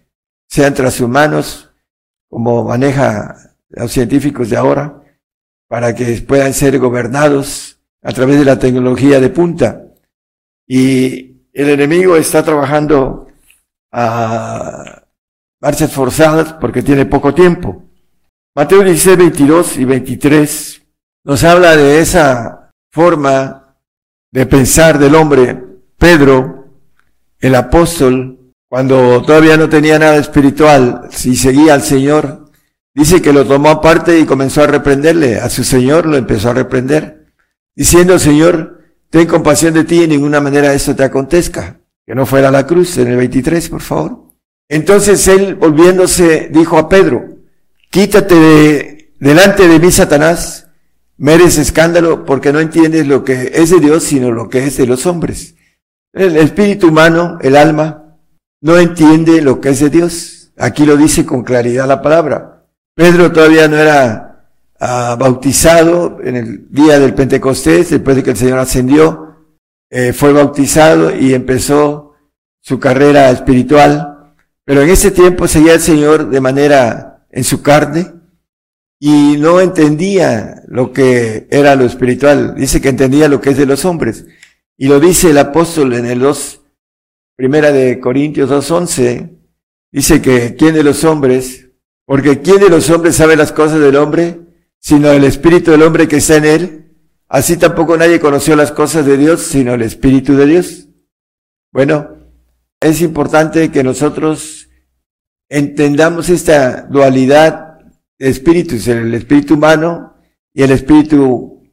sean 0.47 0.73
transhumanos, 0.73 1.71
como 2.29 2.63
maneja 2.63 3.55
los 3.69 3.91
científicos 3.91 4.49
de 4.49 4.57
ahora, 4.57 5.03
para 5.67 5.93
que 5.93 6.05
puedan 6.27 6.53
ser 6.53 6.79
gobernados 6.79 7.79
a 8.03 8.11
través 8.11 8.37
de 8.37 8.45
la 8.45 8.59
tecnología 8.59 9.19
de 9.19 9.29
punta. 9.29 9.81
Y 10.67 11.47
el 11.53 11.69
enemigo 11.69 12.15
está 12.15 12.43
trabajando 12.43 13.27
a 13.91 15.03
marchas 15.61 15.91
forzadas 15.91 16.53
porque 16.53 16.81
tiene 16.81 17.05
poco 17.05 17.33
tiempo. 17.33 17.83
Mateo 18.55 18.83
16, 18.83 19.17
22 19.17 19.77
y 19.77 19.85
23 19.85 20.81
nos 21.25 21.43
habla 21.43 21.75
de 21.75 22.01
esa 22.01 22.71
forma 22.91 23.77
de 24.31 24.45
pensar 24.45 24.99
del 24.99 25.15
hombre. 25.15 25.63
Pedro, 25.97 26.67
el 27.39 27.55
apóstol, 27.55 28.51
cuando 28.69 29.21
todavía 29.21 29.55
no 29.57 29.69
tenía 29.69 29.97
nada 29.97 30.17
espiritual, 30.17 31.07
si 31.09 31.35
seguía 31.35 31.75
al 31.75 31.81
Señor, 31.81 32.51
dice 32.93 33.21
que 33.21 33.31
lo 33.31 33.45
tomó 33.45 33.69
aparte 33.69 34.19
y 34.19 34.25
comenzó 34.25 34.63
a 34.63 34.67
reprenderle. 34.67 35.39
A 35.39 35.49
su 35.49 35.63
Señor 35.63 36.05
lo 36.05 36.17
empezó 36.17 36.49
a 36.49 36.53
reprender, 36.53 37.22
diciendo, 37.75 38.19
Señor, 38.19 38.81
ten 39.09 39.27
compasión 39.27 39.73
de 39.73 39.83
ti 39.83 39.99
y 39.99 40.03
en 40.03 40.09
ninguna 40.11 40.41
manera 40.41 40.73
esto 40.73 40.95
te 40.95 41.03
acontezca 41.03 41.79
que 42.05 42.15
no 42.15 42.25
fuera 42.25 42.51
la 42.51 42.67
cruz, 42.67 42.97
en 42.97 43.07
el 43.07 43.17
23, 43.17 43.69
por 43.69 43.81
favor. 43.81 44.23
Entonces 44.69 45.27
él, 45.27 45.55
volviéndose, 45.55 46.49
dijo 46.51 46.77
a 46.77 46.89
Pedro, 46.89 47.25
quítate 47.89 48.35
de, 48.35 49.13
delante 49.19 49.67
de 49.67 49.79
mí, 49.79 49.91
Satanás, 49.91 50.67
mereces 51.17 51.59
escándalo 51.59 52.25
porque 52.25 52.51
no 52.51 52.59
entiendes 52.59 53.07
lo 53.07 53.23
que 53.23 53.51
es 53.53 53.69
de 53.69 53.79
Dios, 53.79 54.03
sino 54.03 54.31
lo 54.31 54.49
que 54.49 54.65
es 54.65 54.77
de 54.77 54.87
los 54.87 55.05
hombres. 55.05 55.55
El 56.11 56.35
espíritu 56.37 56.89
humano, 56.89 57.37
el 57.41 57.55
alma, 57.55 58.17
no 58.61 58.77
entiende 58.77 59.41
lo 59.41 59.61
que 59.61 59.69
es 59.69 59.79
de 59.79 59.89
Dios. 59.89 60.51
Aquí 60.57 60.85
lo 60.85 60.97
dice 60.97 61.25
con 61.25 61.43
claridad 61.43 61.87
la 61.87 62.01
palabra. 62.01 62.65
Pedro 62.95 63.31
todavía 63.31 63.67
no 63.67 63.77
era 63.77 64.32
ah, 64.83 65.15
bautizado 65.19 66.19
en 66.23 66.35
el 66.35 66.67
día 66.69 66.99
del 66.99 67.13
Pentecostés, 67.13 67.89
después 67.89 68.15
de 68.15 68.23
que 68.23 68.31
el 68.31 68.37
Señor 68.37 68.59
ascendió, 68.59 69.37
eh, 69.89 70.13
fue 70.13 70.33
bautizado 70.33 71.15
y 71.15 71.33
empezó 71.33 72.13
su 72.59 72.79
carrera 72.79 73.29
espiritual. 73.31 74.35
Pero 74.65 74.81
en 74.81 74.89
ese 74.89 75.11
tiempo 75.11 75.47
seguía 75.47 75.73
el 75.73 75.81
Señor 75.81 76.29
de 76.29 76.41
manera 76.41 77.25
en 77.31 77.43
su 77.43 77.61
carne, 77.61 78.11
y 79.05 79.35
no 79.37 79.59
entendía 79.59 80.63
lo 80.69 80.93
que 80.93 81.45
era 81.51 81.75
lo 81.75 81.83
espiritual. 81.83 82.55
Dice 82.55 82.79
que 82.79 82.87
entendía 82.87 83.27
lo 83.27 83.41
que 83.41 83.49
es 83.49 83.57
de 83.57 83.65
los 83.65 83.83
hombres. 83.83 84.25
Y 84.77 84.87
lo 84.87 85.01
dice 85.01 85.31
el 85.31 85.37
apóstol 85.39 85.91
en 85.91 86.05
el 86.05 86.19
2, 86.19 86.61
primera 87.35 87.73
de 87.73 87.99
Corintios 87.99 88.49
2.11. 88.49 89.29
Dice 89.91 90.21
que 90.21 90.55
¿quién 90.55 90.73
de 90.73 90.83
los 90.83 91.03
hombres? 91.03 91.67
Porque 92.05 92.39
¿quién 92.39 92.61
de 92.61 92.69
los 92.69 92.89
hombres 92.89 93.17
sabe 93.17 93.35
las 93.35 93.51
cosas 93.51 93.81
del 93.81 93.97
hombre? 93.97 94.39
Sino 94.83 95.09
el 95.11 95.23
espíritu 95.23 95.71
del 95.71 95.81
hombre 95.81 96.09
que 96.09 96.17
está 96.17 96.35
en 96.35 96.45
él. 96.45 96.95
Así 97.29 97.55
tampoco 97.55 97.97
nadie 97.97 98.19
conoció 98.19 98.55
las 98.55 98.71
cosas 98.71 99.05
de 99.05 99.17
Dios, 99.17 99.41
sino 99.41 99.73
el 99.73 99.81
espíritu 99.81 100.35
de 100.35 100.45
Dios. 100.45 100.89
Bueno, 101.71 102.09
es 102.79 103.01
importante 103.01 103.71
que 103.71 103.81
nosotros 103.83 104.69
entendamos 105.49 106.29
esta 106.29 106.81
dualidad 106.81 107.79
espíritus, 108.19 108.87
el 108.87 109.13
espíritu 109.13 109.53
humano 109.53 110.15
y 110.53 110.63
el 110.63 110.71
espíritu 110.71 111.63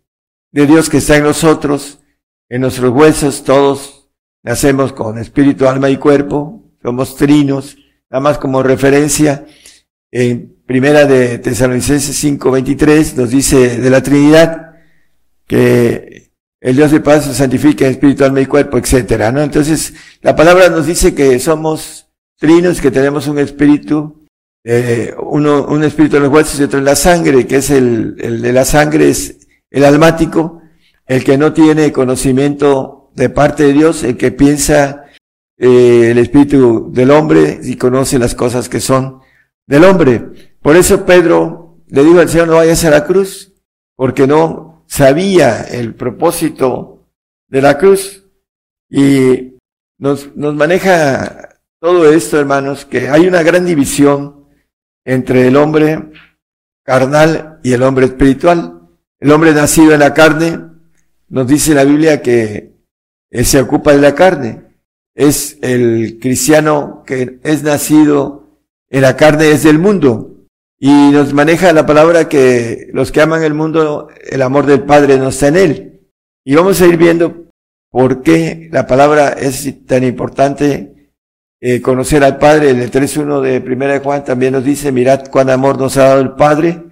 de 0.52 0.66
Dios 0.66 0.88
que 0.88 0.98
está 0.98 1.16
en 1.16 1.24
nosotros, 1.24 2.00
en 2.48 2.60
nuestros 2.62 2.90
huesos, 2.92 3.44
todos 3.44 4.08
nacemos 4.42 4.92
con 4.92 5.18
espíritu, 5.18 5.66
alma 5.68 5.90
y 5.90 5.96
cuerpo, 5.96 6.72
somos 6.82 7.16
trinos, 7.16 7.76
nada 8.08 8.20
más 8.20 8.38
como 8.38 8.62
referencia, 8.62 9.46
en 10.12 10.56
primera 10.66 11.06
de 11.06 11.38
Tesalonicenses 11.38 12.16
5:23 12.16 13.16
nos 13.16 13.30
dice 13.30 13.78
de 13.78 13.90
la 13.90 14.02
Trinidad 14.02 14.72
que 15.46 16.30
el 16.60 16.76
Dios 16.76 16.90
de 16.90 17.00
paz 17.00 17.24
se 17.24 17.34
santifica 17.34 17.86
en 17.86 17.92
espíritu, 17.92 18.24
alma 18.24 18.40
y 18.40 18.46
cuerpo, 18.46 18.78
etcétera, 18.78 19.32
¿no? 19.32 19.42
Entonces, 19.42 19.94
la 20.20 20.36
palabra 20.36 20.68
nos 20.68 20.86
dice 20.86 21.14
que 21.14 21.38
somos 21.38 22.08
trinos, 22.38 22.80
que 22.80 22.90
tenemos 22.90 23.26
un 23.28 23.38
espíritu, 23.38 24.26
eh, 24.62 25.14
uno, 25.22 25.66
un 25.66 25.82
espíritu 25.84 26.16
en 26.16 26.24
los 26.24 26.32
huesos 26.32 26.60
y 26.60 26.64
otro 26.64 26.78
en 26.78 26.84
la 26.84 26.96
sangre, 26.96 27.46
que 27.46 27.56
es 27.56 27.70
el, 27.70 28.16
el 28.20 28.42
de 28.42 28.52
la 28.52 28.64
sangre 28.64 29.08
es 29.08 29.48
el 29.70 29.84
almático, 29.84 30.60
el 31.06 31.24
que 31.24 31.38
no 31.38 31.52
tiene 31.52 31.92
conocimiento 31.92 33.10
de 33.14 33.30
parte 33.30 33.64
de 33.64 33.72
Dios, 33.72 34.04
el 34.04 34.16
que 34.16 34.30
piensa 34.30 35.04
eh, 35.58 36.10
el 36.10 36.18
espíritu 36.18 36.90
del 36.92 37.10
hombre 37.10 37.60
y 37.62 37.76
conoce 37.76 38.18
las 38.18 38.34
cosas 38.34 38.68
que 38.68 38.80
son 38.80 39.20
del 39.70 39.84
hombre. 39.84 40.56
Por 40.60 40.76
eso 40.76 41.06
Pedro 41.06 41.78
le 41.86 42.04
dijo 42.04 42.18
al 42.18 42.28
Señor, 42.28 42.48
no 42.48 42.56
vayas 42.56 42.84
a 42.84 42.90
la 42.90 43.06
cruz, 43.06 43.54
porque 43.96 44.26
no 44.26 44.84
sabía 44.88 45.62
el 45.62 45.94
propósito 45.94 47.06
de 47.48 47.62
la 47.62 47.78
cruz. 47.78 48.26
Y 48.90 49.54
nos, 49.96 50.36
nos 50.36 50.56
maneja 50.56 51.60
todo 51.78 52.12
esto, 52.12 52.40
hermanos, 52.40 52.84
que 52.84 53.08
hay 53.08 53.28
una 53.28 53.44
gran 53.44 53.64
división 53.64 54.44
entre 55.04 55.46
el 55.46 55.56
hombre 55.56 56.10
carnal 56.82 57.60
y 57.62 57.72
el 57.72 57.84
hombre 57.84 58.06
espiritual. 58.06 58.88
El 59.20 59.30
hombre 59.30 59.54
nacido 59.54 59.92
en 59.94 60.00
la 60.00 60.14
carne, 60.14 60.66
nos 61.28 61.46
dice 61.46 61.74
la 61.74 61.84
Biblia 61.84 62.22
que 62.22 62.74
se 63.44 63.60
ocupa 63.60 63.92
de 63.92 64.00
la 64.00 64.16
carne. 64.16 64.64
Es 65.14 65.58
el 65.62 66.18
cristiano 66.20 67.04
que 67.06 67.38
es 67.44 67.62
nacido 67.62 68.40
en 68.90 69.02
la 69.02 69.16
carne, 69.16 69.50
es 69.50 69.62
del 69.62 69.78
mundo. 69.78 70.30
Y 70.78 71.10
nos 71.10 71.32
maneja 71.32 71.72
la 71.72 71.86
palabra 71.86 72.28
que 72.28 72.88
los 72.92 73.12
que 73.12 73.20
aman 73.20 73.42
el 73.42 73.54
mundo, 73.54 74.08
el 74.30 74.42
amor 74.42 74.66
del 74.66 74.82
Padre 74.82 75.18
no 75.18 75.28
está 75.28 75.48
en 75.48 75.56
él. 75.56 76.00
Y 76.44 76.54
vamos 76.54 76.80
a 76.80 76.86
ir 76.86 76.96
viendo 76.96 77.46
por 77.90 78.22
qué 78.22 78.68
la 78.72 78.86
palabra 78.86 79.30
es 79.30 79.86
tan 79.86 80.04
importante 80.04 81.12
eh, 81.60 81.82
conocer 81.82 82.24
al 82.24 82.38
Padre. 82.38 82.70
En 82.70 82.80
el 82.80 82.90
3.1 82.90 83.42
de 83.42 83.60
Primera 83.60 83.92
de 83.92 84.00
Juan 84.00 84.24
también 84.24 84.54
nos 84.54 84.64
dice, 84.64 84.90
mirad 84.90 85.26
cuán 85.30 85.50
amor 85.50 85.78
nos 85.78 85.96
ha 85.98 86.04
dado 86.04 86.20
el 86.20 86.32
Padre, 86.32 86.82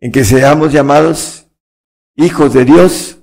en 0.00 0.10
que 0.10 0.24
seamos 0.24 0.72
llamados 0.72 1.46
hijos 2.16 2.52
de 2.52 2.64
Dios. 2.64 3.18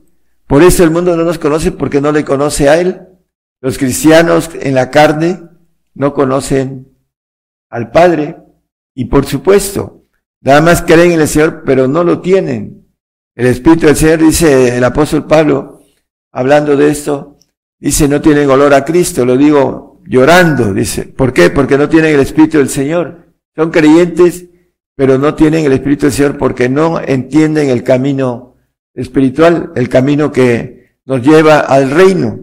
Por 0.48 0.64
eso 0.64 0.84
el 0.84 0.92
mundo 0.92 1.18
no 1.18 1.24
nos 1.24 1.40
conoce 1.40 1.72
porque 1.72 2.00
no 2.00 2.12
le 2.12 2.24
conoce 2.24 2.70
a 2.70 2.80
Él. 2.80 3.02
Los 3.60 3.78
cristianos 3.78 4.50
en 4.62 4.76
la 4.76 4.92
carne 4.92 5.42
no 5.94 6.14
conocen 6.14 6.95
al 7.70 7.92
Padre. 7.92 8.38
Y 8.94 9.06
por 9.06 9.26
supuesto, 9.26 10.06
nada 10.42 10.62
más 10.62 10.82
creen 10.82 11.14
en 11.14 11.22
el 11.22 11.28
Señor, 11.28 11.64
pero 11.66 11.88
no 11.88 12.04
lo 12.04 12.22
tienen. 12.22 12.88
El 13.36 13.48
Espíritu 13.48 13.88
del 13.88 13.96
Señor, 13.96 14.20
dice 14.20 14.78
el 14.78 14.84
apóstol 14.84 15.28
Pablo, 15.28 15.82
hablando 16.32 16.78
de 16.78 16.90
esto, 16.90 17.38
dice, 17.80 18.08
no 18.08 18.22
tienen 18.22 18.50
olor 18.50 18.74
a 18.74 18.86
Cristo. 18.86 19.26
Lo 19.26 19.38
digo 19.38 20.02
llorando, 20.08 20.74
dice. 20.74 21.04
¿Por 21.04 21.34
qué? 21.34 21.50
Porque 21.50 21.78
no 21.78 21.90
tienen 21.90 22.16
el 22.16 22.22
Espíritu 22.22 22.58
del 22.58 22.70
Señor. 22.70 23.34
Son 23.56 23.72
creyentes, 23.72 24.46
pero 24.96 25.18
no 25.18 25.36
tienen 25.36 25.66
el 25.66 25.74
Espíritu 25.74 26.06
del 26.06 26.14
Señor 26.14 26.38
porque 26.38 26.70
no 26.70 27.00
entienden 27.02 27.70
el 27.70 27.84
camino 27.84 28.56
espiritual, 28.94 29.72
el 29.76 29.90
camino 29.90 30.32
que 30.32 31.00
nos 31.06 31.22
lleva 31.22 31.60
al 31.60 31.92
reino, 31.92 32.40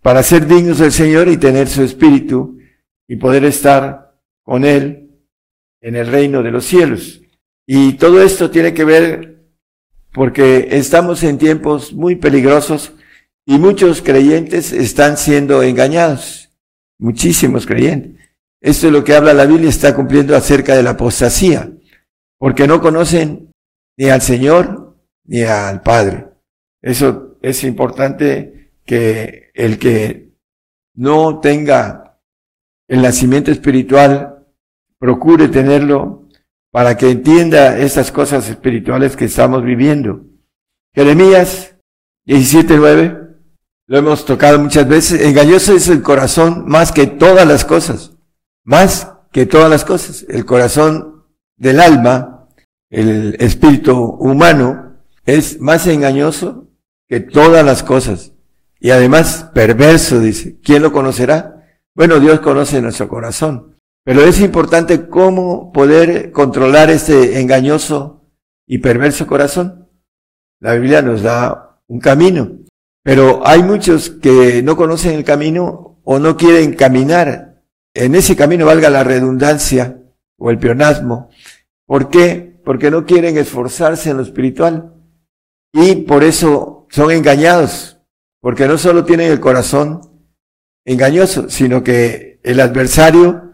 para 0.00 0.22
ser 0.22 0.46
dignos 0.46 0.78
del 0.78 0.90
Señor 0.90 1.28
y 1.28 1.36
tener 1.36 1.68
su 1.68 1.82
Espíritu 1.82 2.58
y 3.06 3.16
poder 3.16 3.44
estar 3.44 4.01
con 4.44 4.64
Él 4.64 5.10
en 5.80 5.96
el 5.96 6.06
reino 6.06 6.42
de 6.42 6.50
los 6.50 6.64
cielos. 6.64 7.20
Y 7.66 7.94
todo 7.94 8.22
esto 8.22 8.50
tiene 8.50 8.74
que 8.74 8.84
ver 8.84 9.44
porque 10.12 10.68
estamos 10.72 11.22
en 11.22 11.38
tiempos 11.38 11.92
muy 11.92 12.16
peligrosos 12.16 12.92
y 13.46 13.58
muchos 13.58 14.02
creyentes 14.02 14.72
están 14.72 15.16
siendo 15.16 15.62
engañados 15.62 16.50
muchísimos 16.98 17.66
creyentes. 17.66 18.20
Esto 18.60 18.86
es 18.86 18.92
lo 18.92 19.02
que 19.02 19.14
habla 19.14 19.34
la 19.34 19.44
Biblia, 19.44 19.68
está 19.68 19.94
cumpliendo 19.94 20.36
acerca 20.36 20.76
de 20.76 20.84
la 20.84 20.90
apostasía, 20.90 21.72
porque 22.38 22.68
no 22.68 22.80
conocen 22.80 23.50
ni 23.98 24.08
al 24.08 24.22
Señor 24.22 24.96
ni 25.24 25.42
al 25.42 25.82
Padre. 25.82 26.28
Eso 26.80 27.38
es 27.42 27.64
importante 27.64 28.70
que 28.84 29.50
el 29.54 29.78
que 29.78 30.30
no 30.94 31.40
tenga 31.40 32.20
el 32.88 33.02
nacimiento 33.02 33.50
espiritual, 33.50 34.31
procure 35.02 35.48
tenerlo 35.48 36.28
para 36.70 36.96
que 36.96 37.10
entienda 37.10 37.76
estas 37.76 38.12
cosas 38.12 38.48
espirituales 38.48 39.16
que 39.16 39.24
estamos 39.24 39.64
viviendo. 39.64 40.26
Jeremías 40.94 41.74
17.9 42.24 43.40
lo 43.88 43.98
hemos 43.98 44.24
tocado 44.24 44.60
muchas 44.60 44.86
veces, 44.86 45.22
engañoso 45.22 45.74
es 45.74 45.88
el 45.88 46.02
corazón 46.02 46.66
más 46.68 46.92
que 46.92 47.08
todas 47.08 47.44
las 47.48 47.64
cosas, 47.64 48.12
más 48.62 49.10
que 49.32 49.44
todas 49.44 49.68
las 49.68 49.84
cosas. 49.84 50.24
El 50.28 50.44
corazón 50.44 51.24
del 51.56 51.80
alma, 51.80 52.46
el 52.88 53.34
espíritu 53.40 53.96
humano, 53.98 54.98
es 55.26 55.60
más 55.60 55.88
engañoso 55.88 56.68
que 57.08 57.18
todas 57.18 57.66
las 57.66 57.82
cosas. 57.82 58.34
Y 58.78 58.90
además 58.90 59.50
perverso, 59.52 60.20
dice. 60.20 60.60
¿Quién 60.62 60.80
lo 60.80 60.92
conocerá? 60.92 61.66
Bueno, 61.92 62.20
Dios 62.20 62.38
conoce 62.38 62.80
nuestro 62.80 63.08
corazón. 63.08 63.71
Pero 64.04 64.22
es 64.22 64.40
importante 64.40 65.08
cómo 65.08 65.72
poder 65.72 66.32
controlar 66.32 66.90
este 66.90 67.40
engañoso 67.40 68.28
y 68.66 68.78
perverso 68.78 69.26
corazón. 69.26 69.88
La 70.60 70.74
Biblia 70.74 71.02
nos 71.02 71.22
da 71.22 71.80
un 71.86 72.00
camino. 72.00 72.58
Pero 73.04 73.46
hay 73.46 73.62
muchos 73.62 74.10
que 74.10 74.62
no 74.62 74.76
conocen 74.76 75.14
el 75.14 75.24
camino 75.24 76.00
o 76.04 76.18
no 76.18 76.36
quieren 76.36 76.74
caminar 76.74 77.62
en 77.94 78.14
ese 78.14 78.36
camino, 78.36 78.66
valga 78.66 78.90
la 78.90 79.04
redundancia 79.04 80.02
o 80.38 80.50
el 80.50 80.58
peonasmo. 80.58 81.28
¿Por 81.86 82.08
qué? 82.08 82.60
Porque 82.64 82.90
no 82.90 83.04
quieren 83.04 83.36
esforzarse 83.36 84.10
en 84.10 84.16
lo 84.16 84.22
espiritual. 84.22 84.94
Y 85.72 85.96
por 85.96 86.24
eso 86.24 86.86
son 86.90 87.10
engañados, 87.10 87.98
porque 88.40 88.66
no 88.66 88.78
solo 88.78 89.04
tienen 89.04 89.30
el 89.30 89.40
corazón 89.40 90.00
engañoso, 90.84 91.48
sino 91.48 91.82
que 91.82 92.40
el 92.42 92.60
adversario 92.60 93.51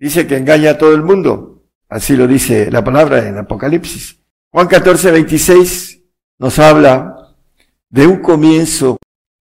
dice 0.00 0.26
que 0.26 0.38
engaña 0.38 0.70
a 0.70 0.78
todo 0.78 0.94
el 0.94 1.02
mundo. 1.02 1.62
Así 1.88 2.16
lo 2.16 2.26
dice 2.26 2.70
la 2.70 2.82
palabra 2.82 3.28
en 3.28 3.38
Apocalipsis. 3.38 4.18
Juan 4.50 4.66
14, 4.66 5.10
26 5.12 6.00
nos 6.38 6.58
habla 6.58 7.36
de 7.90 8.06
un 8.06 8.20
comienzo 8.20 8.96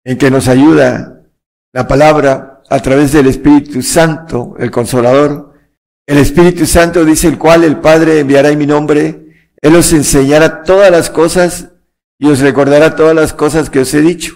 en 0.04 0.18
que 0.18 0.30
nos 0.30 0.48
ayuda 0.48 1.24
la 1.72 1.88
palabra 1.88 2.62
a 2.70 2.80
través 2.82 3.14
del 3.14 3.28
Espíritu 3.28 3.82
Santo, 3.82 4.56
el 4.60 4.70
Consolador. 4.70 5.54
El 6.06 6.18
Espíritu 6.18 6.66
Santo 6.66 7.06
dice 7.06 7.28
el 7.28 7.38
cual 7.38 7.64
el 7.64 7.80
Padre 7.80 8.20
enviará 8.20 8.50
en 8.50 8.60
mi 8.60 8.68
nombre. 8.68 9.52
Él 9.62 9.76
os 9.76 9.94
enseñará 9.94 10.64
todas 10.64 10.92
las 10.92 11.10
cosas 11.10 11.70
y 12.20 12.28
os 12.28 12.40
recordará 12.40 12.96
todas 12.96 13.16
las 13.16 13.34
cosas 13.34 13.70
que 13.70 13.80
os 13.80 13.94
he 13.94 14.02
dicho. 14.02 14.36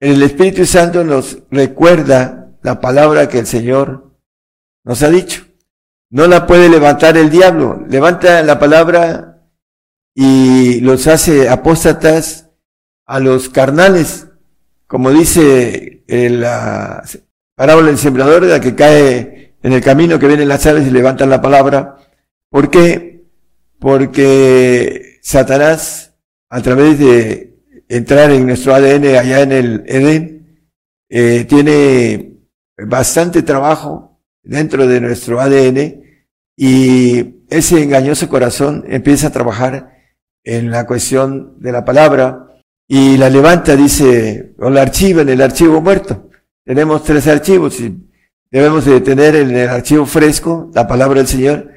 El 0.00 0.22
Espíritu 0.22 0.64
Santo 0.64 1.04
nos 1.04 1.38
recuerda 1.50 2.56
la 2.62 2.80
palabra 2.80 3.28
que 3.28 3.40
el 3.40 3.46
Señor 3.46 4.11
nos 4.84 5.02
ha 5.02 5.10
dicho. 5.10 5.44
No 6.10 6.26
la 6.26 6.46
puede 6.46 6.68
levantar 6.68 7.16
el 7.16 7.30
diablo. 7.30 7.84
Levanta 7.88 8.42
la 8.42 8.58
palabra 8.58 9.48
y 10.14 10.80
los 10.80 11.06
hace 11.06 11.48
apóstatas 11.48 12.50
a 13.06 13.18
los 13.18 13.48
carnales, 13.48 14.28
como 14.86 15.10
dice 15.10 16.04
la 16.06 17.02
parábola 17.54 17.88
del 17.88 17.98
sembrador, 17.98 18.42
la 18.42 18.60
que 18.60 18.74
cae 18.74 19.56
en 19.62 19.72
el 19.72 19.82
camino 19.82 20.18
que 20.18 20.26
vienen 20.26 20.48
las 20.48 20.66
aves 20.66 20.86
y 20.86 20.90
levantan 20.90 21.30
la 21.30 21.40
palabra. 21.40 21.96
¿Por 22.50 22.70
qué? 22.70 23.24
Porque 23.78 25.18
Satanás, 25.22 26.14
a 26.50 26.60
través 26.60 26.98
de 26.98 27.58
entrar 27.88 28.30
en 28.30 28.46
nuestro 28.46 28.74
ADN 28.74 29.16
allá 29.16 29.40
en 29.40 29.52
el 29.52 29.84
Edén, 29.86 30.68
eh, 31.08 31.44
tiene 31.48 32.38
bastante 32.76 33.42
trabajo 33.42 34.11
dentro 34.42 34.86
de 34.86 35.00
nuestro 35.00 35.40
ADN 35.40 36.02
y 36.56 37.42
ese 37.48 37.82
engañoso 37.82 38.28
corazón 38.28 38.84
empieza 38.88 39.28
a 39.28 39.32
trabajar 39.32 39.92
en 40.44 40.70
la 40.70 40.86
cuestión 40.86 41.60
de 41.60 41.72
la 41.72 41.84
palabra 41.84 42.52
y 42.88 43.16
la 43.16 43.30
levanta, 43.30 43.76
dice, 43.76 44.54
o 44.58 44.68
la 44.68 44.82
archiva 44.82 45.22
en 45.22 45.30
el 45.30 45.40
archivo 45.40 45.80
muerto. 45.80 46.28
Tenemos 46.64 47.02
tres 47.04 47.26
archivos 47.26 47.80
y 47.80 47.96
debemos 48.50 48.84
de 48.84 49.00
tener 49.00 49.34
en 49.34 49.50
el 49.50 49.68
archivo 49.68 50.04
fresco 50.04 50.70
la 50.74 50.86
palabra 50.86 51.20
del 51.20 51.28
Señor. 51.28 51.70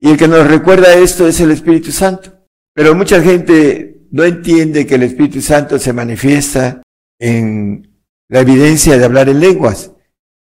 Y 0.00 0.10
el 0.10 0.16
que 0.16 0.28
nos 0.28 0.46
recuerda 0.46 0.94
esto 0.94 1.26
es 1.26 1.40
el 1.40 1.50
Espíritu 1.50 1.92
Santo. 1.92 2.32
Pero 2.74 2.94
mucha 2.94 3.20
gente 3.22 4.06
no 4.10 4.24
entiende 4.24 4.86
que 4.86 4.94
el 4.94 5.02
Espíritu 5.02 5.40
Santo 5.40 5.78
se 5.78 5.92
manifiesta 5.92 6.82
en 7.18 8.02
la 8.28 8.40
evidencia 8.40 8.96
de 8.96 9.04
hablar 9.04 9.28
en 9.28 9.40
lenguas. 9.40 9.92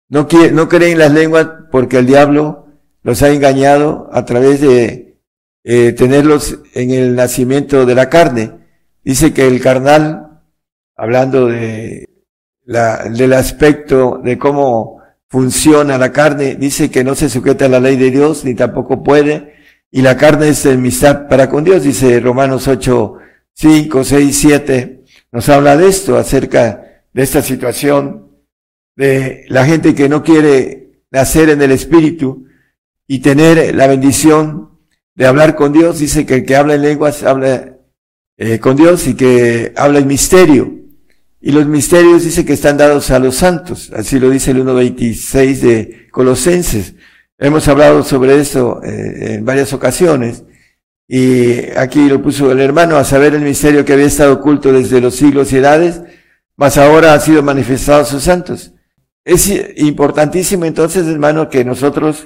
No, 0.08 0.28
quiere, 0.28 0.52
no 0.52 0.68
creen 0.68 0.92
en 0.92 0.98
las 0.98 1.12
lenguas 1.12 1.48
porque 1.70 1.98
el 1.98 2.06
diablo 2.06 2.66
los 3.02 3.22
ha 3.22 3.30
engañado 3.30 4.08
a 4.12 4.24
través 4.24 4.60
de 4.60 5.18
eh, 5.64 5.92
tenerlos 5.92 6.58
en 6.74 6.90
el 6.90 7.16
nacimiento 7.16 7.86
de 7.86 7.94
la 7.94 8.08
carne. 8.08 8.52
Dice 9.04 9.32
que 9.32 9.46
el 9.46 9.60
carnal, 9.60 10.42
hablando 10.96 11.46
de 11.46 12.08
la, 12.64 13.04
del 13.04 13.32
aspecto 13.32 14.20
de 14.22 14.38
cómo 14.38 15.00
funciona 15.28 15.98
la 15.98 16.12
carne, 16.12 16.54
dice 16.54 16.90
que 16.90 17.04
no 17.04 17.14
se 17.14 17.28
sujeta 17.28 17.66
a 17.66 17.68
la 17.68 17.80
ley 17.80 17.96
de 17.96 18.10
Dios, 18.10 18.44
ni 18.44 18.54
tampoco 18.54 19.02
puede, 19.02 19.54
y 19.90 20.02
la 20.02 20.16
carne 20.16 20.48
es 20.48 20.64
enemistad 20.66 21.28
para 21.28 21.48
con 21.48 21.64
Dios, 21.64 21.82
dice 21.82 22.20
Romanos 22.20 22.68
8, 22.68 23.14
5, 23.52 24.04
6, 24.04 24.38
7, 24.38 25.04
nos 25.32 25.48
habla 25.48 25.76
de 25.76 25.88
esto, 25.88 26.16
acerca 26.16 27.02
de 27.12 27.22
esta 27.22 27.42
situación 27.42 28.30
de 28.96 29.44
la 29.48 29.64
gente 29.64 29.94
que 29.94 30.08
no 30.08 30.22
quiere 30.22 31.02
nacer 31.10 31.50
en 31.50 31.62
el 31.62 31.70
Espíritu 31.70 32.46
y 33.06 33.20
tener 33.20 33.74
la 33.74 33.86
bendición 33.86 34.70
de 35.14 35.26
hablar 35.26 35.54
con 35.54 35.72
Dios, 35.72 35.98
dice 35.98 36.26
que 36.26 36.36
el 36.36 36.44
que 36.44 36.56
habla 36.56 36.74
en 36.74 36.82
lenguas 36.82 37.22
habla 37.22 37.76
eh, 38.36 38.58
con 38.58 38.76
Dios 38.76 39.06
y 39.06 39.14
que 39.14 39.72
habla 39.76 39.98
en 39.98 40.06
misterio. 40.06 40.74
Y 41.40 41.52
los 41.52 41.66
misterios 41.66 42.24
dice 42.24 42.44
que 42.44 42.54
están 42.54 42.76
dados 42.76 43.10
a 43.10 43.18
los 43.18 43.36
santos. 43.36 43.92
Así 43.94 44.18
lo 44.18 44.30
dice 44.30 44.50
el 44.50 44.64
1.26 44.64 45.60
de 45.60 46.08
Colosenses. 46.10 46.94
Hemos 47.38 47.68
hablado 47.68 48.02
sobre 48.02 48.40
eso 48.40 48.82
eh, 48.82 49.34
en 49.34 49.44
varias 49.44 49.72
ocasiones. 49.72 50.44
Y 51.08 51.70
aquí 51.76 52.08
lo 52.08 52.20
puso 52.20 52.50
el 52.50 52.60
hermano 52.60 52.96
a 52.96 53.04
saber 53.04 53.34
el 53.34 53.42
misterio 53.42 53.84
que 53.84 53.92
había 53.92 54.06
estado 54.06 54.34
oculto 54.34 54.72
desde 54.72 55.00
los 55.00 55.14
siglos 55.14 55.52
y 55.52 55.58
edades, 55.58 56.00
mas 56.56 56.78
ahora 56.78 57.14
ha 57.14 57.20
sido 57.20 57.42
manifestado 57.44 58.02
a 58.02 58.04
sus 58.04 58.24
santos. 58.24 58.72
Es 59.26 59.52
importantísimo 59.76 60.64
entonces, 60.64 61.06
hermano, 61.06 61.50
que 61.50 61.66
nosotros, 61.66 62.24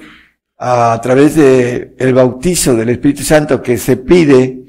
a 0.57 0.97
través 1.03 1.35
de 1.35 1.93
bautizo 2.13 2.77
del 2.77 2.87
Espíritu 2.87 3.23
Santo 3.23 3.61
que 3.61 3.77
se 3.77 3.97
pide 3.97 4.61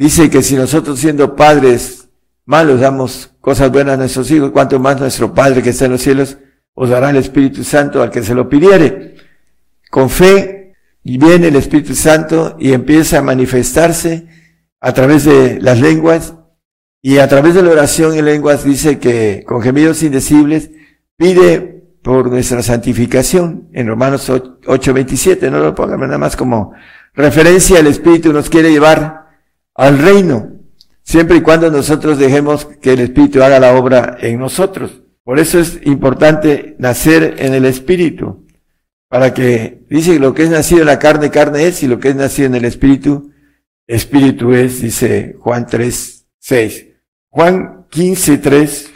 Dice 0.00 0.30
que 0.30 0.42
si 0.42 0.56
nosotros 0.56 0.98
siendo 0.98 1.36
padres 1.36 2.08
malos 2.46 2.80
damos 2.80 3.34
cosas 3.38 3.70
buenas 3.70 3.96
a 3.96 3.96
nuestros 3.98 4.30
hijos, 4.30 4.50
cuanto 4.50 4.80
más 4.80 4.98
nuestro 4.98 5.34
Padre 5.34 5.62
que 5.62 5.68
está 5.68 5.84
en 5.84 5.90
los 5.90 6.00
cielos 6.00 6.38
os 6.72 6.88
dará 6.88 7.10
el 7.10 7.16
Espíritu 7.16 7.62
Santo 7.64 8.02
al 8.02 8.10
que 8.10 8.22
se 8.22 8.34
lo 8.34 8.48
pidiere. 8.48 9.16
Con 9.90 10.08
fe 10.08 10.72
viene 11.04 11.48
el 11.48 11.56
Espíritu 11.56 11.94
Santo 11.94 12.56
y 12.58 12.72
empieza 12.72 13.18
a 13.18 13.22
manifestarse 13.22 14.26
a 14.80 14.94
través 14.94 15.24
de 15.24 15.60
las 15.60 15.78
lenguas 15.78 16.32
y 17.02 17.18
a 17.18 17.28
través 17.28 17.52
de 17.52 17.62
la 17.62 17.72
oración 17.72 18.16
en 18.16 18.24
lenguas 18.24 18.64
dice 18.64 18.98
que 18.98 19.44
con 19.46 19.60
gemidos 19.60 20.02
indecibles 20.02 20.70
pide 21.20 21.84
por 22.02 22.30
nuestra 22.30 22.62
santificación 22.62 23.68
en 23.74 23.88
Romanos 23.88 24.30
8:27, 24.30 25.50
no 25.50 25.60
lo 25.60 25.74
pongan 25.74 26.00
nada 26.00 26.16
más 26.16 26.34
como 26.34 26.72
referencia, 27.12 27.78
el 27.78 27.88
Espíritu 27.88 28.32
nos 28.32 28.48
quiere 28.48 28.72
llevar 28.72 29.28
al 29.74 29.98
reino, 29.98 30.48
siempre 31.02 31.36
y 31.36 31.42
cuando 31.42 31.70
nosotros 31.70 32.18
dejemos 32.18 32.64
que 32.64 32.94
el 32.94 33.00
Espíritu 33.00 33.42
haga 33.42 33.60
la 33.60 33.74
obra 33.74 34.16
en 34.18 34.38
nosotros. 34.38 35.02
Por 35.22 35.38
eso 35.38 35.58
es 35.58 35.80
importante 35.84 36.74
nacer 36.78 37.34
en 37.38 37.52
el 37.52 37.66
Espíritu, 37.66 38.46
para 39.10 39.34
que 39.34 39.84
dice 39.90 40.18
lo 40.18 40.32
que 40.32 40.44
es 40.44 40.50
nacido 40.50 40.80
en 40.80 40.86
la 40.86 40.98
carne, 40.98 41.30
carne 41.30 41.66
es, 41.66 41.82
y 41.82 41.86
lo 41.86 42.00
que 42.00 42.08
es 42.08 42.16
nacido 42.16 42.46
en 42.46 42.54
el 42.54 42.64
Espíritu, 42.64 43.30
Espíritu 43.86 44.54
es, 44.54 44.80
dice 44.80 45.36
Juan 45.38 45.66
3, 45.66 46.26
6. 46.38 46.86
Juan 47.28 47.84
15, 47.90 48.38
3 48.38 48.92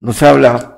nos 0.00 0.24
habla 0.24 0.77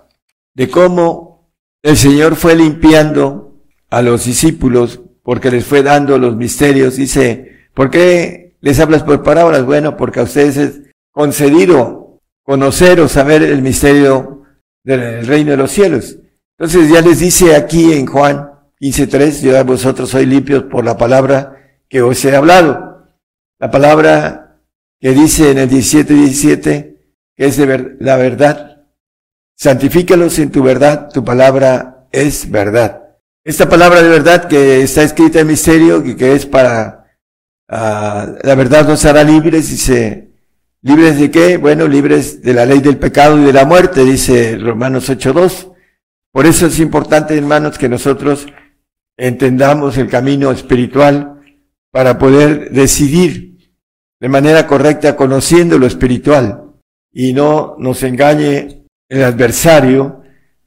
de 0.55 0.68
cómo 0.68 1.52
el 1.82 1.97
Señor 1.97 2.36
fue 2.36 2.55
limpiando 2.55 3.62
a 3.89 4.02
los 4.02 4.24
discípulos 4.24 5.01
porque 5.22 5.51
les 5.51 5.64
fue 5.64 5.82
dando 5.82 6.18
los 6.18 6.36
misterios. 6.36 6.97
Dice, 6.97 7.68
¿por 7.74 7.90
qué 7.90 8.40
les 8.60 8.78
hablas 8.78 9.02
por 9.02 9.22
parábolas, 9.22 9.64
bueno, 9.64 9.97
porque 9.97 10.20
a 10.20 10.24
ustedes 10.24 10.56
es 10.56 10.81
concedido 11.10 12.20
conocer 12.43 13.01
o 13.01 13.09
saber 13.09 13.43
el 13.43 13.62
misterio 13.62 14.43
del 14.85 15.27
reino 15.27 15.52
de 15.52 15.56
los 15.56 15.70
cielos. 15.70 16.18
Entonces 16.59 16.90
ya 16.90 17.01
les 17.01 17.20
dice 17.20 17.56
aquí 17.56 17.93
en 17.93 18.06
Juan 18.06 18.51
15.3, 18.81 19.43
yo 19.43 19.59
a 19.59 19.62
vosotros 19.62 20.10
soy 20.10 20.27
limpios 20.27 20.64
por 20.64 20.85
la 20.85 20.97
palabra 20.97 21.56
que 21.89 22.02
os 22.02 22.24
he 22.24 22.35
hablado. 22.35 23.09
La 23.59 23.70
palabra 23.70 24.59
que 24.98 25.12
dice 25.12 25.51
en 25.51 25.59
el 25.59 25.70
17.17, 25.70 26.97
que 27.36 27.47
es 27.47 27.56
de 27.56 27.97
la 28.01 28.16
verdad. 28.16 28.69
Santifícalos 29.60 30.38
en 30.38 30.50
tu 30.50 30.62
verdad, 30.62 31.10
tu 31.12 31.22
palabra 31.24 32.06
es 32.12 32.50
verdad. 32.50 33.02
Esta 33.44 33.68
palabra 33.68 34.02
de 34.02 34.08
verdad 34.08 34.48
que 34.48 34.82
está 34.82 35.02
escrita 35.02 35.40
en 35.40 35.48
misterio 35.48 36.04
y 36.04 36.16
que 36.16 36.32
es 36.32 36.46
para 36.46 37.00
Ah, 37.72 38.26
la 38.42 38.56
verdad 38.56 38.88
nos 38.88 39.04
hará 39.04 39.22
libres, 39.22 39.70
dice, 39.70 40.32
¿libres 40.82 41.20
de 41.20 41.30
qué? 41.30 41.56
Bueno, 41.56 41.86
libres 41.86 42.42
de 42.42 42.52
la 42.52 42.66
ley 42.66 42.80
del 42.80 42.98
pecado 42.98 43.40
y 43.40 43.44
de 43.44 43.52
la 43.52 43.64
muerte, 43.64 44.04
dice 44.04 44.58
Romanos 44.58 45.08
8.2. 45.08 45.72
Por 46.32 46.46
eso 46.46 46.66
es 46.66 46.80
importante, 46.80 47.38
hermanos, 47.38 47.78
que 47.78 47.88
nosotros 47.88 48.46
entendamos 49.16 49.98
el 49.98 50.08
camino 50.08 50.50
espiritual 50.50 51.40
para 51.92 52.18
poder 52.18 52.72
decidir 52.72 53.70
de 54.18 54.28
manera 54.28 54.66
correcta 54.66 55.14
conociendo 55.14 55.78
lo 55.78 55.86
espiritual 55.86 56.72
y 57.12 57.32
no 57.34 57.76
nos 57.78 58.02
engañe 58.02 58.80
el 59.10 59.22
adversario 59.22 60.22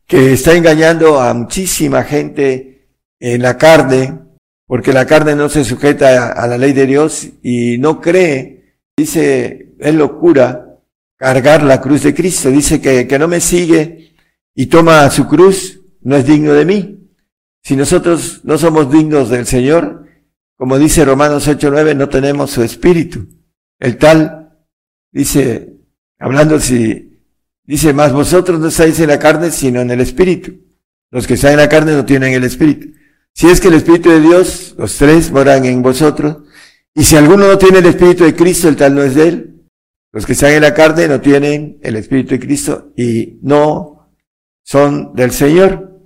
que 0.05 0.33
está 0.33 0.53
engañando 0.53 1.19
a 1.19 1.33
muchísima 1.33 2.03
gente 2.03 2.87
en 3.19 3.41
la 3.41 3.57
carne 3.57 4.19
porque 4.67 4.93
la 4.93 5.05
carne 5.05 5.35
no 5.35 5.49
se 5.49 5.63
sujeta 5.63 6.31
a 6.31 6.47
la 6.47 6.57
ley 6.57 6.73
de 6.73 6.85
Dios 6.85 7.27
y 7.41 7.77
no 7.77 8.01
cree, 8.01 8.79
dice, 8.97 9.73
es 9.79 9.93
locura 9.93 10.79
cargar 11.15 11.63
la 11.63 11.79
cruz 11.79 12.03
de 12.03 12.13
Cristo, 12.13 12.49
dice 12.49 12.81
que, 12.81 13.07
que 13.07 13.19
no 13.19 13.27
me 13.27 13.39
sigue 13.39 14.15
y 14.55 14.65
toma 14.67 15.09
su 15.09 15.27
cruz, 15.27 15.81
no 16.01 16.15
es 16.15 16.25
digno 16.25 16.53
de 16.53 16.65
mí. 16.65 16.99
Si 17.61 17.75
nosotros 17.75 18.41
no 18.43 18.57
somos 18.57 18.91
dignos 18.91 19.29
del 19.29 19.45
Señor, 19.45 20.05
como 20.57 20.77
dice 20.77 21.05
Romanos 21.05 21.47
8:9, 21.47 21.95
no 21.95 22.09
tenemos 22.09 22.51
su 22.51 22.63
espíritu. 22.63 23.27
El 23.79 23.97
tal 23.97 24.57
dice, 25.11 25.77
hablando 26.19 26.59
si, 26.59 27.12
dice, 27.65 27.93
más 27.93 28.13
vosotros 28.13 28.59
no 28.59 28.67
estáis 28.67 28.99
en 28.99 29.09
la 29.09 29.19
carne, 29.19 29.51
sino 29.51 29.81
en 29.81 29.91
el 29.91 30.01
espíritu. 30.01 30.59
Los 31.11 31.27
que 31.27 31.35
están 31.35 31.51
en 31.51 31.57
la 31.57 31.69
carne 31.69 31.93
no 31.93 32.05
tienen 32.05 32.33
el 32.33 32.43
espíritu. 32.43 32.93
Si 33.33 33.47
es 33.47 33.59
que 33.59 33.67
el 33.67 33.73
Espíritu 33.73 34.11
de 34.11 34.21
Dios, 34.21 34.75
los 34.77 34.95
tres 34.97 35.31
moran 35.31 35.65
en 35.65 35.81
vosotros, 35.81 36.43
y 36.93 37.03
si 37.03 37.15
alguno 37.15 37.47
no 37.47 37.57
tiene 37.57 37.79
el 37.79 37.87
Espíritu 37.87 38.25
de 38.25 38.35
Cristo, 38.35 38.69
el 38.69 38.75
tal 38.75 38.93
no 38.93 39.01
es 39.01 39.15
de 39.15 39.27
él. 39.27 39.63
Los 40.11 40.27
que 40.27 40.33
están 40.33 40.51
en 40.51 40.61
la 40.61 40.75
carne 40.75 41.07
no 41.07 41.19
tienen 41.19 41.79
el 41.81 41.95
Espíritu 41.95 42.35
de 42.35 42.39
Cristo 42.39 42.91
y 42.95 43.39
no 43.41 44.11
son 44.63 45.15
del 45.15 45.31
Señor, 45.31 45.99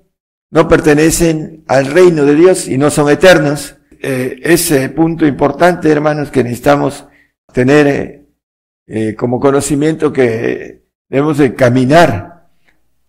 no 0.49 0.69
pertenecen 0.69 1.65
al 1.67 1.87
reino 1.87 2.23
de 2.23 2.35
Dios 2.35 2.69
y 2.69 2.77
no 2.77 2.89
son 2.89 3.09
eternos. 3.09 3.75
Eh, 4.01 4.39
ese 4.43 4.87
punto 4.89 5.25
importante, 5.27 5.91
hermanos, 5.91 6.31
que 6.31 6.43
necesitamos 6.43 7.05
tener 7.51 7.87
eh, 7.87 8.25
eh, 8.87 9.15
como 9.15 9.41
conocimiento 9.41 10.13
que 10.13 10.86
debemos 11.09 11.37
de 11.37 11.55
caminar 11.55 12.49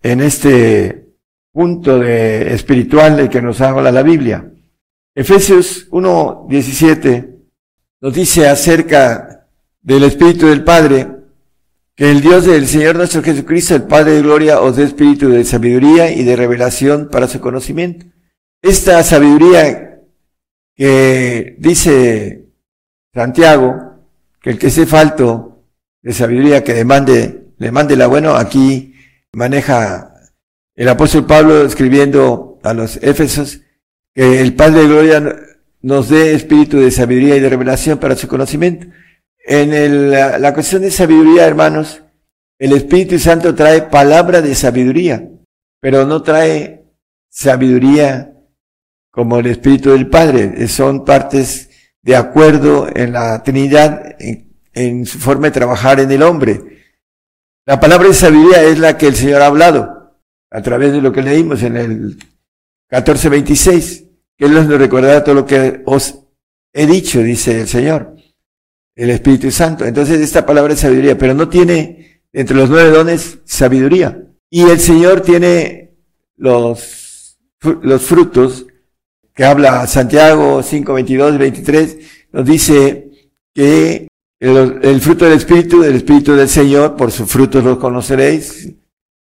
en 0.03 0.21
este 0.21 1.09
punto 1.53 1.99
de 1.99 2.55
espiritual 2.55 3.17
del 3.17 3.29
que 3.29 3.43
nos 3.43 3.61
habla 3.61 3.91
la 3.91 4.03
Biblia. 4.03 4.51
Efesios 5.15 5.91
1.17 5.91 7.35
nos 8.01 8.15
dice 8.15 8.49
acerca 8.49 9.47
del 9.83 10.05
Espíritu 10.05 10.47
del 10.47 10.63
Padre, 10.63 11.09
que 11.97 12.13
el 12.13 12.21
Dios 12.21 12.45
del 12.45 12.69
Señor 12.69 12.95
nuestro 12.95 13.25
Jesucristo, 13.25 13.75
el 13.75 13.83
Padre 13.83 14.13
de 14.13 14.23
Gloria, 14.23 14.61
os 14.61 14.77
dé 14.77 14.85
espíritu 14.85 15.31
de 15.31 15.45
sabiduría 15.45 16.13
y 16.13 16.23
de 16.23 16.37
revelación 16.37 17.09
para 17.11 17.27
su 17.27 17.41
conocimiento. 17.41 18.07
Esta 18.63 19.03
sabiduría 19.03 20.03
que 20.77 21.57
dice 21.59 22.45
Santiago, 23.13 23.97
que 24.41 24.51
el 24.51 24.59
que 24.61 24.69
esté 24.69 24.87
falto 24.87 25.65
de 26.01 26.13
sabiduría 26.13 26.63
que 26.63 26.75
demande, 26.75 27.48
le 27.59 27.73
mande 27.73 27.97
la 27.97 28.07
bueno, 28.07 28.35
aquí 28.35 28.95
maneja 29.33 30.15
el 30.75 30.89
apóstol 30.89 31.27
Pablo 31.27 31.65
escribiendo 31.65 32.59
a 32.63 32.73
los 32.73 32.97
Éfesos 33.03 33.61
que 34.15 34.41
el 34.41 34.55
Padre 34.55 34.83
de 34.83 34.89
Gloria 34.89 35.37
nos 35.83 36.09
dé 36.09 36.35
espíritu 36.35 36.79
de 36.79 36.91
sabiduría 36.91 37.37
y 37.37 37.41
de 37.41 37.49
revelación 37.49 37.99
para 37.99 38.17
su 38.17 38.29
conocimiento. 38.29 38.87
En 39.45 39.73
el, 39.73 40.11
la, 40.11 40.55
cuestión 40.55 40.83
de 40.83 40.91
sabiduría, 40.91 41.47
hermanos, 41.47 42.03
el 42.59 42.73
Espíritu 42.73 43.19
Santo 43.19 43.55
trae 43.55 43.83
palabra 43.83 44.43
de 44.43 44.55
sabiduría, 44.55 45.29
pero 45.81 46.05
no 46.05 46.23
trae 46.23 46.85
sabiduría 47.29 48.35
como 49.11 49.39
el 49.39 49.47
Espíritu 49.47 49.91
del 49.91 50.09
Padre. 50.09 50.69
Son 50.69 51.05
partes 51.05 51.71
de 52.03 52.15
acuerdo 52.15 52.89
en 52.95 53.13
la 53.13 53.43
Trinidad, 53.43 54.17
en 54.75 55.07
su 55.07 55.19
forma 55.19 55.47
de 55.47 55.53
trabajar 55.53 55.99
en 56.01 56.11
el 56.11 56.23
hombre. 56.23 56.78
La 57.69 57.79
palabra 57.79 58.09
de 58.09 58.15
sabiduría 58.15 58.63
es 58.63 58.79
la 58.79 58.97
que 58.97 59.09
el 59.09 59.15
Señor 59.15 59.43
ha 59.43 59.47
hablado 59.47 60.15
a 60.51 60.63
través 60.63 60.91
de 60.91 61.03
lo 61.03 61.13
que 61.13 61.21
leímos 61.21 61.63
en 61.63 61.77
el 61.77 62.19
14.26, 62.91 64.09
que 64.39 64.47
Él 64.47 64.55
nos 64.55 64.69
recordará 64.69 65.23
todo 65.23 65.35
lo 65.35 65.45
que 65.45 65.83
os 65.85 66.19
he 66.73 66.87
dicho, 66.87 67.23
dice 67.23 67.61
el 67.61 67.69
Señor 67.69 68.17
el 68.97 69.11
Espíritu 69.11 69.51
Santo. 69.51 69.85
Entonces 69.85 70.19
esta 70.19 70.47
palabra 70.47 70.73
es 70.73 70.81
sabiduría, 70.81 71.19
pero 71.19 71.35
no 71.35 71.51
tiene 71.51 72.23
entre 72.33 72.57
los 72.57 72.71
nueve 72.71 72.89
dones 72.89 73.41
sabiduría. 73.45 74.19
Y 74.49 74.63
el 74.63 74.81
Señor 74.81 75.21
tiene 75.21 75.93
los, 76.37 77.39
los 77.83 78.01
frutos 78.01 78.65
que 79.35 79.45
habla 79.45 79.87
Santiago 79.87 80.63
5, 80.63 80.95
22, 80.95 81.37
23, 81.37 81.99
nos 82.33 82.47
dice 82.47 83.11
que 83.53 84.09
el, 84.41 85.01
fruto 85.01 85.25
del 85.25 85.35
Espíritu, 85.35 85.81
del 85.81 85.97
Espíritu 85.97 86.35
del 86.35 86.49
Señor, 86.49 86.97
por 86.97 87.11
sus 87.11 87.31
frutos 87.31 87.65
los 87.65 87.79
conoceréis, 87.79 88.73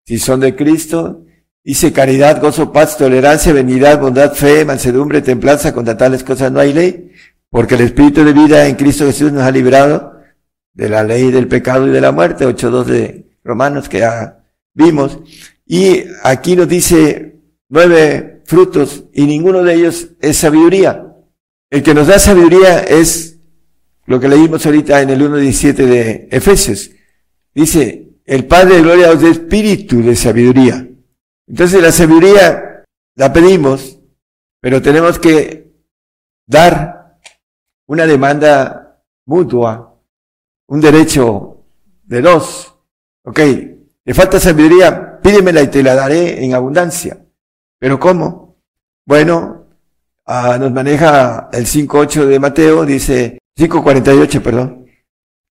si 0.04 0.18
son 0.18 0.40
de 0.40 0.56
Cristo. 0.56 1.24
Dice 1.64 1.92
caridad, 1.92 2.40
gozo, 2.40 2.72
paz, 2.72 2.98
tolerancia, 2.98 3.52
benignidad, 3.52 4.00
bondad, 4.00 4.32
fe, 4.34 4.64
mansedumbre, 4.64 5.22
templanza, 5.22 5.72
contra 5.72 5.96
tales 5.96 6.24
cosas 6.24 6.50
no 6.50 6.58
hay 6.58 6.72
ley 6.72 7.12
porque 7.52 7.74
el 7.74 7.82
Espíritu 7.82 8.24
de 8.24 8.32
vida 8.32 8.66
en 8.66 8.76
Cristo 8.76 9.04
Jesús 9.04 9.30
nos 9.30 9.42
ha 9.42 9.50
librado 9.50 10.14
de 10.72 10.88
la 10.88 11.04
ley 11.04 11.30
del 11.30 11.48
pecado 11.48 11.86
y 11.86 11.90
de 11.90 12.00
la 12.00 12.10
muerte, 12.10 12.46
8.2 12.46 12.84
de 12.84 13.26
Romanos 13.44 13.90
que 13.90 13.98
ya 13.98 14.42
vimos. 14.72 15.18
Y 15.66 16.02
aquí 16.24 16.56
nos 16.56 16.66
dice 16.66 17.36
nueve 17.68 18.40
frutos 18.46 19.04
y 19.12 19.26
ninguno 19.26 19.62
de 19.62 19.74
ellos 19.74 20.08
es 20.22 20.38
sabiduría. 20.38 21.14
El 21.68 21.82
que 21.82 21.92
nos 21.92 22.06
da 22.06 22.18
sabiduría 22.18 22.78
es 22.80 23.31
lo 24.06 24.18
que 24.20 24.28
leímos 24.28 24.64
ahorita 24.66 25.00
en 25.00 25.10
el 25.10 25.20
1.17 25.20 25.74
de 25.74 26.28
Efesios. 26.30 26.90
Dice, 27.54 28.12
el 28.24 28.46
Padre 28.46 28.76
de 28.76 28.82
Gloria 28.82 29.10
os 29.10 29.20
da 29.20 29.28
espíritu 29.28 30.02
de 30.02 30.16
sabiduría. 30.16 30.88
Entonces 31.46 31.82
la 31.82 31.92
sabiduría 31.92 32.84
la 33.16 33.32
pedimos, 33.32 33.98
pero 34.60 34.80
tenemos 34.80 35.18
que 35.18 35.72
dar 36.46 37.18
una 37.86 38.06
demanda 38.06 39.02
mutua, 39.26 40.00
un 40.68 40.80
derecho 40.80 41.64
de 42.04 42.22
dos. 42.22 42.74
Ok, 43.24 43.38
le 44.04 44.14
falta 44.14 44.40
sabiduría, 44.40 45.20
pídemela 45.20 45.62
y 45.62 45.68
te 45.68 45.82
la 45.82 45.94
daré 45.94 46.44
en 46.44 46.54
abundancia. 46.54 47.24
Pero 47.78 47.98
¿cómo? 47.98 48.56
Bueno, 49.04 49.66
ah, 50.26 50.56
nos 50.58 50.72
maneja 50.72 51.48
el 51.52 51.66
5.8 51.66 52.26
de 52.26 52.38
Mateo, 52.38 52.84
dice, 52.84 53.38
5.48, 53.58 54.42
perdón. 54.42 54.86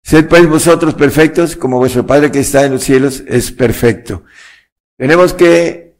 Sed 0.03 0.27
pues 0.27 0.47
vosotros 0.49 0.95
perfectos 0.95 1.55
como 1.55 1.77
vuestro 1.77 2.05
Padre 2.05 2.31
que 2.31 2.39
está 2.39 2.65
en 2.65 2.73
los 2.73 2.83
cielos 2.83 3.23
es 3.27 3.51
perfecto. 3.51 4.23
Tenemos 4.97 5.33
que 5.33 5.95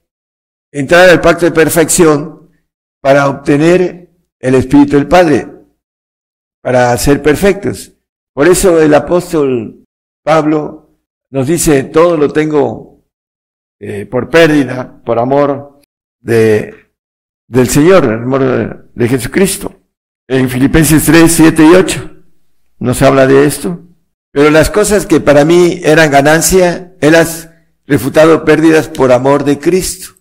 entrar 0.72 1.10
al 1.10 1.22
pacto 1.22 1.46
de 1.46 1.52
perfección 1.52 2.50
para 3.02 3.30
obtener 3.30 4.10
el 4.40 4.56
Espíritu 4.56 4.96
del 4.96 5.08
Padre 5.08 5.48
para 6.62 6.96
ser 6.98 7.22
perfectos. 7.22 7.94
Por 8.34 8.48
eso 8.48 8.82
el 8.82 8.94
apóstol 8.94 9.84
Pablo 10.24 11.00
nos 11.30 11.48
dice, 11.48 11.84
todo 11.86 12.18
lo 12.18 12.32
tengo 12.32 13.04
eh, 13.80 14.06
por 14.06 14.30
pérdida, 14.30 15.02
por 15.04 15.20
amor 15.20 15.80
de, 16.20 16.92
del 17.48 17.68
Señor, 17.68 18.06
el 18.06 18.24
amor 18.24 18.44
de, 18.44 18.78
de 18.94 19.08
Jesucristo. 19.08 19.81
En 20.32 20.50
Filipenses 20.50 21.04
3, 21.04 21.30
7 21.30 21.62
y 21.62 21.76
8 21.76 22.10
nos 22.80 23.02
habla 23.02 23.28
de 23.28 23.46
esto. 23.46 23.82
Pero 24.32 24.50
las 24.50 24.70
cosas 24.70 25.06
que 25.06 25.20
para 25.20 25.44
mí 25.44 25.82
eran 25.84 26.10
ganancia, 26.10 26.94
Él 27.02 27.16
has 27.16 27.50
refutado 27.86 28.46
pérdidas 28.46 28.88
por 28.88 29.12
amor 29.12 29.44
de 29.44 29.60
Cristo. 29.60 30.12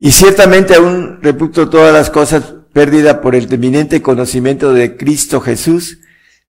Y 0.00 0.10
ciertamente 0.10 0.74
aún 0.74 1.20
reputo 1.22 1.70
todas 1.70 1.92
las 1.92 2.10
cosas 2.10 2.54
pérdida 2.72 3.20
por 3.20 3.36
el 3.36 3.52
eminente 3.54 4.02
conocimiento 4.02 4.72
de 4.72 4.96
Cristo 4.96 5.40
Jesús, 5.40 6.00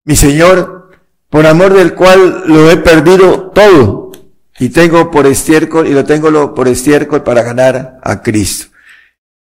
mi 0.05 0.15
Señor, 0.15 0.89
por 1.29 1.45
amor 1.45 1.75
del 1.75 1.93
cual 1.93 2.45
lo 2.47 2.71
he 2.71 2.77
perdido 2.77 3.51
todo 3.51 4.11
y 4.57 4.69
tengo 4.69 5.11
por 5.11 5.27
estiércol 5.27 5.85
y 5.85 5.91
lo 5.91 6.03
tengo 6.03 6.55
por 6.55 6.67
estiércol 6.67 7.21
para 7.21 7.43
ganar 7.43 7.99
a 8.01 8.23
Cristo. 8.23 8.75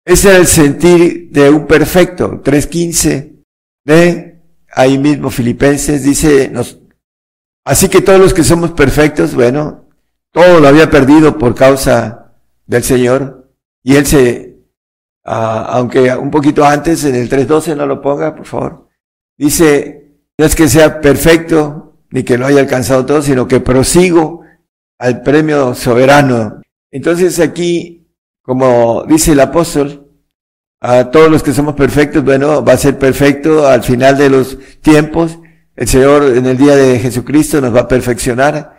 Ese 0.03 0.31
es 0.31 0.37
el 0.37 0.47
sentir 0.47 1.29
de 1.31 1.49
un 1.49 1.65
perfecto. 1.65 2.41
3.15 2.43 3.32
de 3.85 4.41
ahí 4.71 4.97
mismo 4.97 5.29
Filipenses 5.29 6.03
dice, 6.03 6.49
nos, 6.49 6.79
así 7.65 7.89
que 7.89 8.01
todos 8.01 8.19
los 8.19 8.33
que 8.33 8.43
somos 8.43 8.71
perfectos, 8.71 9.35
bueno, 9.35 9.89
todo 10.31 10.59
lo 10.59 10.67
había 10.67 10.89
perdido 10.89 11.37
por 11.37 11.55
causa 11.55 12.33
del 12.65 12.83
Señor 12.83 13.51
y 13.83 13.95
Él 13.95 14.05
se 14.05 14.53
Uh, 15.25 15.63
aunque 15.67 16.13
un 16.17 16.29
poquito 16.29 16.65
antes, 16.65 17.05
en 17.05 17.15
el 17.15 17.29
3.12 17.29 17.77
no 17.77 17.85
lo 17.85 18.01
ponga, 18.01 18.35
por 18.35 18.45
favor. 18.45 18.89
Dice, 19.37 20.17
no 20.37 20.45
es 20.45 20.55
que 20.55 20.67
sea 20.67 20.99
perfecto, 20.99 21.97
ni 22.11 22.23
que 22.23 22.37
lo 22.37 22.45
haya 22.45 22.59
alcanzado 22.59 23.05
todo, 23.05 23.21
sino 23.21 23.47
que 23.47 23.61
prosigo 23.61 24.41
al 24.99 25.21
premio 25.21 25.75
soberano. 25.75 26.61
Entonces 26.91 27.39
aquí, 27.39 28.05
como 28.41 29.05
dice 29.07 29.31
el 29.31 29.39
apóstol, 29.39 30.02
a 30.85 31.11
todos 31.11 31.31
los 31.31 31.41
que 31.41 31.53
somos 31.53 31.75
perfectos, 31.75 32.25
bueno, 32.25 32.61
va 32.63 32.73
a 32.73 32.77
ser 32.77 32.99
perfecto 32.99 33.65
al 33.65 33.83
final 33.83 34.17
de 34.17 34.29
los 34.29 34.57
tiempos. 34.81 35.39
El 35.77 35.87
Señor 35.87 36.35
en 36.35 36.45
el 36.45 36.57
día 36.57 36.75
de 36.75 36.99
Jesucristo 36.99 37.61
nos 37.61 37.73
va 37.73 37.81
a 37.81 37.87
perfeccionar 37.87 38.75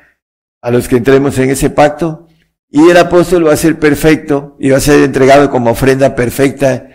a 0.61 0.71
los 0.71 0.87
que 0.87 0.99
entremos 0.99 1.39
en 1.39 1.49
ese 1.49 1.71
pacto. 1.71 2.29
Y 2.69 2.91
el 2.91 2.99
apóstol 2.99 3.47
va 3.47 3.55
a 3.55 3.57
ser 3.57 3.79
perfecto 3.79 4.55
y 4.61 4.69
va 4.69 4.77
a 4.77 4.81
ser 4.81 5.03
entregado 5.03 5.51
como 5.51 5.71
ofrenda 5.71 6.15
perfecta 6.15 6.89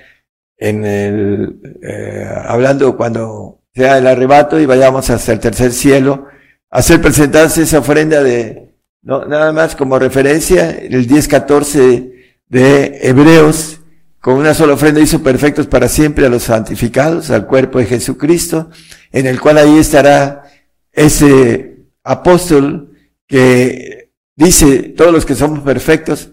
en 0.58 0.86
el, 0.86 1.60
eh, 1.82 2.30
hablando 2.46 2.96
cuando 2.96 3.64
sea 3.74 3.98
el 3.98 4.06
arrebato 4.06 4.60
y 4.60 4.68
vayamos 4.68 5.10
hasta 5.10 5.32
el 5.32 5.40
tercer 5.40 5.72
cielo, 5.72 6.28
hacer 6.70 7.02
presentarse 7.02 7.64
esa 7.64 7.80
ofrenda 7.80 8.22
de, 8.22 8.76
no, 9.02 9.26
nada 9.26 9.54
más 9.54 9.76
como 9.76 9.98
referencia, 9.98 10.70
el 10.70 11.08
10-14 11.08 12.14
de 12.48 13.00
Hebreos, 13.02 13.79
con 14.20 14.36
una 14.36 14.54
sola 14.54 14.74
ofrenda 14.74 15.02
hizo 15.02 15.24
perfectos 15.24 15.68
para 15.68 15.88
siempre 15.88 16.26
a 16.26 16.30
los 16.30 16.44
santificados, 16.44 17.30
al 17.30 17.48
cuerpo 17.48 17.80
de 17.80 17.86
Jesucristo, 17.86 18.70
en 19.12 19.28
el 19.28 19.40
cual 19.40 19.58
ahí 19.58 19.78
estará 19.78 20.44
ese 20.92 21.86
apóstol 22.04 22.94
que 23.28 24.00
Dice, 24.40 24.94
todos 24.96 25.12
los 25.12 25.26
que 25.26 25.36
somos 25.36 25.60
perfectos, 25.60 26.30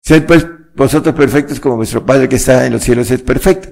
sed 0.00 0.24
pues 0.24 0.46
vosotros 0.74 1.14
perfectos 1.14 1.60
como 1.60 1.76
vuestro 1.76 2.06
Padre 2.06 2.26
que 2.26 2.36
está 2.36 2.64
en 2.64 2.72
los 2.72 2.82
cielos 2.82 3.10
es 3.10 3.20
perfecto. 3.20 3.68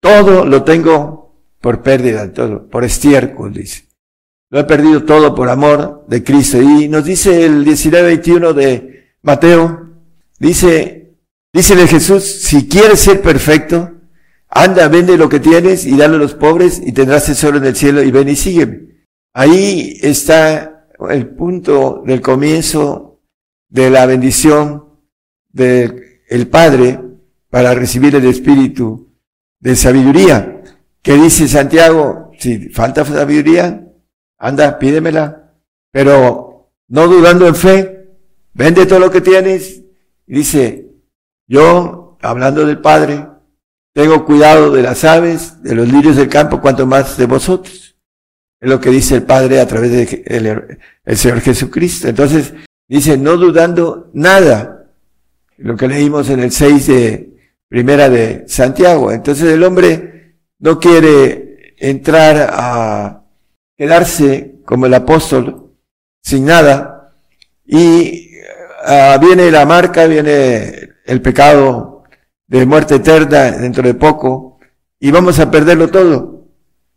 Todo 0.00 0.44
lo 0.44 0.64
tengo 0.64 1.32
por 1.60 1.84
pérdida, 1.84 2.32
todo, 2.32 2.68
por 2.68 2.82
estiércol, 2.82 3.52
dice. 3.52 3.84
Lo 4.50 4.58
he 4.58 4.64
perdido 4.64 5.04
todo 5.04 5.36
por 5.36 5.48
amor 5.50 6.04
de 6.08 6.24
Cristo. 6.24 6.60
Y 6.60 6.88
nos 6.88 7.04
dice 7.04 7.46
el 7.46 7.64
19-21 7.64 8.52
de 8.54 9.14
Mateo, 9.22 9.90
dice, 10.40 11.01
dice 11.52 11.86
Jesús, 11.86 12.24
si 12.24 12.68
quieres 12.68 13.00
ser 13.00 13.22
perfecto, 13.22 13.92
anda, 14.48 14.88
vende 14.88 15.16
lo 15.16 15.28
que 15.28 15.40
tienes 15.40 15.86
y 15.86 15.96
dale 15.96 16.16
a 16.16 16.18
los 16.18 16.34
pobres 16.34 16.80
y 16.84 16.92
tendrás 16.92 17.26
tesoro 17.26 17.58
en 17.58 17.64
el 17.64 17.76
cielo 17.76 18.02
y 18.02 18.10
ven 18.10 18.28
y 18.28 18.36
sígueme. 18.36 19.06
Ahí 19.32 19.98
está 20.02 20.86
el 21.10 21.28
punto 21.28 22.02
del 22.06 22.20
comienzo 22.20 23.20
de 23.68 23.90
la 23.90 24.04
bendición 24.06 24.84
del 25.50 26.48
Padre 26.50 27.00
para 27.48 27.74
recibir 27.74 28.14
el 28.14 28.26
Espíritu 28.26 29.10
de 29.58 29.76
sabiduría. 29.76 30.62
Que 31.02 31.14
dice 31.14 31.48
Santiago, 31.48 32.30
si 32.38 32.68
falta 32.68 33.04
sabiduría, 33.04 33.88
anda, 34.38 34.78
pídemela, 34.78 35.54
pero 35.90 36.72
no 36.88 37.08
dudando 37.08 37.46
en 37.48 37.54
fe, 37.54 38.10
vende 38.52 38.86
todo 38.86 38.98
lo 38.98 39.10
que 39.10 39.20
tienes. 39.20 39.82
Dice, 40.26 40.91
yo, 41.46 42.18
hablando 42.22 42.64
del 42.66 42.80
Padre, 42.80 43.26
tengo 43.92 44.24
cuidado 44.24 44.72
de 44.72 44.82
las 44.82 45.04
aves, 45.04 45.62
de 45.62 45.74
los 45.74 45.88
lirios 45.88 46.16
del 46.16 46.28
campo, 46.28 46.60
cuanto 46.60 46.86
más 46.86 47.16
de 47.16 47.26
vosotros. 47.26 47.96
Es 48.60 48.70
lo 48.70 48.80
que 48.80 48.90
dice 48.90 49.16
el 49.16 49.22
Padre 49.24 49.60
a 49.60 49.66
través 49.66 49.90
del 49.90 50.06
de 50.06 50.78
el 51.04 51.16
Señor 51.16 51.40
Jesucristo. 51.40 52.08
Entonces, 52.08 52.54
dice, 52.88 53.18
no 53.18 53.36
dudando 53.36 54.10
nada. 54.14 54.86
Lo 55.58 55.76
que 55.76 55.88
leímos 55.88 56.30
en 56.30 56.40
el 56.40 56.50
6 56.50 56.86
de 56.86 57.32
primera 57.72 58.10
de 58.10 58.44
Santiago. 58.48 59.10
Entonces 59.10 59.50
el 59.50 59.62
hombre 59.64 60.36
no 60.58 60.78
quiere 60.78 61.74
entrar 61.78 62.50
a 62.52 63.24
quedarse 63.78 64.56
como 64.66 64.84
el 64.84 64.92
apóstol 64.92 65.72
sin 66.22 66.44
nada 66.44 67.14
y 67.64 68.28
ah, 68.84 69.18
viene 69.18 69.50
la 69.50 69.64
marca, 69.64 70.04
viene 70.04 70.90
el 71.04 71.20
pecado 71.20 72.04
de 72.46 72.66
muerte 72.66 72.96
eterna 72.96 73.50
dentro 73.52 73.82
de 73.82 73.94
poco 73.94 74.58
y 75.00 75.10
vamos 75.10 75.38
a 75.40 75.50
perderlo 75.50 75.88
todo, 75.88 76.48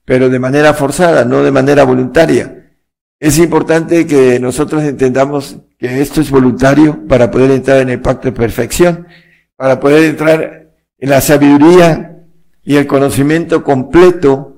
pero 0.03 0.30
de 0.30 0.40
manera 0.40 0.73
forzada, 0.73 1.26
no 1.26 1.44
de 1.44 1.52
manera 1.52 1.84
voluntaria. 1.84 2.72
Es 3.19 3.40
importante 3.40 4.06
que 4.06 4.40
nosotros 4.40 4.84
entendamos 4.84 5.57
que 5.80 6.02
esto 6.02 6.22
es 6.22 6.30
voluntario 6.30 7.07
para 7.07 7.32
poder 7.32 7.52
entrar 7.52 7.80
en 7.80 7.90
el 7.90 8.02
pacto 8.02 8.27
de 8.27 8.34
perfección, 8.34 9.07
para 9.56 9.80
poder 9.80 10.03
entrar 10.03 10.72
en 10.98 11.10
la 11.10 11.22
sabiduría 11.22 12.23
y 12.64 12.76
el 12.76 12.88
conocimiento 12.88 13.64
completo, 13.64 14.57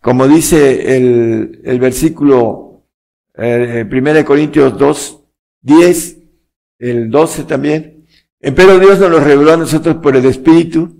como 0.00 0.28
dice 0.28 0.96
el, 0.96 1.62
el 1.64 1.80
versículo 1.80 2.84
eh, 3.34 3.86
1 3.90 4.24
Corintios 4.24 4.78
2, 4.78 5.22
10, 5.62 6.16
el 6.78 7.10
12 7.10 7.44
también, 7.44 7.95
pero 8.40 8.78
Dios 8.78 8.98
nos 8.98 9.10
lo 9.10 9.20
reveló 9.20 9.52
a 9.52 9.56
nosotros 9.56 9.96
por 9.96 10.16
el 10.16 10.26
Espíritu, 10.26 10.94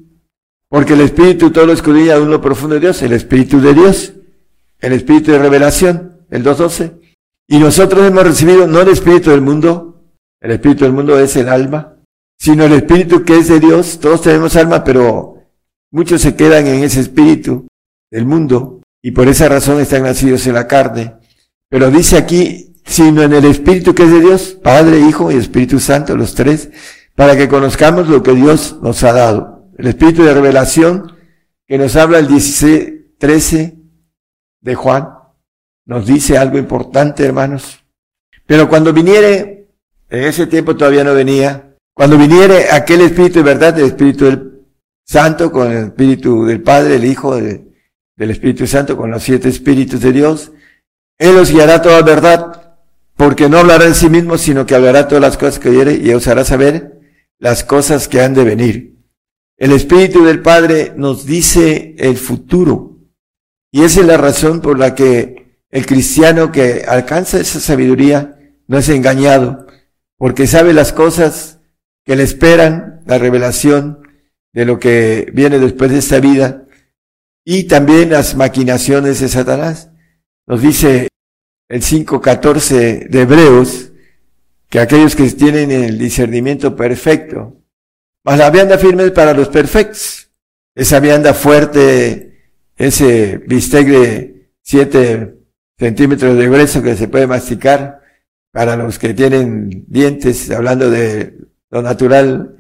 porque 0.69 0.95
el 0.95 1.03
Espíritu 1.03 1.51
todo 1.51 1.67
lo 1.67 1.73
escudilla 1.73 2.17
aún 2.17 2.31
lo 2.31 2.41
profundo 2.41 2.75
de 2.75 2.81
Dios, 2.81 3.03
el 3.03 3.13
Espíritu 3.13 3.61
de 3.61 3.75
Dios, 3.75 4.15
el 4.81 4.93
Espíritu 4.93 5.33
de 5.33 5.39
revelación, 5.39 6.27
el 6.31 6.45
2.12. 6.45 7.01
Y 7.49 7.59
nosotros 7.59 8.05
hemos 8.07 8.25
recibido 8.25 8.67
no 8.67 8.81
el 8.81 8.89
Espíritu 8.89 9.31
del 9.31 9.41
mundo, 9.41 10.05
el 10.41 10.51
Espíritu 10.51 10.85
del 10.85 10.93
mundo 10.93 11.19
es 11.19 11.37
el 11.37 11.49
alma, 11.49 11.97
sino 12.39 12.65
el 12.65 12.73
Espíritu 12.73 13.25
que 13.25 13.39
es 13.39 13.49
de 13.49 13.61
Dios. 13.61 14.01
Todos 14.01 14.23
tenemos 14.23 14.57
alma, 14.57 14.83
pero 14.83 15.43
muchos 15.93 16.23
se 16.23 16.35
quedan 16.35 16.67
en 16.67 16.83
ese 16.85 17.01
Espíritu 17.01 17.69
del 18.11 18.27
mundo 18.27 18.83
y 19.03 19.13
por 19.13 19.29
esa 19.29 19.49
razón 19.49 19.81
están 19.81 20.03
nacidos 20.03 20.47
en 20.47 20.55
la 20.55 20.67
carne. 20.67 21.15
Pero 21.69 21.91
dice 21.91 22.17
aquí, 22.17 22.75
sino 22.85 23.23
en 23.23 23.33
el 23.33 23.45
Espíritu 23.45 23.95
que 23.95 24.05
es 24.05 24.11
de 24.11 24.21
Dios, 24.21 24.59
Padre, 24.63 25.01
Hijo 25.01 25.31
y 25.31 25.37
Espíritu 25.37 25.79
Santo, 25.79 26.17
los 26.17 26.35
tres, 26.35 26.71
para 27.17 27.37
que 27.37 27.49
conozcamos 27.49 28.09
lo 28.09 28.23
que 28.23 28.33
Dios 28.33 28.79
nos 28.83 29.03
ha 29.03 29.13
dado. 29.13 29.71
El 29.79 29.89
Espíritu 29.89 30.23
de 30.23 30.35
revelación 30.35 31.17
que 31.67 31.79
nos 31.79 31.97
habla 31.97 32.19
el 32.19 32.29
16, 32.29 33.19
13 33.19 33.79
de 34.61 34.75
Juan, 34.75 35.09
nos 35.87 36.07
dice 36.07 36.37
algo 36.39 36.59
importante, 36.59 37.25
hermanos. 37.25 37.83
Pero 38.47 38.69
cuando 38.69 38.93
viniere, 38.93 39.69
en 40.11 40.25
ese 40.25 40.47
tiempo 40.47 40.77
todavía 40.77 41.05
no 41.05 41.15
venía, 41.15 41.75
cuando 41.95 42.19
viniere 42.19 42.71
aquel 42.71 43.01
Espíritu 43.01 43.39
de 43.39 43.45
verdad, 43.45 43.79
el 43.79 43.87
Espíritu 43.87 44.27
del 44.27 44.63
Santo, 45.05 45.51
con 45.51 45.73
el 45.73 45.87
Espíritu 45.87 46.45
del 46.45 46.63
Padre, 46.63 46.97
el 46.97 47.05
Hijo, 47.05 47.35
del 47.35 48.31
Espíritu 48.31 48.67
Santo, 48.67 48.97
con 48.97 49.11
los 49.11 49.23
siete 49.23 49.49
Espíritus 49.49 50.01
de 50.01 50.13
Dios, 50.13 50.53
Él 51.19 51.37
os 51.37 51.51
guiará 51.51 51.81
toda 51.81 52.03
verdad, 52.03 52.77
porque 53.17 53.49
no 53.49 53.59
hablará 53.59 53.87
en 53.87 53.95
sí 53.95 54.11
mismo, 54.11 54.37
sino 54.37 54.67
que 54.67 54.75
hablará 54.75 55.09
todas 55.09 55.23
las 55.23 55.39
cosas 55.39 55.59
que 55.59 55.71
oyere 55.71 55.95
y 55.95 56.13
os 56.13 56.29
hará 56.29 56.45
saber 56.45 56.96
las 57.39 57.65
cosas 57.65 58.09
que 58.09 58.21
han 58.21 58.35
de 58.35 58.45
venir. 58.45 58.97
El 59.57 59.73
Espíritu 59.73 60.25
del 60.25 60.43
Padre 60.43 60.93
nos 60.97 61.27
dice 61.27 61.95
el 61.99 62.17
futuro. 62.17 62.99
Y 63.73 63.85
esa 63.85 64.01
es 64.01 64.07
la 64.07 64.17
razón 64.17 64.61
por 64.61 64.79
la 64.79 64.95
que 64.95 65.61
el 65.71 65.87
cristiano 65.87 66.53
que 66.53 66.85
alcanza 66.87 67.41
esa 67.41 67.61
sabiduría 67.61 68.39
no 68.67 68.79
es 68.79 68.89
engañado, 68.89 69.67
porque 70.17 70.47
sabe 70.47 70.73
las 70.73 70.93
cosas 70.93 71.61
que 72.05 72.17
le 72.17 72.23
esperan, 72.23 73.03
la 73.07 73.19
revelación 73.19 74.01
de 74.53 74.65
lo 74.65 74.79
que 74.79 75.31
viene 75.35 75.59
después 75.59 75.91
de 75.91 75.99
esta 75.99 76.21
vida, 76.21 76.65
y 77.45 77.65
también 77.65 78.11
las 78.11 78.37
maquinaciones 78.37 79.21
de 79.21 79.29
Satanás. 79.29 79.91
Nos 80.47 80.63
dice 80.63 81.09
el 81.69 81.83
5.14 81.83 83.09
de 83.09 83.21
Hebreos, 83.21 83.93
que 84.69 84.81
aquellos 84.81 85.15
que 85.15 85.29
tienen 85.31 85.71
el 85.71 85.99
discernimiento 85.99 86.75
perfecto. 86.75 87.57
Mas 88.25 88.39
la 88.39 88.51
vianda 88.51 88.79
firme 88.79 89.11
para 89.11 89.33
los 89.33 89.49
perfectos. 89.49 90.31
Esa 90.75 91.01
vianda 91.01 91.33
fuerte, 91.33 92.51
ese 92.77 93.39
bistec 93.47 93.87
de 93.87 94.51
siete 94.63 95.37
centímetros 95.79 96.37
de 96.37 96.49
grueso 96.49 96.83
que 96.83 96.97
se 96.97 97.09
puede 97.09 97.27
masticar 97.27 98.01
para 98.51 98.77
los 98.77 98.99
que 98.99 99.15
tienen 99.15 99.85
dientes, 99.87 100.51
hablando 100.51 100.91
de 100.91 101.39
lo 101.71 101.83
natural, 101.83 102.57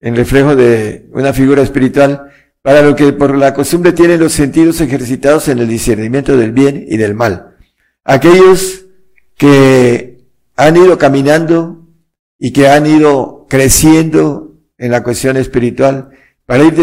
en 0.00 0.16
reflejo 0.16 0.56
de 0.56 1.08
una 1.12 1.32
figura 1.32 1.62
espiritual, 1.62 2.30
para 2.62 2.82
lo 2.82 2.96
que 2.96 3.12
por 3.12 3.36
la 3.36 3.54
costumbre 3.54 3.92
tienen 3.92 4.18
los 4.18 4.32
sentidos 4.32 4.80
ejercitados 4.80 5.48
en 5.48 5.58
el 5.58 5.68
discernimiento 5.68 6.36
del 6.36 6.52
bien 6.52 6.84
y 6.88 6.96
del 6.96 7.14
mal. 7.14 7.56
Aquellos 8.02 8.86
que 9.36 10.05
han 10.56 10.76
ido 10.76 10.98
caminando 10.98 11.86
y 12.38 12.52
que 12.52 12.68
han 12.68 12.86
ido 12.86 13.46
creciendo 13.48 14.54
en 14.78 14.90
la 14.90 15.02
cuestión 15.02 15.36
espiritual 15.36 16.10
para 16.44 16.64
ir 16.64 16.74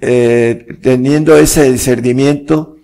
eh, 0.00 0.78
teniendo 0.82 1.36
ese 1.36 1.70
discernimiento 1.72 2.76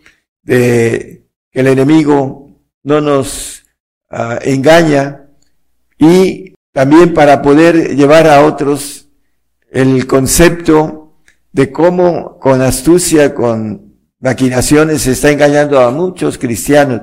de 0.42 1.26
que 1.50 1.60
el 1.60 1.66
enemigo 1.66 2.60
no 2.82 3.00
nos 3.00 3.64
ah, 4.08 4.38
engaña 4.42 5.26
y 5.98 6.54
también 6.72 7.12
para 7.12 7.42
poder 7.42 7.96
llevar 7.96 8.26
a 8.26 8.44
otros 8.44 9.08
el 9.70 10.06
concepto 10.06 11.16
de 11.52 11.72
cómo 11.72 12.38
con 12.38 12.62
astucia, 12.62 13.34
con 13.34 13.96
maquinaciones 14.20 15.02
se 15.02 15.12
está 15.12 15.30
engañando 15.30 15.80
a 15.80 15.90
muchos 15.90 16.38
cristianos. 16.38 17.02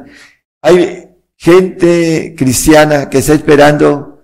Hay 0.62 1.07
gente 1.38 2.36
cristiana 2.36 3.10
que 3.10 3.20
está 3.20 3.34
esperando 3.34 4.22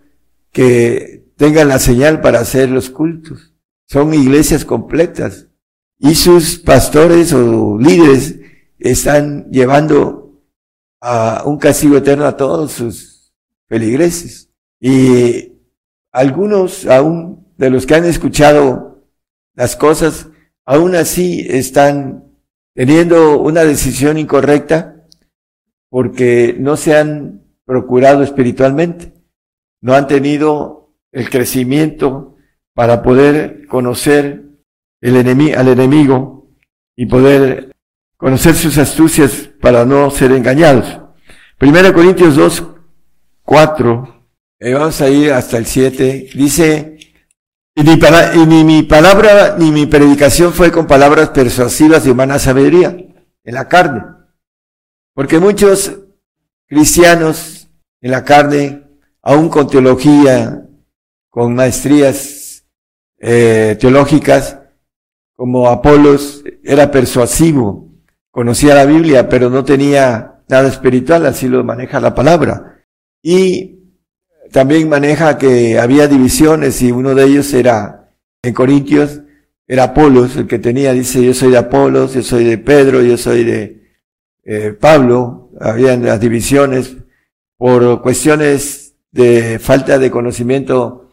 que 0.51 1.31
tengan 1.37 1.67
la 1.67 1.79
señal 1.79 2.21
para 2.21 2.39
hacer 2.39 2.69
los 2.69 2.89
cultos. 2.89 3.53
Son 3.87 4.13
iglesias 4.13 4.65
completas. 4.65 5.47
Y 5.99 6.15
sus 6.15 6.57
pastores 6.59 7.31
o 7.33 7.77
líderes 7.79 8.39
están 8.79 9.49
llevando 9.51 10.41
a 10.99 11.43
un 11.45 11.57
castigo 11.57 11.97
eterno 11.97 12.25
a 12.25 12.35
todos 12.35 12.73
sus 12.73 13.33
feligreses. 13.67 14.49
Y 14.79 15.53
algunos 16.11 16.85
aún 16.87 17.47
de 17.57 17.69
los 17.69 17.85
que 17.85 17.95
han 17.95 18.05
escuchado 18.05 19.05
las 19.53 19.75
cosas, 19.75 20.27
aún 20.65 20.95
así 20.95 21.45
están 21.49 22.25
teniendo 22.73 23.39
una 23.39 23.63
decisión 23.63 24.17
incorrecta 24.17 24.92
porque 25.93 26.55
no 26.57 26.75
se 26.75 26.97
han 26.97 27.43
procurado 27.65 28.23
espiritualmente, 28.23 29.13
no 29.79 29.93
han 29.93 30.07
tenido 30.07 30.91
el 31.11 31.29
crecimiento 31.29 32.35
para 32.73 33.03
poder 33.03 33.67
conocer 33.67 34.41
el 35.01 35.17
al 35.55 35.67
enemigo 35.67 36.49
y 36.95 37.05
poder 37.05 37.75
conocer 38.17 38.55
sus 38.55 38.79
astucias 38.79 39.51
para 39.61 39.85
no 39.85 40.09
ser 40.09 40.31
engañados. 40.31 40.99
Primero 41.59 41.93
Corintios 41.93 42.37
2, 42.37 42.63
4, 43.43 44.25
eh, 44.61 44.73
vamos 44.73 44.99
a 44.99 45.09
ir 45.09 45.31
hasta 45.31 45.59
el 45.59 45.67
7, 45.67 46.29
dice, 46.33 46.97
ni, 47.75 47.99
y 48.33 48.45
ni 48.47 48.63
mi 48.63 48.81
palabra 48.81 49.57
ni 49.59 49.71
mi 49.71 49.85
predicación 49.85 50.53
fue 50.53 50.71
con 50.71 50.87
palabras 50.87 51.29
persuasivas 51.29 52.03
de 52.03 52.09
humana 52.09 52.39
sabiduría, 52.39 52.97
en 53.43 53.53
la 53.53 53.67
carne 53.67 54.22
porque 55.13 55.39
muchos 55.39 55.99
cristianos 56.67 57.69
en 58.01 58.11
la 58.11 58.23
carne, 58.23 58.83
aún 59.21 59.49
con 59.49 59.67
teología, 59.67 60.67
con 61.29 61.55
maestrías 61.55 62.65
eh, 63.19 63.77
teológicas, 63.79 64.59
como 65.35 65.67
Apolos, 65.67 66.43
era 66.63 66.91
persuasivo, 66.91 67.91
conocía 68.31 68.75
la 68.75 68.85
Biblia, 68.85 69.29
pero 69.29 69.49
no 69.49 69.63
tenía 69.63 70.43
nada 70.47 70.67
espiritual, 70.67 71.25
así 71.25 71.47
lo 71.47 71.63
maneja 71.63 71.99
la 71.99 72.13
palabra. 72.13 72.83
y 73.21 73.79
también 74.51 74.87
maneja 74.87 75.39
que 75.39 75.79
había 75.79 76.07
divisiones 76.07 76.79
y 76.83 76.91
uno 76.91 77.15
de 77.15 77.25
ellos 77.25 77.51
era 77.53 78.11
en 78.43 78.53
Corintios, 78.53 79.21
era 79.67 79.85
Apolos, 79.85 80.35
el 80.35 80.45
que 80.45 80.59
tenía, 80.59 80.93
dice, 80.93 81.25
yo 81.25 81.33
soy 81.33 81.51
de 81.51 81.57
Apolos, 81.57 82.13
yo 82.13 82.21
soy 82.21 82.43
de 82.43 82.59
Pedro, 82.59 83.01
yo 83.01 83.17
soy 83.17 83.43
de 83.43 83.82
eh, 84.43 84.75
Pablo, 84.79 85.51
habían 85.59 86.03
las 86.03 86.19
divisiones 86.19 86.97
por 87.57 88.01
cuestiones 88.01 88.95
de 89.11 89.59
falta 89.59 89.97
de 89.99 90.11
conocimiento 90.11 91.09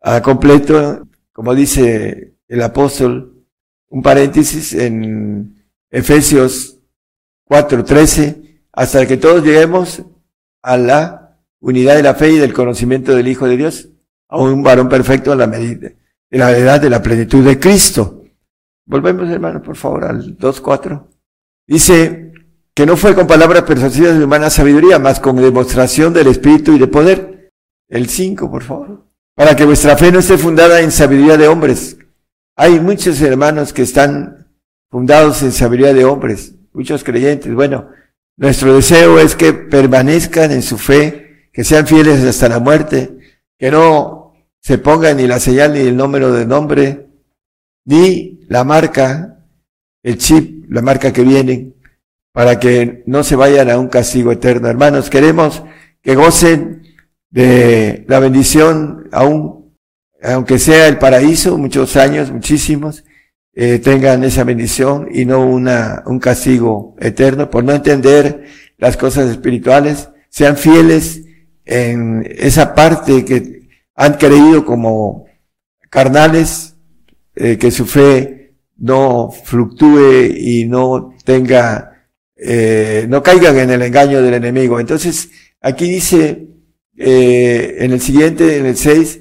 a 0.00 0.22
completo, 0.22 1.06
como 1.32 1.54
dice 1.54 2.34
el 2.48 2.62
apóstol, 2.62 3.44
un 3.90 4.02
paréntesis 4.02 4.72
en 4.72 5.64
Efesios 5.90 6.78
4:13, 7.44 8.62
hasta 8.72 9.06
que 9.06 9.16
todos 9.16 9.44
lleguemos 9.44 10.02
a 10.62 10.76
la 10.76 11.38
unidad 11.60 11.96
de 11.96 12.02
la 12.02 12.14
fe 12.14 12.32
y 12.32 12.38
del 12.38 12.52
conocimiento 12.52 13.14
del 13.14 13.28
Hijo 13.28 13.46
de 13.46 13.56
Dios, 13.56 13.88
a 14.28 14.38
un 14.38 14.62
varón 14.62 14.88
perfecto 14.88 15.32
a 15.32 15.36
la 15.36 15.46
medida 15.46 15.90
de 16.30 16.38
la 16.38 16.56
edad 16.56 16.80
de 16.80 16.90
la 16.90 17.02
plenitud 17.02 17.44
de 17.44 17.58
Cristo. 17.58 18.24
Volvemos, 18.84 19.28
hermano, 19.28 19.62
por 19.62 19.76
favor, 19.76 20.04
al 20.04 20.36
2.4. 20.36 21.06
Dice 21.66 22.27
que 22.78 22.86
no 22.86 22.96
fue 22.96 23.12
con 23.12 23.26
palabras 23.26 23.64
persuasivas 23.64 24.16
de 24.16 24.24
humana 24.24 24.50
sabiduría, 24.50 25.00
más 25.00 25.18
con 25.18 25.34
demostración 25.34 26.12
del 26.12 26.28
Espíritu 26.28 26.74
y 26.74 26.78
de 26.78 26.86
poder. 26.86 27.50
El 27.88 28.08
5, 28.08 28.48
por 28.48 28.62
favor. 28.62 29.04
Para 29.34 29.56
que 29.56 29.64
vuestra 29.64 29.96
fe 29.96 30.12
no 30.12 30.20
esté 30.20 30.38
fundada 30.38 30.80
en 30.80 30.92
sabiduría 30.92 31.36
de 31.36 31.48
hombres. 31.48 31.96
Hay 32.54 32.78
muchos 32.78 33.20
hermanos 33.20 33.72
que 33.72 33.82
están 33.82 34.46
fundados 34.88 35.42
en 35.42 35.50
sabiduría 35.50 35.92
de 35.92 36.04
hombres, 36.04 36.54
muchos 36.72 37.02
creyentes. 37.02 37.52
Bueno, 37.52 37.88
nuestro 38.36 38.76
deseo 38.76 39.18
es 39.18 39.34
que 39.34 39.52
permanezcan 39.52 40.52
en 40.52 40.62
su 40.62 40.78
fe, 40.78 41.48
que 41.52 41.64
sean 41.64 41.84
fieles 41.84 42.22
hasta 42.22 42.48
la 42.48 42.60
muerte, 42.60 43.10
que 43.58 43.72
no 43.72 44.34
se 44.60 44.78
ponga 44.78 45.12
ni 45.14 45.26
la 45.26 45.40
señal 45.40 45.72
ni 45.72 45.80
el 45.80 45.96
número 45.96 46.30
de 46.30 46.46
nombre, 46.46 47.08
ni 47.86 48.38
la 48.48 48.62
marca, 48.62 49.42
el 50.04 50.16
chip, 50.16 50.70
la 50.70 50.80
marca 50.80 51.12
que 51.12 51.22
viene, 51.24 51.72
para 52.38 52.60
que 52.60 53.02
no 53.06 53.24
se 53.24 53.34
vayan 53.34 53.68
a 53.68 53.80
un 53.80 53.88
castigo 53.88 54.30
eterno. 54.30 54.68
Hermanos, 54.68 55.10
queremos 55.10 55.64
que 56.00 56.14
gocen 56.14 56.84
de 57.30 58.04
la 58.06 58.20
bendición, 58.20 59.08
aún, 59.10 59.74
aunque 60.22 60.60
sea 60.60 60.86
el 60.86 60.98
paraíso, 60.98 61.58
muchos 61.58 61.96
años, 61.96 62.30
muchísimos, 62.30 63.02
eh, 63.54 63.80
tengan 63.80 64.22
esa 64.22 64.44
bendición 64.44 65.08
y 65.10 65.24
no 65.24 65.44
una, 65.44 66.04
un 66.06 66.20
castigo 66.20 66.94
eterno 67.00 67.50
por 67.50 67.64
no 67.64 67.72
entender 67.72 68.44
las 68.76 68.96
cosas 68.96 69.28
espirituales, 69.28 70.08
sean 70.28 70.56
fieles 70.56 71.24
en 71.64 72.24
esa 72.38 72.72
parte 72.72 73.24
que 73.24 73.68
han 73.96 74.12
creído 74.12 74.64
como 74.64 75.26
carnales, 75.90 76.76
eh, 77.34 77.58
que 77.58 77.72
su 77.72 77.84
fe 77.84 78.54
no 78.76 79.28
fluctúe 79.28 80.36
y 80.36 80.66
no 80.66 81.16
tenga, 81.24 81.87
eh, 82.38 83.06
no 83.08 83.22
caigan 83.22 83.58
en 83.58 83.70
el 83.70 83.82
engaño 83.82 84.22
del 84.22 84.34
enemigo. 84.34 84.80
Entonces, 84.80 85.30
aquí 85.60 85.90
dice, 85.90 86.46
eh, 86.96 87.76
en 87.80 87.92
el 87.92 88.00
siguiente, 88.00 88.58
en 88.58 88.66
el 88.66 88.76
6, 88.76 89.20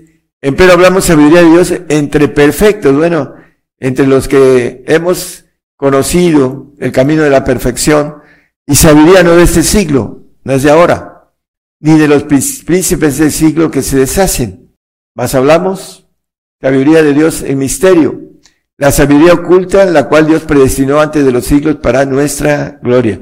pero 0.55 0.73
hablamos 0.73 1.05
sabiduría 1.05 1.43
de 1.43 1.49
Dios 1.49 1.73
entre 1.89 2.27
perfectos, 2.27 2.95
bueno, 2.95 3.33
entre 3.79 4.07
los 4.07 4.27
que 4.27 4.83
hemos 4.87 5.45
conocido 5.75 6.73
el 6.79 6.91
camino 6.91 7.23
de 7.23 7.29
la 7.29 7.43
perfección 7.43 8.17
y 8.65 8.75
sabiduría 8.75 9.23
no 9.23 9.35
de 9.35 9.43
este 9.43 9.63
siglo, 9.63 10.23
no 10.43 10.53
es 10.53 10.63
de 10.63 10.69
ahora, 10.69 11.31
ni 11.79 11.97
de 11.97 12.07
los 12.07 12.23
príncipes 12.23 13.17
del 13.17 13.31
siglo 13.31 13.69
que 13.71 13.81
se 13.81 13.97
deshacen 13.97 14.67
más 15.17 15.33
hablamos, 15.33 16.07
sabiduría 16.61 17.01
de 17.01 17.15
Dios 17.15 17.41
en 17.41 17.57
misterio, 17.57 18.21
la 18.77 18.91
sabiduría 18.91 19.33
oculta, 19.33 19.85
la 19.85 20.07
cual 20.07 20.27
Dios 20.27 20.43
predestinó 20.43 20.99
antes 20.99 21.25
de 21.25 21.31
los 21.31 21.45
siglos 21.45 21.77
para 21.77 22.05
nuestra 22.05 22.79
gloria. 22.81 23.19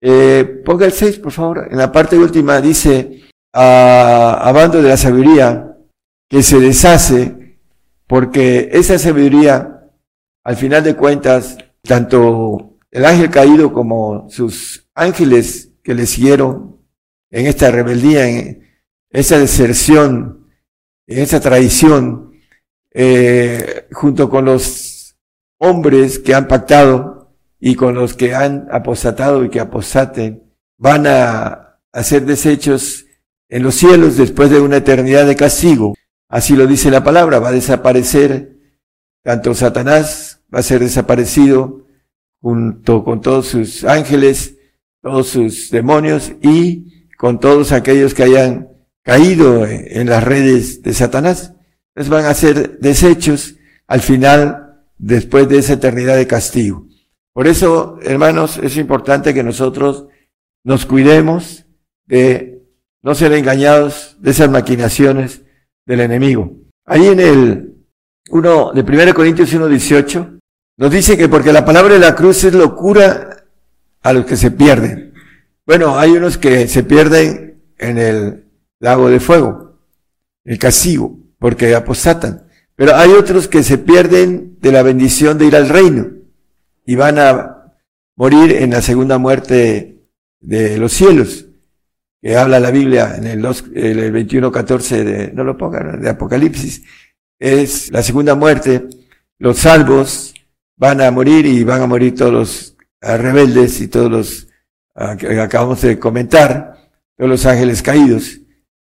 Eh, 0.00 0.62
ponga 0.64 0.86
el 0.86 0.92
6, 0.92 1.18
por 1.18 1.32
favor. 1.32 1.68
En 1.70 1.78
la 1.78 1.90
parte 1.90 2.16
última 2.16 2.60
dice, 2.60 3.22
ah, 3.52 4.38
hablando 4.42 4.80
de 4.80 4.88
la 4.88 4.96
sabiduría, 4.96 5.76
que 6.28 6.42
se 6.42 6.60
deshace, 6.60 7.58
porque 8.06 8.68
esa 8.72 8.98
sabiduría, 8.98 9.90
al 10.44 10.56
final 10.56 10.84
de 10.84 10.94
cuentas, 10.94 11.58
tanto 11.82 12.78
el 12.90 13.04
ángel 13.04 13.30
caído 13.30 13.72
como 13.72 14.28
sus 14.30 14.88
ángeles 14.94 15.72
que 15.82 15.94
le 15.94 16.06
siguieron 16.06 16.76
en 17.30 17.46
esta 17.46 17.70
rebeldía, 17.70 18.28
en 18.28 18.66
esa 19.10 19.38
deserción 19.38 20.38
en 21.08 21.18
esa 21.20 21.40
tradición, 21.40 22.27
eh, 23.00 23.86
junto 23.92 24.28
con 24.28 24.44
los 24.44 25.16
hombres 25.60 26.18
que 26.18 26.34
han 26.34 26.48
pactado 26.48 27.32
y 27.60 27.76
con 27.76 27.94
los 27.94 28.14
que 28.14 28.34
han 28.34 28.66
apostatado 28.72 29.44
y 29.44 29.50
que 29.50 29.60
apostaten, 29.60 30.42
van 30.78 31.06
a 31.06 31.78
hacer 31.92 32.26
desechos 32.26 33.06
en 33.48 33.62
los 33.62 33.76
cielos 33.76 34.16
después 34.16 34.50
de 34.50 34.60
una 34.60 34.78
eternidad 34.78 35.28
de 35.28 35.36
castigo. 35.36 35.94
Así 36.28 36.56
lo 36.56 36.66
dice 36.66 36.90
la 36.90 37.04
palabra, 37.04 37.38
va 37.38 37.50
a 37.50 37.52
desaparecer 37.52 38.56
tanto 39.22 39.54
Satanás, 39.54 40.42
va 40.52 40.58
a 40.58 40.64
ser 40.64 40.80
desaparecido 40.80 41.86
junto 42.40 43.04
con 43.04 43.20
todos 43.20 43.46
sus 43.46 43.84
ángeles, 43.84 44.56
todos 45.00 45.28
sus 45.28 45.70
demonios 45.70 46.32
y 46.42 47.06
con 47.16 47.38
todos 47.38 47.70
aquellos 47.70 48.12
que 48.12 48.24
hayan 48.24 48.70
caído 49.04 49.64
en 49.68 50.08
las 50.08 50.24
redes 50.24 50.82
de 50.82 50.94
Satanás. 50.94 51.52
Entonces 51.98 52.10
van 52.10 52.26
a 52.26 52.34
ser 52.34 52.78
desechos 52.78 53.56
al 53.88 54.00
final, 54.00 54.84
después 54.98 55.48
de 55.48 55.58
esa 55.58 55.72
eternidad 55.72 56.14
de 56.14 56.28
castigo. 56.28 56.86
Por 57.32 57.48
eso, 57.48 57.98
hermanos, 58.02 58.60
es 58.62 58.76
importante 58.76 59.34
que 59.34 59.42
nosotros 59.42 60.06
nos 60.62 60.86
cuidemos 60.86 61.66
de 62.06 62.62
no 63.02 63.16
ser 63.16 63.32
engañados 63.32 64.16
de 64.20 64.30
esas 64.30 64.48
maquinaciones 64.48 65.42
del 65.86 65.98
enemigo. 65.98 66.56
Ahí 66.86 67.08
en 67.08 67.18
el 67.18 67.74
1 68.30 68.72
de 68.74 68.82
1 68.82 69.14
Corintios 69.14 69.52
1.18 69.52 70.38
nos 70.76 70.92
dice 70.92 71.18
que 71.18 71.28
porque 71.28 71.52
la 71.52 71.64
palabra 71.64 71.94
de 71.94 72.00
la 72.00 72.14
cruz 72.14 72.44
es 72.44 72.54
locura 72.54 73.44
a 74.02 74.12
los 74.12 74.24
que 74.24 74.36
se 74.36 74.52
pierden. 74.52 75.14
Bueno, 75.66 75.98
hay 75.98 76.12
unos 76.12 76.38
que 76.38 76.68
se 76.68 76.84
pierden 76.84 77.60
en 77.76 77.98
el 77.98 78.44
lago 78.78 79.10
de 79.10 79.18
fuego, 79.18 79.80
el 80.44 80.60
castigo, 80.60 81.27
porque 81.38 81.74
aposatan. 81.74 82.48
Pero 82.76 82.94
hay 82.94 83.10
otros 83.10 83.48
que 83.48 83.62
se 83.62 83.78
pierden 83.78 84.56
de 84.60 84.72
la 84.72 84.82
bendición 84.82 85.38
de 85.38 85.46
ir 85.46 85.56
al 85.56 85.68
reino 85.68 86.06
y 86.86 86.94
van 86.94 87.18
a 87.18 87.74
morir 88.16 88.52
en 88.52 88.70
la 88.70 88.82
segunda 88.82 89.18
muerte 89.18 89.98
de 90.40 90.78
los 90.78 90.92
cielos, 90.92 91.46
que 92.20 92.36
habla 92.36 92.60
la 92.60 92.70
Biblia 92.70 93.14
en 93.16 93.26
el, 93.26 93.44
el 93.44 94.12
21.14 94.12 95.04
de, 95.04 95.32
no 95.32 95.44
lo 95.44 95.56
pongan, 95.56 96.00
de 96.00 96.08
Apocalipsis. 96.08 96.82
Es 97.38 97.90
la 97.92 98.02
segunda 98.02 98.34
muerte. 98.34 98.88
Los 99.38 99.58
salvos 99.58 100.34
van 100.76 101.00
a 101.00 101.10
morir 101.10 101.46
y 101.46 101.64
van 101.64 101.82
a 101.82 101.86
morir 101.86 102.14
todos 102.14 102.32
los 102.32 102.76
rebeldes 103.00 103.80
y 103.80 103.88
todos 103.88 104.10
los 104.10 104.48
ah, 104.94 105.16
que 105.16 105.40
acabamos 105.40 105.82
de 105.82 105.98
comentar, 105.98 106.90
todos 107.16 107.30
los 107.30 107.46
ángeles 107.46 107.82
caídos. 107.82 108.40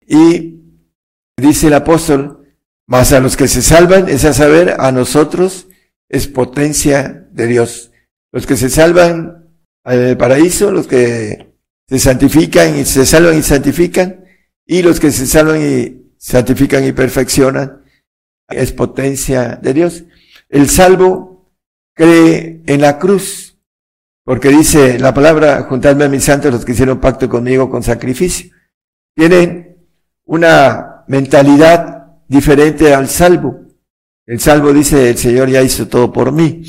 Y 0.07 0.61
dice 1.37 1.67
el 1.67 1.73
apóstol, 1.73 2.44
más 2.87 3.13
a 3.13 3.19
los 3.19 3.35
que 3.35 3.47
se 3.47 3.61
salvan 3.61 4.09
es 4.09 4.25
a 4.25 4.33
saber, 4.33 4.75
a 4.79 4.91
nosotros 4.91 5.67
es 6.09 6.27
potencia 6.27 7.27
de 7.31 7.47
Dios. 7.47 7.91
Los 8.31 8.45
que 8.45 8.57
se 8.57 8.69
salvan 8.69 9.49
en 9.85 9.99
el 9.99 10.17
paraíso, 10.17 10.71
los 10.71 10.87
que 10.87 11.55
se 11.87 11.99
santifican 11.99 12.77
y 12.77 12.85
se 12.85 13.05
salvan 13.05 13.37
y 13.37 13.41
santifican, 13.41 14.25
y 14.65 14.81
los 14.81 14.99
que 14.99 15.11
se 15.11 15.25
salvan 15.25 15.61
y 15.61 16.13
santifican 16.17 16.83
y 16.85 16.91
perfeccionan, 16.91 17.83
es 18.49 18.71
potencia 18.71 19.59
de 19.61 19.73
Dios. 19.73 20.03
El 20.49 20.69
salvo 20.69 21.51
cree 21.95 22.61
en 22.65 22.81
la 22.81 22.99
cruz, 22.99 23.57
porque 24.23 24.49
dice 24.49 24.99
la 24.99 25.13
palabra, 25.13 25.63
juntadme 25.63 26.05
a 26.05 26.09
mis 26.09 26.23
santos 26.23 26.51
los 26.51 26.65
que 26.65 26.73
hicieron 26.73 26.99
pacto 26.99 27.29
conmigo 27.29 27.69
con 27.69 27.83
sacrificio. 27.83 28.51
Tienen 29.15 29.87
una 30.25 31.03
mentalidad 31.07 31.94
diferente 32.27 32.93
al 32.93 33.07
salvo. 33.07 33.61
El 34.25 34.39
salvo 34.39 34.73
dice, 34.73 35.11
el 35.11 35.17
Señor 35.17 35.49
ya 35.49 35.61
hizo 35.61 35.87
todo 35.87 36.11
por 36.11 36.31
mí, 36.31 36.63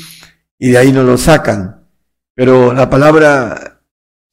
y 0.59 0.69
de 0.69 0.77
ahí 0.77 0.91
no 0.91 1.03
lo 1.03 1.17
sacan. 1.17 1.87
Pero 2.35 2.73
la 2.73 2.89
palabra 2.89 3.81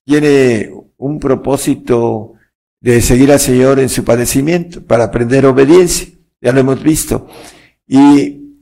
tiene 0.04 0.70
un 0.96 1.18
propósito 1.18 2.34
de 2.80 3.00
seguir 3.00 3.32
al 3.32 3.40
Señor 3.40 3.80
en 3.80 3.88
su 3.88 4.04
padecimiento, 4.04 4.84
para 4.84 5.04
aprender 5.04 5.46
obediencia. 5.46 6.08
Ya 6.40 6.52
lo 6.52 6.60
hemos 6.60 6.82
visto. 6.82 7.26
Y 7.86 8.58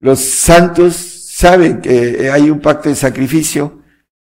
los 0.00 0.20
santos 0.20 0.94
saben 0.94 1.80
que 1.80 2.30
hay 2.30 2.50
un 2.50 2.60
pacto 2.60 2.88
de 2.88 2.94
sacrificio 2.94 3.82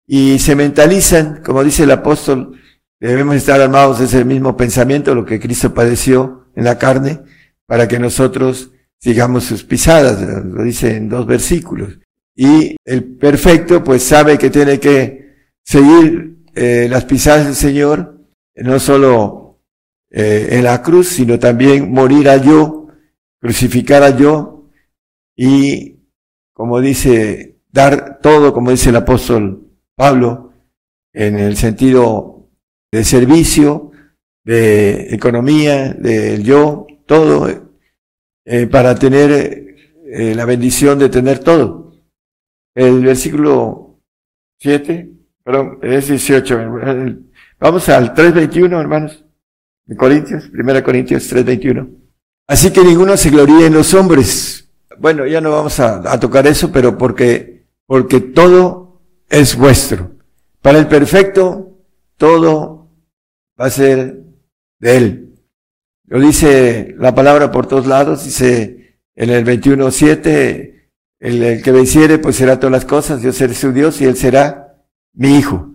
y 0.06 0.38
se 0.38 0.55
mentalizan, 0.55 1.43
como 1.43 1.64
dice 1.64 1.82
el 1.82 1.90
apóstol, 1.90 2.60
debemos 3.01 3.34
estar 3.34 3.60
armados 3.60 3.98
de 3.98 4.05
ese 4.05 4.24
mismo 4.24 4.56
pensamiento, 4.56 5.14
lo 5.14 5.24
que 5.24 5.40
Cristo 5.40 5.74
padeció 5.74 6.47
en 6.55 6.64
la 6.64 6.78
carne, 6.78 7.22
para 7.66 7.88
que 7.88 7.98
nosotros 7.98 8.70
sigamos 8.98 9.44
sus 9.44 9.64
pisadas, 9.64 10.44
lo 10.44 10.62
dice 10.62 10.97
en 10.97 11.09
dos 11.09 11.26
versículos. 11.26 11.98
Y 12.34 12.76
el 12.84 13.05
perfecto 13.16 13.82
pues 13.82 14.02
sabe 14.02 14.38
que 14.38 14.51
tiene 14.51 14.78
que 14.78 15.34
seguir 15.64 16.36
eh, 16.55 16.86
las 16.88 17.05
pisadas 17.05 17.47
del 17.47 17.55
Señor, 17.55 18.20
no 18.56 18.78
solo 18.78 19.60
eh, 20.10 20.48
en 20.52 20.64
la 20.64 20.82
cruz, 20.82 21.09
sino 21.09 21.38
también 21.38 21.93
morir 21.93 22.28
a 22.28 22.36
yo, 22.36 22.88
crucificar 23.40 24.02
a 24.02 24.16
yo 24.16 24.68
y, 25.36 25.98
como 26.52 26.80
dice, 26.80 27.59
dar 27.70 28.20
todo, 28.20 28.52
como 28.52 28.70
dice 28.70 28.90
el 28.90 28.97
apóstol 28.97 29.70
Pablo, 29.94 30.52
en 31.12 31.38
el 31.38 31.56
sentido 31.56 32.48
de 32.93 33.05
servicio, 33.05 33.90
de 34.44 35.14
economía, 35.14 35.93
del 35.93 36.44
yo, 36.44 36.86
todo, 37.06 37.48
eh, 38.44 38.66
para 38.66 38.94
tener 38.94 39.76
eh, 40.08 40.34
la 40.34 40.44
bendición 40.44 40.98
de 40.98 41.08
tener 41.08 41.38
todo. 41.38 41.94
El 42.74 43.02
versículo 43.02 44.00
7, 44.58 45.10
perdón, 45.42 45.78
es 45.82 46.08
18. 46.08 46.58
Vamos 47.58 47.88
al 47.88 48.14
3.21, 48.14 48.80
hermanos, 48.80 49.24
de 49.86 49.96
Corintios, 49.96 50.50
1 50.52 50.84
Corintios 50.84 51.32
3.21. 51.32 51.88
Así 52.48 52.70
que 52.70 52.84
ninguno 52.84 53.16
se 53.16 53.30
gloríe 53.30 53.66
en 53.66 53.74
los 53.74 53.94
hombres. 53.94 54.70
Bueno, 54.98 55.26
ya 55.26 55.40
no 55.40 55.50
vamos 55.50 55.80
a, 55.80 56.12
a 56.12 56.20
tocar 56.20 56.46
eso, 56.46 56.70
pero 56.70 56.96
porque, 56.96 57.66
porque 57.86 58.20
todo 58.20 59.02
es 59.28 59.56
vuestro. 59.56 60.12
Para 60.62 60.78
el 60.78 60.86
perfecto, 60.86 61.78
todo 62.16 62.90
va 63.60 63.66
a 63.66 63.70
ser 63.70 64.22
de 64.78 64.96
él. 64.96 65.25
Lo 66.08 66.20
dice 66.20 66.94
la 66.98 67.14
palabra 67.14 67.50
por 67.50 67.66
todos 67.66 67.86
lados, 67.86 68.24
dice 68.24 69.00
en 69.16 69.30
el 69.30 69.44
21.7, 69.44 70.90
el, 71.18 71.42
el 71.42 71.62
que 71.62 71.72
venciere 71.72 72.18
pues 72.18 72.36
será 72.36 72.60
todas 72.60 72.72
las 72.72 72.84
cosas, 72.84 73.22
yo 73.22 73.32
seré 73.32 73.54
su 73.54 73.72
Dios 73.72 74.00
y 74.00 74.04
él 74.04 74.16
será 74.16 74.84
mi 75.14 75.36
hijo. 75.36 75.74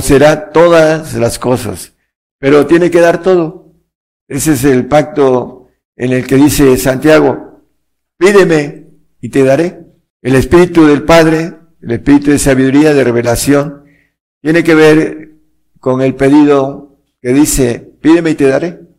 será 0.00 0.50
todas 0.50 1.14
las 1.14 1.38
cosas, 1.38 1.92
pero 2.38 2.66
tiene 2.66 2.90
que 2.90 3.00
dar 3.00 3.22
todo. 3.22 3.74
Ese 4.26 4.52
es 4.52 4.64
el 4.64 4.86
pacto 4.86 5.68
en 5.96 6.12
el 6.12 6.26
que 6.26 6.36
dice 6.36 6.74
Santiago, 6.78 7.60
pídeme 8.16 8.86
y 9.20 9.28
te 9.28 9.44
daré. 9.44 9.80
El 10.22 10.36
Espíritu 10.36 10.86
del 10.86 11.02
Padre, 11.02 11.58
el 11.82 11.90
Espíritu 11.90 12.30
de 12.30 12.38
sabiduría, 12.38 12.94
de 12.94 13.04
revelación, 13.04 13.84
tiene 14.40 14.64
que 14.64 14.74
ver 14.74 15.32
con 15.78 16.00
el 16.00 16.14
pedido 16.14 16.96
que 17.20 17.34
dice, 17.34 17.92
pídeme 18.00 18.30
y 18.30 18.34
te 18.34 18.46
daré 18.46 18.91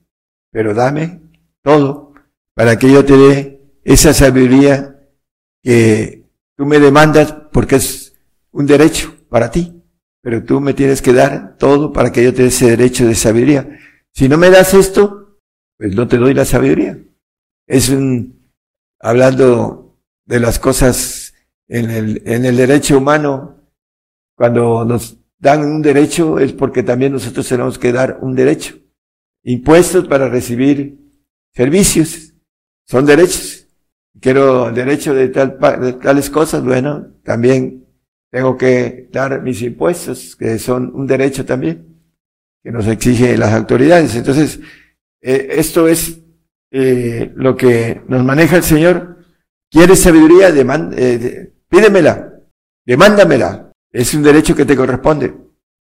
pero 0.54 0.74
dame 0.76 1.20
todo 1.64 2.14
para 2.56 2.78
que 2.78 2.90
yo 2.90 3.04
te 3.04 3.18
dé 3.18 3.62
esa 3.84 4.14
sabiduría 4.14 5.10
que 5.62 6.30
tú 6.56 6.66
me 6.66 6.80
demandas 6.80 7.34
porque 7.52 7.78
es 7.78 8.14
un 8.52 8.68
derecho 8.68 9.16
para 9.30 9.50
ti, 9.50 9.84
pero 10.22 10.44
tú 10.44 10.62
me 10.62 10.76
tienes 10.76 11.02
que 11.02 11.12
dar 11.12 11.58
todo 11.58 11.92
para 11.92 12.12
que 12.12 12.24
yo 12.24 12.34
te 12.34 12.44
dé 12.44 12.48
ese 12.50 12.70
derecho 12.70 13.08
de 13.08 13.16
sabiduría. 13.16 13.80
Si 14.14 14.30
no 14.30 14.38
me 14.38 14.52
das 14.52 14.76
esto, 14.76 15.40
pues 15.78 15.96
no 15.96 16.08
te 16.08 16.18
doy 16.18 16.36
la 16.36 16.46
sabiduría. 16.46 17.00
Es 17.68 17.90
un, 17.90 18.52
hablando 19.00 19.98
de 20.26 20.40
las 20.40 20.60
cosas 20.60 21.34
en 21.68 21.90
el, 21.90 22.22
en 22.26 22.46
el 22.46 22.56
derecho 22.56 23.00
humano, 23.00 23.58
cuando 24.36 24.86
nos 24.86 25.18
dan 25.40 25.66
un 25.66 25.82
derecho 25.82 26.38
es 26.38 26.54
porque 26.54 26.84
también 26.84 27.12
nosotros 27.12 27.48
tenemos 27.48 27.80
que 27.80 27.92
dar 27.92 28.20
un 28.22 28.36
derecho 28.36 28.83
impuestos 29.44 30.08
para 30.08 30.30
recibir 30.30 30.98
servicios. 31.54 32.34
Son 32.88 33.06
derechos. 33.06 33.68
Quiero 34.20 34.72
derecho 34.72 35.14
de, 35.14 35.30
tal, 35.30 35.58
de 35.82 35.94
tales 35.94 36.30
cosas, 36.30 36.64
bueno, 36.64 37.08
también 37.24 37.86
tengo 38.32 38.58
que 38.58 39.10
dar 39.12 39.42
mis 39.42 39.62
impuestos, 39.62 40.36
que 40.36 40.58
son 40.60 40.92
un 40.96 41.06
derecho 41.06 41.46
también, 41.46 42.00
que 42.64 42.72
nos 42.72 42.88
exige 42.88 43.38
las 43.38 43.54
autoridades. 43.54 44.16
Entonces, 44.16 44.60
eh, 45.22 45.48
esto 45.52 45.88
es 45.88 46.20
eh, 46.72 47.32
lo 47.36 47.56
que 47.56 48.02
nos 48.08 48.24
maneja 48.24 48.58
el 48.58 48.64
Señor. 48.64 49.18
¿Quieres 49.70 50.00
sabiduría? 50.00 50.52
Demand, 50.52 50.94
eh, 50.98 51.54
pídemela, 51.68 52.34
demándamela. 52.86 53.72
Es 53.92 54.14
un 54.14 54.24
derecho 54.24 54.56
que 54.56 54.66
te 54.66 54.76
corresponde. 54.76 55.34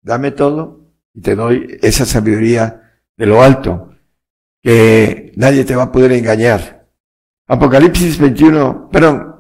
Dame 0.03 0.33
todo 0.33 0.93
y 1.15 1.21
te 1.21 1.35
doy 1.35 1.79
esa 1.81 2.05
sabiduría 2.05 2.86
de 3.17 3.27
lo 3.27 3.43
alto, 3.43 3.95
que 4.63 5.33
nadie 5.37 5.65
te 5.65 5.77
va 5.77 5.85
a 5.85 5.93
poder 5.93 6.13
engañar. 6.13 6.87
Apocalipsis 7.49 8.19
21, 8.19 8.89
perdón, 8.91 9.37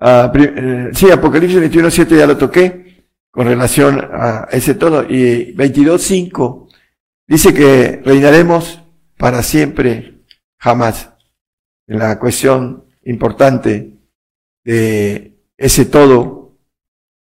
uh, 0.00 0.94
sí, 0.94 1.10
Apocalipsis 1.10 1.60
21, 1.60 1.90
7 1.90 2.16
ya 2.16 2.26
lo 2.26 2.36
toqué 2.36 3.04
con 3.30 3.46
relación 3.46 4.00
a 4.12 4.48
ese 4.50 4.74
todo. 4.74 5.04
Y 5.08 5.52
22, 5.52 6.00
5 6.02 6.68
dice 7.26 7.52
que 7.54 8.00
reinaremos 8.04 8.82
para 9.16 9.42
siempre, 9.42 10.22
jamás. 10.58 11.10
En 11.86 11.98
la 11.98 12.18
cuestión 12.18 12.84
importante 13.04 13.98
de 14.64 15.38
ese 15.56 15.86
todo, 15.86 16.58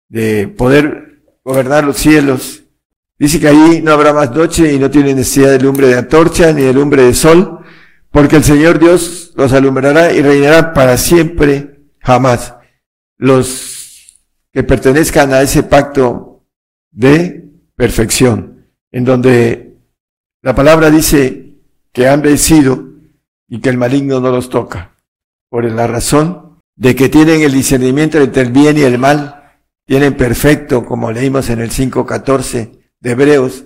de 0.09 0.49
poder 0.49 1.23
gobernar 1.45 1.85
los 1.85 1.97
cielos 1.97 2.66
Dice 3.19 3.41
que 3.41 3.49
ahí 3.49 3.81
no 3.83 3.93
habrá 3.93 4.13
más 4.13 4.31
noche 4.33 4.73
y 4.73 4.79
no 4.79 4.91
tiene 4.91 5.15
necesidad 5.15 5.51
de 5.51 5.61
lumbre 5.61 5.89
de 5.89 5.97
antorcha 5.97 6.53
ni 6.53 6.63
de 6.63 6.73
lumbre 6.73 7.05
de 7.05 7.15
sol, 7.15 7.61
porque 8.11 8.37
el 8.37 8.45
Señor 8.45 8.79
Dios 8.79 9.33
los 9.37 9.53
alumbrará 9.53 10.13
y 10.13 10.21
reinará 10.21 10.75
para 10.75 10.97
siempre, 10.99 11.81
jamás. 12.01 12.55
Los 13.17 14.21
que 14.53 14.63
pertenezcan 14.63 15.33
a 15.33 15.43
ese 15.43 15.63
pacto 15.63 16.45
de 16.91 17.49
perfección, 17.75 18.67
en 18.93 19.05
donde 19.05 19.79
la 20.43 20.55
palabra 20.55 20.91
dice 20.91 21.57
que 21.93 22.09
han 22.09 22.23
vencido 22.23 22.85
y 23.49 23.61
que 23.61 23.71
el 23.71 23.79
maligno 23.79 24.21
no 24.21 24.31
los 24.31 24.51
toca, 24.51 24.97
por 25.49 25.65
la 25.65 25.87
razón 25.87 26.61
de 26.75 26.95
que 26.95 27.09
tienen 27.09 27.41
el 27.41 27.53
discernimiento 27.53 28.19
entre 28.19 28.43
el 28.43 28.53
bien 28.53 28.77
y 28.77 28.83
el 28.83 28.99
mal, 28.99 29.43
tienen 29.87 30.17
perfecto, 30.17 30.85
como 30.85 31.13
leímos 31.13 31.49
en 31.49 31.61
el 31.61 31.71
5.14, 31.71 32.86
de 33.01 33.11
Hebreos, 33.11 33.65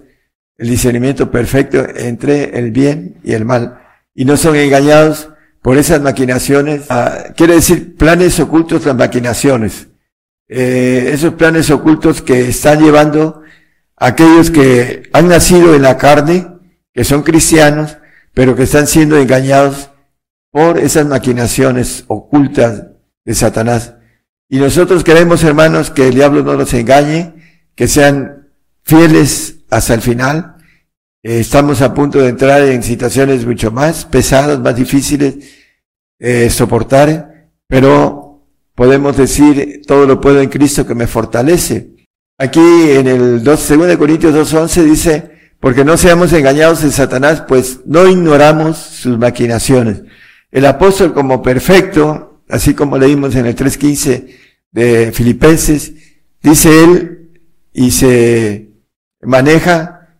el 0.58 0.68
discernimiento 0.68 1.30
perfecto 1.30 1.84
entre 1.96 2.58
el 2.58 2.70
bien 2.70 3.18
y 3.24 3.32
el 3.32 3.44
mal. 3.44 3.80
Y 4.14 4.24
no 4.24 4.36
son 4.36 4.56
engañados 4.56 5.30
por 5.62 5.78
esas 5.78 6.00
maquinaciones. 6.00 6.82
Ah, 6.90 7.24
quiere 7.36 7.54
decir 7.54 7.96
planes 7.96 8.38
ocultos, 8.40 8.84
las 8.84 8.96
maquinaciones. 8.96 9.88
Eh, 10.48 11.10
esos 11.12 11.34
planes 11.34 11.70
ocultos 11.70 12.22
que 12.22 12.48
están 12.48 12.82
llevando 12.82 13.42
aquellos 13.96 14.50
que 14.50 15.08
han 15.12 15.28
nacido 15.28 15.74
en 15.74 15.82
la 15.82 15.96
carne, 15.96 16.46
que 16.92 17.04
son 17.04 17.22
cristianos, 17.22 17.98
pero 18.34 18.56
que 18.56 18.64
están 18.64 18.86
siendo 18.86 19.16
engañados 19.16 19.90
por 20.50 20.78
esas 20.78 21.06
maquinaciones 21.06 22.04
ocultas 22.08 22.86
de 23.24 23.34
Satanás. 23.34 23.94
Y 24.48 24.58
nosotros 24.58 25.04
queremos, 25.04 25.44
hermanos, 25.44 25.90
que 25.90 26.08
el 26.08 26.14
diablo 26.14 26.42
no 26.42 26.54
los 26.54 26.74
engañe, 26.74 27.34
que 27.76 27.86
sean 27.86 28.39
fieles 28.90 29.60
hasta 29.70 29.94
el 29.94 30.00
final. 30.00 30.56
Eh, 31.22 31.38
estamos 31.38 31.80
a 31.80 31.94
punto 31.94 32.18
de 32.18 32.28
entrar 32.28 32.60
en 32.62 32.82
situaciones 32.82 33.46
mucho 33.46 33.70
más 33.70 34.04
pesadas, 34.04 34.58
más 34.58 34.74
difíciles 34.74 35.36
eh, 36.18 36.50
soportar, 36.50 37.50
pero 37.68 38.42
podemos 38.74 39.16
decir 39.16 39.82
todo 39.86 40.06
lo 40.06 40.20
puedo 40.20 40.40
en 40.40 40.48
Cristo 40.48 40.84
que 40.84 40.96
me 40.96 41.06
fortalece. 41.06 41.90
Aquí 42.36 42.60
en 42.60 43.06
el 43.06 43.44
2, 43.44 43.68
2 43.68 43.96
Corintios 43.96 44.34
2.11 44.34 44.82
dice, 44.82 45.30
porque 45.60 45.84
no 45.84 45.96
seamos 45.96 46.32
engañados 46.32 46.82
en 46.82 46.90
Satanás, 46.90 47.44
pues 47.46 47.80
no 47.86 48.08
ignoramos 48.08 48.76
sus 48.76 49.16
maquinaciones. 49.18 50.02
El 50.50 50.66
apóstol 50.66 51.14
como 51.14 51.42
perfecto, 51.42 52.42
así 52.48 52.74
como 52.74 52.98
leímos 52.98 53.36
en 53.36 53.46
el 53.46 53.54
3.15 53.54 54.26
de 54.72 55.12
Filipenses, 55.12 55.92
dice 56.42 56.82
él, 56.82 57.30
y 57.72 57.92
se 57.92 58.69
maneja 59.22 60.18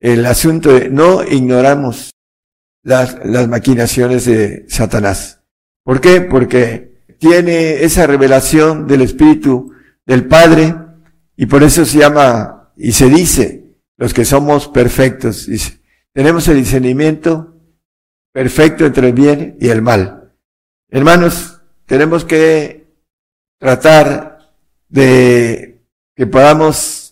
el 0.00 0.26
asunto 0.26 0.72
de 0.72 0.90
no 0.90 1.22
ignoramos 1.24 2.10
las, 2.82 3.24
las 3.24 3.48
maquinaciones 3.48 4.26
de 4.26 4.66
Satanás. 4.68 5.40
¿Por 5.82 6.00
qué? 6.00 6.20
Porque 6.20 6.94
tiene 7.18 7.84
esa 7.84 8.06
revelación 8.06 8.86
del 8.86 9.02
Espíritu 9.02 9.72
del 10.06 10.26
Padre 10.26 10.74
y 11.36 11.46
por 11.46 11.62
eso 11.62 11.84
se 11.84 11.98
llama 11.98 12.72
y 12.76 12.92
se 12.92 13.08
dice 13.08 13.64
los 13.96 14.12
que 14.12 14.24
somos 14.24 14.68
perfectos. 14.68 15.46
Dice, 15.46 15.80
tenemos 16.12 16.46
el 16.48 16.56
discernimiento 16.56 17.54
perfecto 18.32 18.84
entre 18.84 19.08
el 19.08 19.14
bien 19.14 19.56
y 19.60 19.68
el 19.68 19.82
mal. 19.82 20.32
Hermanos, 20.88 21.60
tenemos 21.86 22.24
que 22.24 22.86
tratar 23.58 24.54
de 24.88 25.82
que 26.14 26.26
podamos 26.26 27.03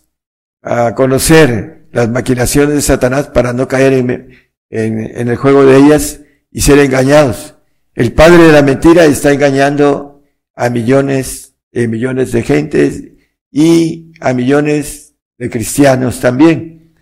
a 0.63 0.95
conocer 0.95 1.87
las 1.91 2.09
maquinaciones 2.09 2.75
de 2.75 2.81
Satanás 2.81 3.27
para 3.27 3.53
no 3.53 3.67
caer 3.67 3.93
en, 3.93 4.37
el 4.69 5.35
juego 5.35 5.65
de 5.65 5.77
ellas 5.77 6.21
y 6.51 6.61
ser 6.61 6.79
engañados. 6.79 7.55
El 7.93 8.13
padre 8.13 8.43
de 8.43 8.53
la 8.53 8.63
mentira 8.63 9.05
está 9.05 9.31
engañando 9.31 10.23
a 10.55 10.69
millones 10.69 11.55
y 11.71 11.87
millones 11.87 12.31
de 12.31 12.41
gentes 12.41 13.03
y 13.51 14.11
a 14.19 14.33
millones 14.33 15.15
de 15.37 15.49
cristianos 15.49 16.19
también 16.19 16.95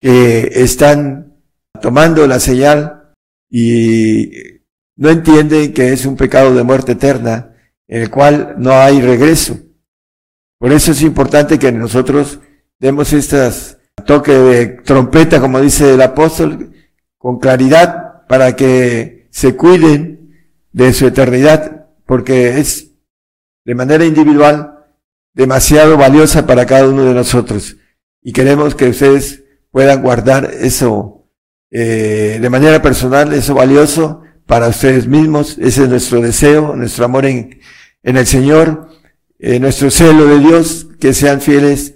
que 0.00 0.52
están 0.54 1.40
tomando 1.80 2.26
la 2.26 2.38
señal 2.38 3.14
y 3.50 4.30
no 4.96 5.10
entienden 5.10 5.72
que 5.72 5.92
es 5.92 6.06
un 6.06 6.16
pecado 6.16 6.54
de 6.54 6.62
muerte 6.62 6.92
eterna 6.92 7.54
en 7.88 8.02
el 8.02 8.10
cual 8.10 8.54
no 8.58 8.72
hay 8.72 9.00
regreso. 9.00 9.58
Por 10.58 10.72
eso 10.72 10.92
es 10.92 11.02
importante 11.02 11.58
que 11.58 11.72
nosotros 11.72 12.40
demos 12.78 13.12
estas 13.12 13.78
toque 14.04 14.32
de 14.32 14.66
trompeta, 14.66 15.40
como 15.40 15.60
dice 15.60 15.94
el 15.94 16.02
apóstol, 16.02 16.72
con 17.18 17.38
claridad 17.38 18.26
para 18.28 18.56
que 18.56 19.28
se 19.30 19.56
cuiden 19.56 20.50
de 20.72 20.92
su 20.92 21.06
eternidad, 21.06 21.86
porque 22.06 22.58
es 22.58 22.92
de 23.64 23.74
manera 23.74 24.04
individual 24.04 24.84
demasiado 25.34 25.96
valiosa 25.96 26.46
para 26.46 26.66
cada 26.66 26.88
uno 26.88 27.04
de 27.04 27.14
nosotros. 27.14 27.76
Y 28.22 28.32
queremos 28.32 28.74
que 28.74 28.88
ustedes 28.88 29.44
puedan 29.70 30.02
guardar 30.02 30.50
eso 30.60 31.28
eh, 31.70 32.38
de 32.40 32.50
manera 32.50 32.80
personal, 32.80 33.32
eso 33.32 33.54
valioso 33.54 34.22
para 34.46 34.68
ustedes 34.68 35.06
mismos. 35.06 35.58
Ese 35.58 35.84
es 35.84 35.88
nuestro 35.88 36.20
deseo, 36.20 36.76
nuestro 36.76 37.04
amor 37.04 37.26
en, 37.26 37.60
en 38.02 38.16
el 38.16 38.26
Señor, 38.26 38.88
eh, 39.38 39.58
nuestro 39.58 39.90
celo 39.90 40.26
de 40.26 40.38
Dios, 40.38 40.88
que 41.00 41.12
sean 41.12 41.40
fieles 41.40 41.95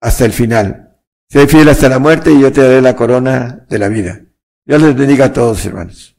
hasta 0.00 0.24
el 0.24 0.32
final. 0.32 0.96
Sé 1.28 1.46
fiel 1.48 1.68
hasta 1.68 1.88
la 1.88 1.98
muerte 1.98 2.32
y 2.32 2.40
yo 2.40 2.52
te 2.52 2.62
daré 2.62 2.80
la 2.80 2.94
corona 2.96 3.64
de 3.68 3.78
la 3.78 3.88
vida. 3.88 4.20
Dios 4.64 4.82
les 4.82 4.96
bendiga 4.96 5.26
a 5.26 5.32
todos, 5.32 5.64
hermanos. 5.66 6.16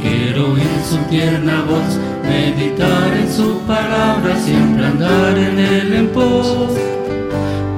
quiero 0.00 0.52
oír 0.52 0.68
su 0.88 0.96
tierna 1.08 1.62
voz, 1.62 1.98
meditar 2.26 3.12
en 3.16 3.32
su 3.32 3.60
palabra, 3.60 4.36
siempre 4.38 4.86
andar 4.86 5.38
en 5.38 5.58
él 5.58 5.92
en 5.92 6.08
pos. 6.08 6.70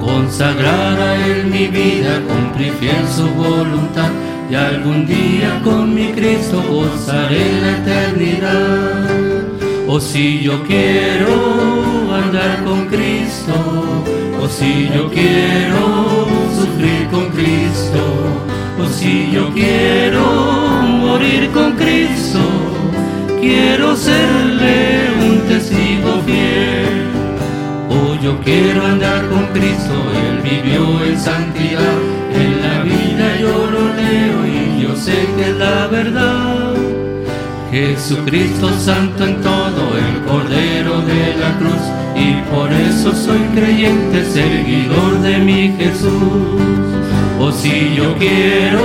Consagrar 0.00 1.00
a 1.00 1.26
él 1.26 1.46
mi 1.46 1.66
vida, 1.68 2.20
cumplir 2.28 2.72
fiel 2.80 3.06
su 3.16 3.26
voluntad, 3.34 4.10
y 4.50 4.54
algún 4.54 5.06
día 5.06 5.60
con 5.62 5.94
mi 5.94 6.12
Cristo 6.12 6.62
gozaré 6.70 7.60
la 7.60 7.70
eternidad. 7.78 9.08
O 9.86 10.00
si 10.00 10.40
yo 10.40 10.62
quiero 10.64 12.14
andar 12.14 12.64
con 12.64 12.86
Cristo, 12.86 13.54
o 14.42 14.48
si 14.48 14.90
yo 14.94 15.10
quiero 15.10 16.26
sufrir 16.54 17.08
con 17.10 17.30
Cristo, 17.30 18.02
o 18.80 18.86
si 18.86 19.30
yo 19.32 19.50
quiero 19.52 20.22
morir 21.00 21.50
con 21.52 21.72
Cristo, 21.72 22.38
quiero 23.40 23.96
serle 23.96 25.10
un 25.20 25.40
testigo 25.48 26.22
fiel. 26.24 27.08
Oh, 27.90 28.14
yo 28.22 28.38
quiero 28.40 28.84
andar 28.84 29.28
con 29.28 29.46
Cristo, 29.46 29.94
Él 30.26 30.40
vivió 30.42 31.04
en 31.04 31.18
santidad, 31.18 31.98
en 32.34 32.62
la 32.62 32.82
vida 32.82 33.36
yo 33.40 33.70
lo 33.70 33.94
leo 33.94 34.46
y 34.46 34.82
yo 34.82 34.96
sé 34.96 35.26
que 35.36 35.50
es 35.50 35.56
la 35.56 35.86
verdad. 35.86 36.74
Jesucristo 37.70 38.70
santo 38.78 39.24
en 39.24 39.36
todo, 39.42 39.82
el 39.98 40.24
Cordero 40.24 41.00
de 41.02 41.36
la 41.36 41.58
cruz, 41.58 41.84
y 42.16 42.40
por 42.50 42.72
eso 42.72 43.14
soy 43.14 43.40
creyente, 43.54 44.24
seguidor 44.24 45.20
de 45.20 45.38
mi 45.38 45.74
Jesús. 45.76 46.88
O 47.38 47.52
si 47.52 47.94
yo 47.94 48.16
quiero 48.16 48.80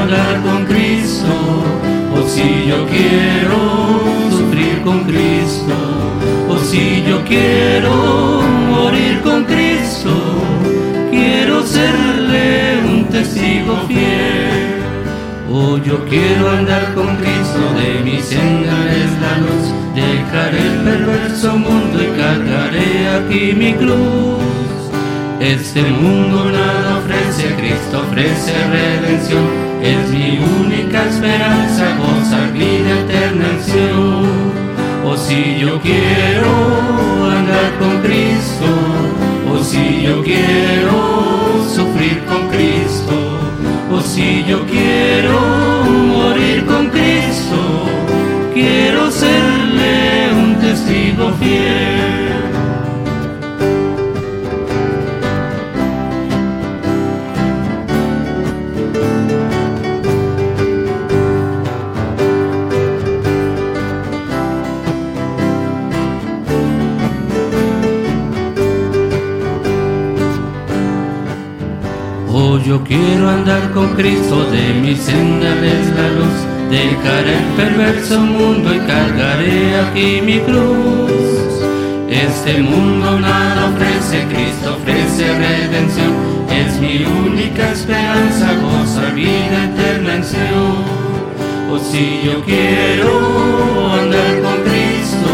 hablar 0.00 0.42
con 0.42 0.64
Cristo, 0.64 1.77
o 2.18 2.28
si 2.28 2.66
yo 2.66 2.86
quiero 2.86 3.58
sufrir 4.30 4.82
con 4.82 5.04
Cristo, 5.04 5.74
o 6.48 6.58
si 6.58 7.04
yo 7.08 7.24
quiero 7.24 8.42
morir 8.70 9.20
con 9.22 9.44
Cristo, 9.44 10.10
quiero 11.10 11.64
serle 11.64 12.78
un 12.92 13.04
testigo 13.06 13.76
fiel. 13.86 14.78
O 15.50 15.78
yo 15.78 16.04
quiero 16.04 16.50
andar 16.50 16.94
con 16.94 17.16
Cristo, 17.16 17.60
de 17.78 18.04
mi 18.04 18.20
senda 18.20 18.76
es 19.02 19.10
la 19.24 19.34
luz, 19.44 19.64
dejaré 19.94 20.58
el 20.58 20.78
perverso 20.88 21.56
mundo 21.56 22.02
y 22.02 22.08
cargaré 22.20 23.08
aquí 23.16 23.52
mi 23.54 23.72
cruz. 23.74 24.58
Este 25.40 25.82
mundo 25.82 26.50
nada 26.50 26.98
ofrece, 26.98 27.54
Cristo 27.54 28.02
ofrece 28.06 28.52
redención. 28.68 29.68
Es 29.80 30.10
mi 30.10 30.38
única 30.38 30.87
yo 35.58 35.80
quiero 35.80 36.50
andar 37.30 37.78
con 37.78 38.00
Cristo, 38.02 38.66
o 39.52 39.64
si 39.64 40.02
yo 40.02 40.22
quiero 40.22 41.17
Yo 72.68 72.84
quiero 72.84 73.30
andar 73.30 73.70
con 73.72 73.94
Cristo, 73.94 74.44
de 74.50 74.74
mi 74.74 74.94
senda 74.94 75.48
es 75.64 75.86
la 75.96 76.08
luz. 76.18 76.36
Dejaré 76.70 77.38
el 77.38 77.44
perverso 77.56 78.20
mundo 78.20 78.74
y 78.74 78.78
cargaré 78.80 79.74
aquí 79.80 80.20
mi 80.20 80.38
cruz. 80.40 81.10
Este 82.10 82.60
mundo 82.60 83.20
nada 83.20 83.70
ofrece, 83.70 84.22
Cristo 84.26 84.76
ofrece 84.76 85.34
redención. 85.38 86.12
Es 86.50 86.78
mi 86.78 87.06
única 87.06 87.72
esperanza, 87.72 88.52
goza 88.60 89.14
vida 89.14 89.64
eterna 89.64 90.16
en 90.16 90.24
Señor. 90.24 90.84
O 91.72 91.78
si 91.78 92.20
yo 92.22 92.44
quiero 92.44 93.94
andar 93.94 94.42
con 94.42 94.56
Cristo, 94.68 95.30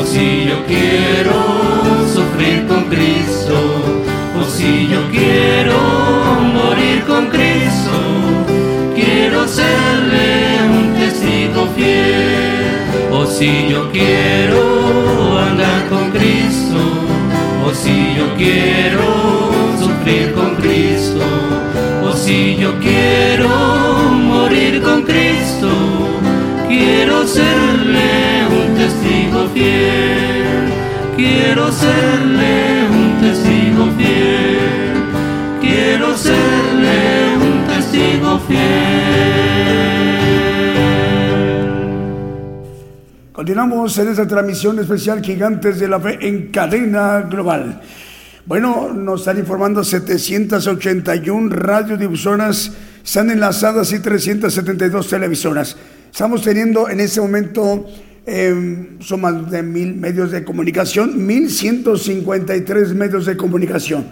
o 0.00 0.06
si 0.06 0.46
yo 0.48 0.64
quiero 0.64 1.34
sufrir 2.14 2.66
con 2.66 2.84
Cristo 2.84 3.17
si 13.38 13.68
yo 13.68 13.88
quiero 13.92 15.38
andar 15.38 15.88
con 15.88 16.10
Cristo, 16.10 16.80
o 17.64 17.72
si 17.72 18.16
yo 18.16 18.34
quiero 18.36 19.04
sufrir 19.78 20.32
con 20.32 20.56
Cristo, 20.56 21.24
o 22.02 22.12
si 22.14 22.56
yo 22.56 22.76
quiero 22.80 23.48
morir 24.10 24.82
con 24.82 25.04
Cristo, 25.04 25.68
quiero 26.66 27.24
serle 27.28 28.44
un 28.58 28.74
testigo 28.74 29.48
fiel. 29.54 30.72
Quiero 31.16 31.70
serle 31.70 32.57
Continuamos 43.48 43.96
en 43.96 44.08
esta 44.08 44.28
transmisión 44.28 44.78
especial 44.78 45.22
Gigantes 45.22 45.78
de 45.78 45.88
la 45.88 45.98
Fe 45.98 46.18
en 46.20 46.48
cadena 46.48 47.22
global. 47.22 47.80
Bueno, 48.44 48.92
nos 48.92 49.20
están 49.22 49.38
informando 49.38 49.82
781 49.82 51.56
radiodifusoras, 51.56 52.72
están 53.02 53.30
enlazadas 53.30 53.90
y 53.94 54.00
372 54.00 55.08
televisoras. 55.08 55.78
Estamos 56.12 56.42
teniendo 56.42 56.90
en 56.90 57.00
este 57.00 57.22
momento 57.22 57.86
Em, 58.30 59.00
son 59.00 59.22
más 59.22 59.50
de 59.50 59.62
mil 59.62 59.94
medios 59.94 60.30
de 60.30 60.44
comunicación, 60.44 61.26
1153 61.26 62.92
medios 62.92 63.24
de 63.24 63.38
comunicación. 63.38 64.04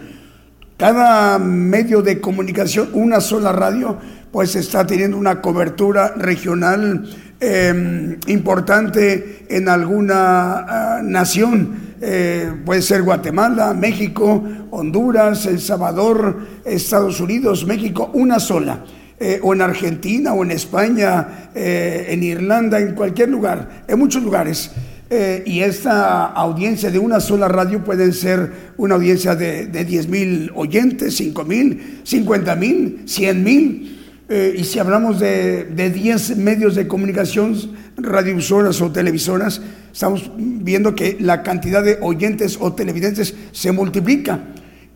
Cada 0.75 1.37
medio 1.37 2.01
de 2.01 2.19
comunicación, 2.19 2.89
una 2.93 3.21
sola 3.21 3.51
radio, 3.51 3.99
pues 4.31 4.55
está 4.55 4.87
teniendo 4.87 5.17
una 5.17 5.39
cobertura 5.39 6.15
regional 6.17 7.07
em, 7.39 8.17
importante 8.27 9.45
en 9.49 9.69
alguna 9.69 10.97
ah, 10.97 11.01
nación. 11.03 11.87
Eh, 11.99 12.51
puede 12.63 12.81
ser 12.81 13.01
Guatemala, 13.01 13.73
México, 13.73 14.43
Honduras, 14.71 15.45
El 15.45 15.59
Salvador, 15.59 16.37
Estados 16.63 17.19
Unidos, 17.19 17.65
México, 17.65 18.11
una 18.13 18.39
sola. 18.39 18.83
Eh, 19.19 19.39
o 19.41 19.51
en 19.51 19.63
Argentina, 19.63 20.33
o 20.33 20.43
en 20.43 20.51
España, 20.51 21.49
eh, 21.55 22.05
en 22.09 22.21
Irlanda, 22.21 22.79
en 22.79 22.93
cualquier 22.93 23.29
lugar, 23.29 23.83
en 23.87 23.97
muchos 23.97 24.21
lugares. 24.23 24.71
Y 25.09 25.61
esta 25.61 26.25
audiencia 26.25 26.91
de 26.91 26.99
una 26.99 27.21
sola 27.21 27.47
radio 27.47 27.81
puede 27.81 28.11
ser 28.11 28.73
una 28.75 28.95
audiencia 28.95 29.35
de, 29.35 29.67
de 29.67 29.85
10 29.85 30.07
mil 30.09 30.51
oyentes, 30.53 31.15
5 31.15 31.45
mil, 31.45 32.01
50 32.03 32.55
mil, 32.57 33.03
100 33.05 33.43
mil. 33.43 33.96
Y 34.29 34.63
si 34.65 34.79
hablamos 34.79 35.19
de, 35.19 35.63
de 35.65 35.89
10 35.89 36.37
medios 36.37 36.75
de 36.75 36.87
comunicación, 36.87 37.55
radiovisoras 37.95 38.81
o 38.81 38.91
televisoras, 38.91 39.61
estamos 39.91 40.31
viendo 40.35 40.95
que 40.95 41.17
la 41.19 41.43
cantidad 41.43 41.83
de 41.83 41.97
oyentes 42.01 42.57
o 42.59 42.73
televidentes 42.73 43.33
se 43.51 43.71
multiplica 43.71 44.41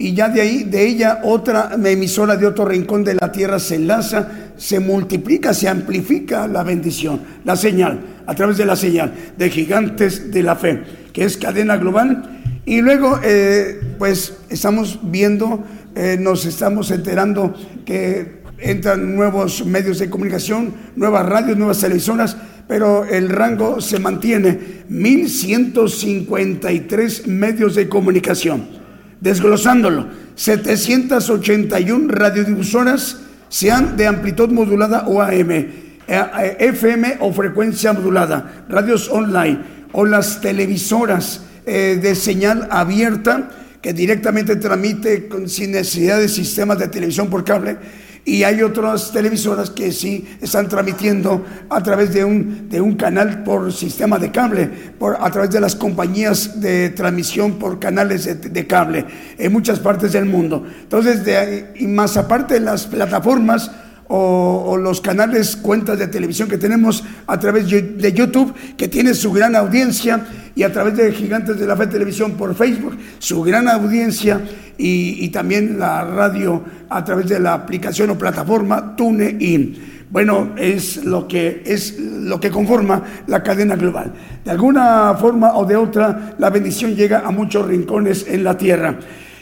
y 0.02 0.16
ya 0.16 0.30
de 0.30 0.41
ahí, 0.41 0.64
de 0.64 0.88
ella, 0.88 1.20
otra 1.24 1.78
emisora 1.86 2.36
de 2.36 2.48
otro 2.48 2.66
rincón 2.66 3.03
de 3.03 3.14
la 3.14 3.32
tierra 3.32 3.60
se 3.60 3.76
enlaza, 3.76 4.28
se 4.58 4.80
multiplica, 4.80 5.53
se 5.53 5.68
amplifica 5.68 6.48
la 6.48 6.64
bendición, 6.64 7.22
la 7.45 7.56
señal, 7.56 7.99
a 8.26 8.34
través 8.34 8.58
de 8.58 8.66
la 8.66 8.76
señal 8.76 9.14
de 9.38 9.49
gigantes 9.52 10.32
de 10.32 10.41
la 10.41 10.56
fe, 10.56 10.82
que 11.14 11.24
es 11.24 11.38
cadena 11.38 11.78
global. 11.78 12.41
Y 12.66 12.82
luego, 12.82 13.20
eh, 13.24 13.80
pues 13.99 14.38
estamos 14.49 14.98
viendo, 15.03 15.64
eh, 15.94 16.18
nos 16.20 16.48
estamos 16.48 16.90
enterando 16.90 17.53
que 17.86 18.41
entran 18.62 19.16
nuevos 19.16 19.66
medios 19.66 19.98
de 20.00 20.10
comunicación, 20.10 20.74
nuevas 20.96 21.26
radios, 21.26 21.58
nuevas 21.58 21.80
televisoras, 21.80 22.38
pero 22.68 23.06
el 23.06 23.30
rango 23.30 23.80
se 23.82 24.00
mantiene, 24.00 24.84
1153 24.88 27.28
medios 27.28 27.76
de 27.76 27.90
comunicación. 27.90 28.80
Desglosándolo, 29.20 30.08
781 30.36 32.14
radiodifusoras, 32.14 33.20
sean 33.50 33.98
de 33.98 34.08
amplitud 34.08 34.50
modulada 34.50 35.08
o 35.08 35.22
AM, 35.22 35.52
eh, 35.52 36.00
eh, 36.08 36.56
FM 36.60 37.18
o 37.20 37.34
frecuencia 37.34 37.92
modulada, 37.94 38.66
radios 38.70 39.10
online 39.10 39.60
o 39.92 40.06
las 40.06 40.40
televisoras 40.40 41.42
eh, 41.66 42.00
de 42.02 42.16
señal 42.16 42.70
abierta 42.72 43.50
que 43.82 43.92
directamente 43.94 44.56
transmite 44.56 45.28
sin 45.48 45.72
necesidad 45.72 46.20
de 46.20 46.30
sistemas 46.30 46.80
de 46.80 46.88
televisión 46.88 47.30
por 47.30 47.44
cable 47.44 47.78
y 48.23 48.43
hay 48.43 48.61
otras 48.61 49.11
televisoras 49.11 49.69
que 49.72 49.91
sí 49.91 50.27
están 50.41 50.69
transmitiendo 50.69 51.43
a 51.69 51.81
través 51.81 52.14
de 52.14 52.23
un, 52.23 52.69
de 52.69 52.80
un 52.80 52.95
canal 52.95 53.43
por 53.43 53.73
sistema 53.73 54.19
de 54.19 54.31
cable, 54.31 54.68
por, 54.99 55.18
a 55.19 55.31
través 55.31 55.49
de 55.52 55.60
las 55.60 55.76
compañías 55.76 56.61
de 56.61 56.89
transmisión 56.89 57.57
por 57.57 57.80
canales 57.80 58.53
de, 58.53 58.68
cable 58.68 59.06
en 59.38 59.52
muchas 59.52 59.80
partes 59.80 60.14
del 60.14 60.26
mundo. 60.26 60.64
Entonces, 60.81 61.26
de, 61.26 61.73
y 61.76 61.88
más 61.88 62.15
aparte 62.18 62.56
de 62.56 62.60
las 62.60 62.85
plataformas, 62.85 63.72
o, 64.14 64.78
los 64.78 65.00
canales, 65.00 65.56
cuentas 65.56 65.98
de 65.98 66.08
televisión 66.08 66.50
que 66.50 66.58
tenemos 66.58 67.04
a 67.28 67.40
través 67.40 67.70
de 67.70 68.14
YouTube, 68.14 68.54
que 68.76 68.90
tiene 68.90 69.14
su 69.14 69.32
gran 69.32 69.56
audiencia, 69.56 70.26
y 70.54 70.64
a 70.64 70.74
través 70.74 70.98
de 70.98 71.14
Gigantes 71.14 71.58
de 71.58 71.66
la 71.66 71.78
Fe 71.78 71.88
Televisión 71.88 72.34
por 72.34 72.54
Facebook, 72.54 72.98
su 73.20 73.42
gran 73.42 73.70
audiencia, 73.70 74.42
y, 74.78 75.30
también 75.30 75.80
la 75.80 76.04
radio 76.04 76.64
a 76.90 77.06
través 77.06 77.30
de 77.30 77.40
la 77.40 77.54
aplicación 77.54 78.10
o 78.10 78.18
plataforma 78.18 78.96
TuneIn. 78.96 80.08
Bueno, 80.10 80.52
es 80.58 81.06
lo 81.06 81.26
que 81.26 81.64
es 81.66 81.98
lo 81.98 82.38
que 82.40 82.50
conforma 82.50 83.02
la 83.28 83.42
cadena 83.42 83.78
global. 83.78 84.12
De 84.44 84.52
alguna 84.52 85.14
forma 85.14 85.56
o 85.56 85.66
de 85.66 85.78
otra, 85.78 86.36
la 86.38 86.50
bendición 86.50 86.96
llega 86.96 87.20
a 87.20 87.32
muchos 87.32 87.66
rincones 87.66 88.26
en 88.28 88.44
la 88.44 88.58
tierra. 88.58 88.98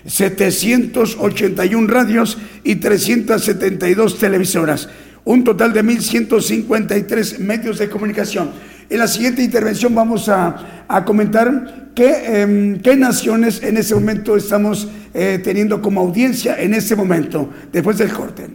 781 0.05 1.87
radios 1.87 2.37
y 2.63 2.75
372 2.75 4.17
televisoras, 4.17 4.89
un 5.25 5.43
total 5.43 5.73
de 5.73 5.83
1.153 5.83 7.39
medios 7.39 7.77
de 7.79 7.89
comunicación. 7.89 8.51
En 8.89 8.99
la 8.99 9.07
siguiente 9.07 9.43
intervención 9.43 9.93
vamos 9.93 10.29
a, 10.29 10.85
comentar 11.05 11.91
em, 11.95 12.79
qué, 12.79 12.95
naciones 12.95 13.61
en 13.61 13.77
ese 13.77 13.93
momento 13.93 14.35
estamos 14.35 14.87
eh, 15.13 15.39
teniendo 15.43 15.81
como 15.81 16.01
audiencia 16.01 16.59
en 16.59 16.73
ese 16.73 16.95
momento, 16.95 17.49
después 17.71 17.97
del 17.97 18.11
corte. 18.11 18.47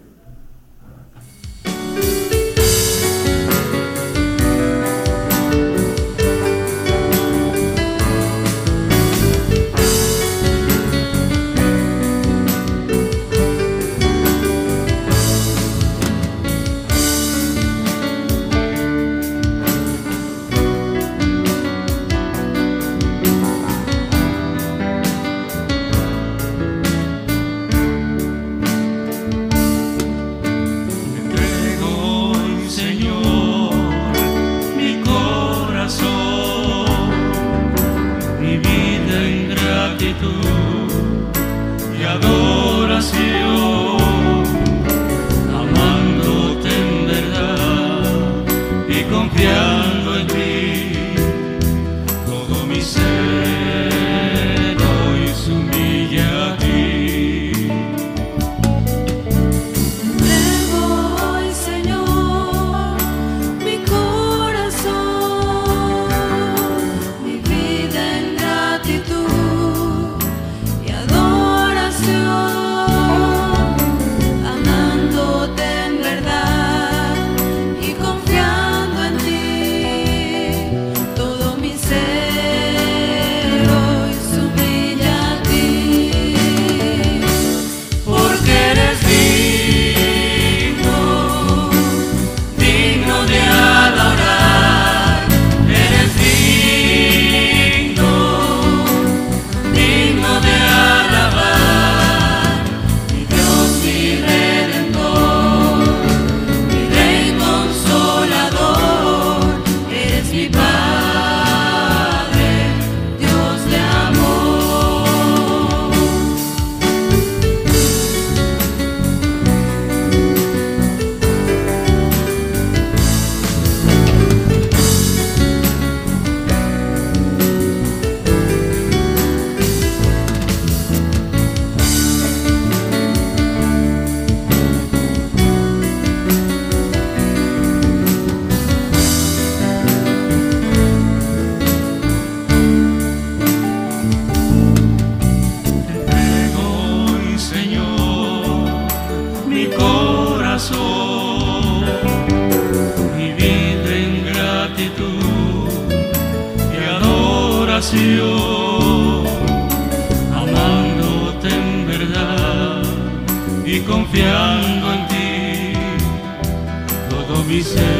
Todo 167.45 167.53
mi 167.53 167.63
ser 167.63 167.95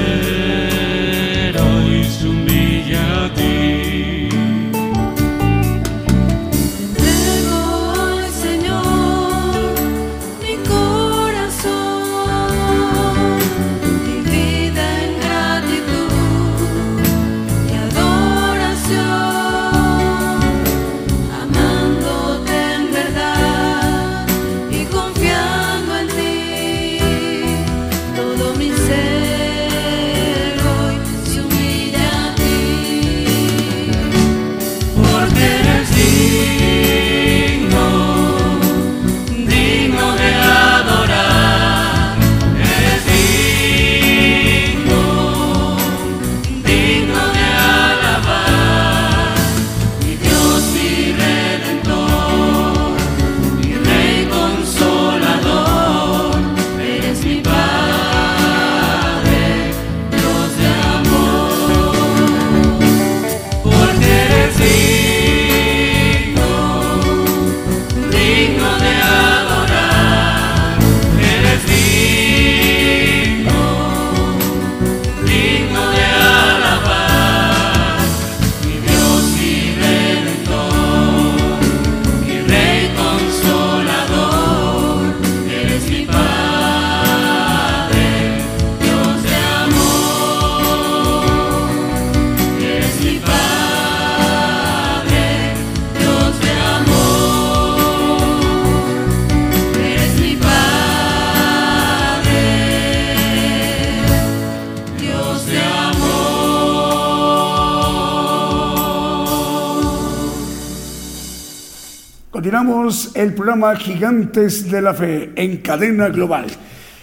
programa 113.55 113.77
Gigantes 113.77 114.69
de 114.69 114.83
la 114.83 114.95
Fe 114.95 115.31
en 115.37 115.59
cadena 115.59 116.09
global. 116.09 116.47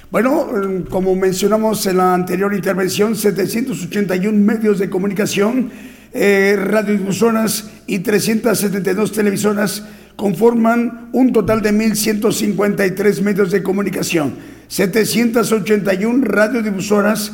Bueno, 0.10 0.49
como 0.90 1.15
mencionamos 1.15 1.86
en 1.86 1.95
la 1.95 2.14
anterior 2.14 2.53
intervención, 2.53 3.15
781 3.15 4.38
medios 4.38 4.78
de 4.78 4.90
comunicación, 4.90 5.72
eh, 6.11 6.57
radiodifusoras 6.61 7.72
y 7.88 7.99
372 7.99 9.14
televisoras 9.14 9.86
conforman 10.18 11.07
un 11.14 11.32
total 11.32 11.61
de 11.61 11.72
1.153 11.72 13.22
medios 13.22 13.49
de 13.52 13.64
comunicación, 13.64 14.36
781 14.68 16.26
radiodifusoras, 16.26 17.32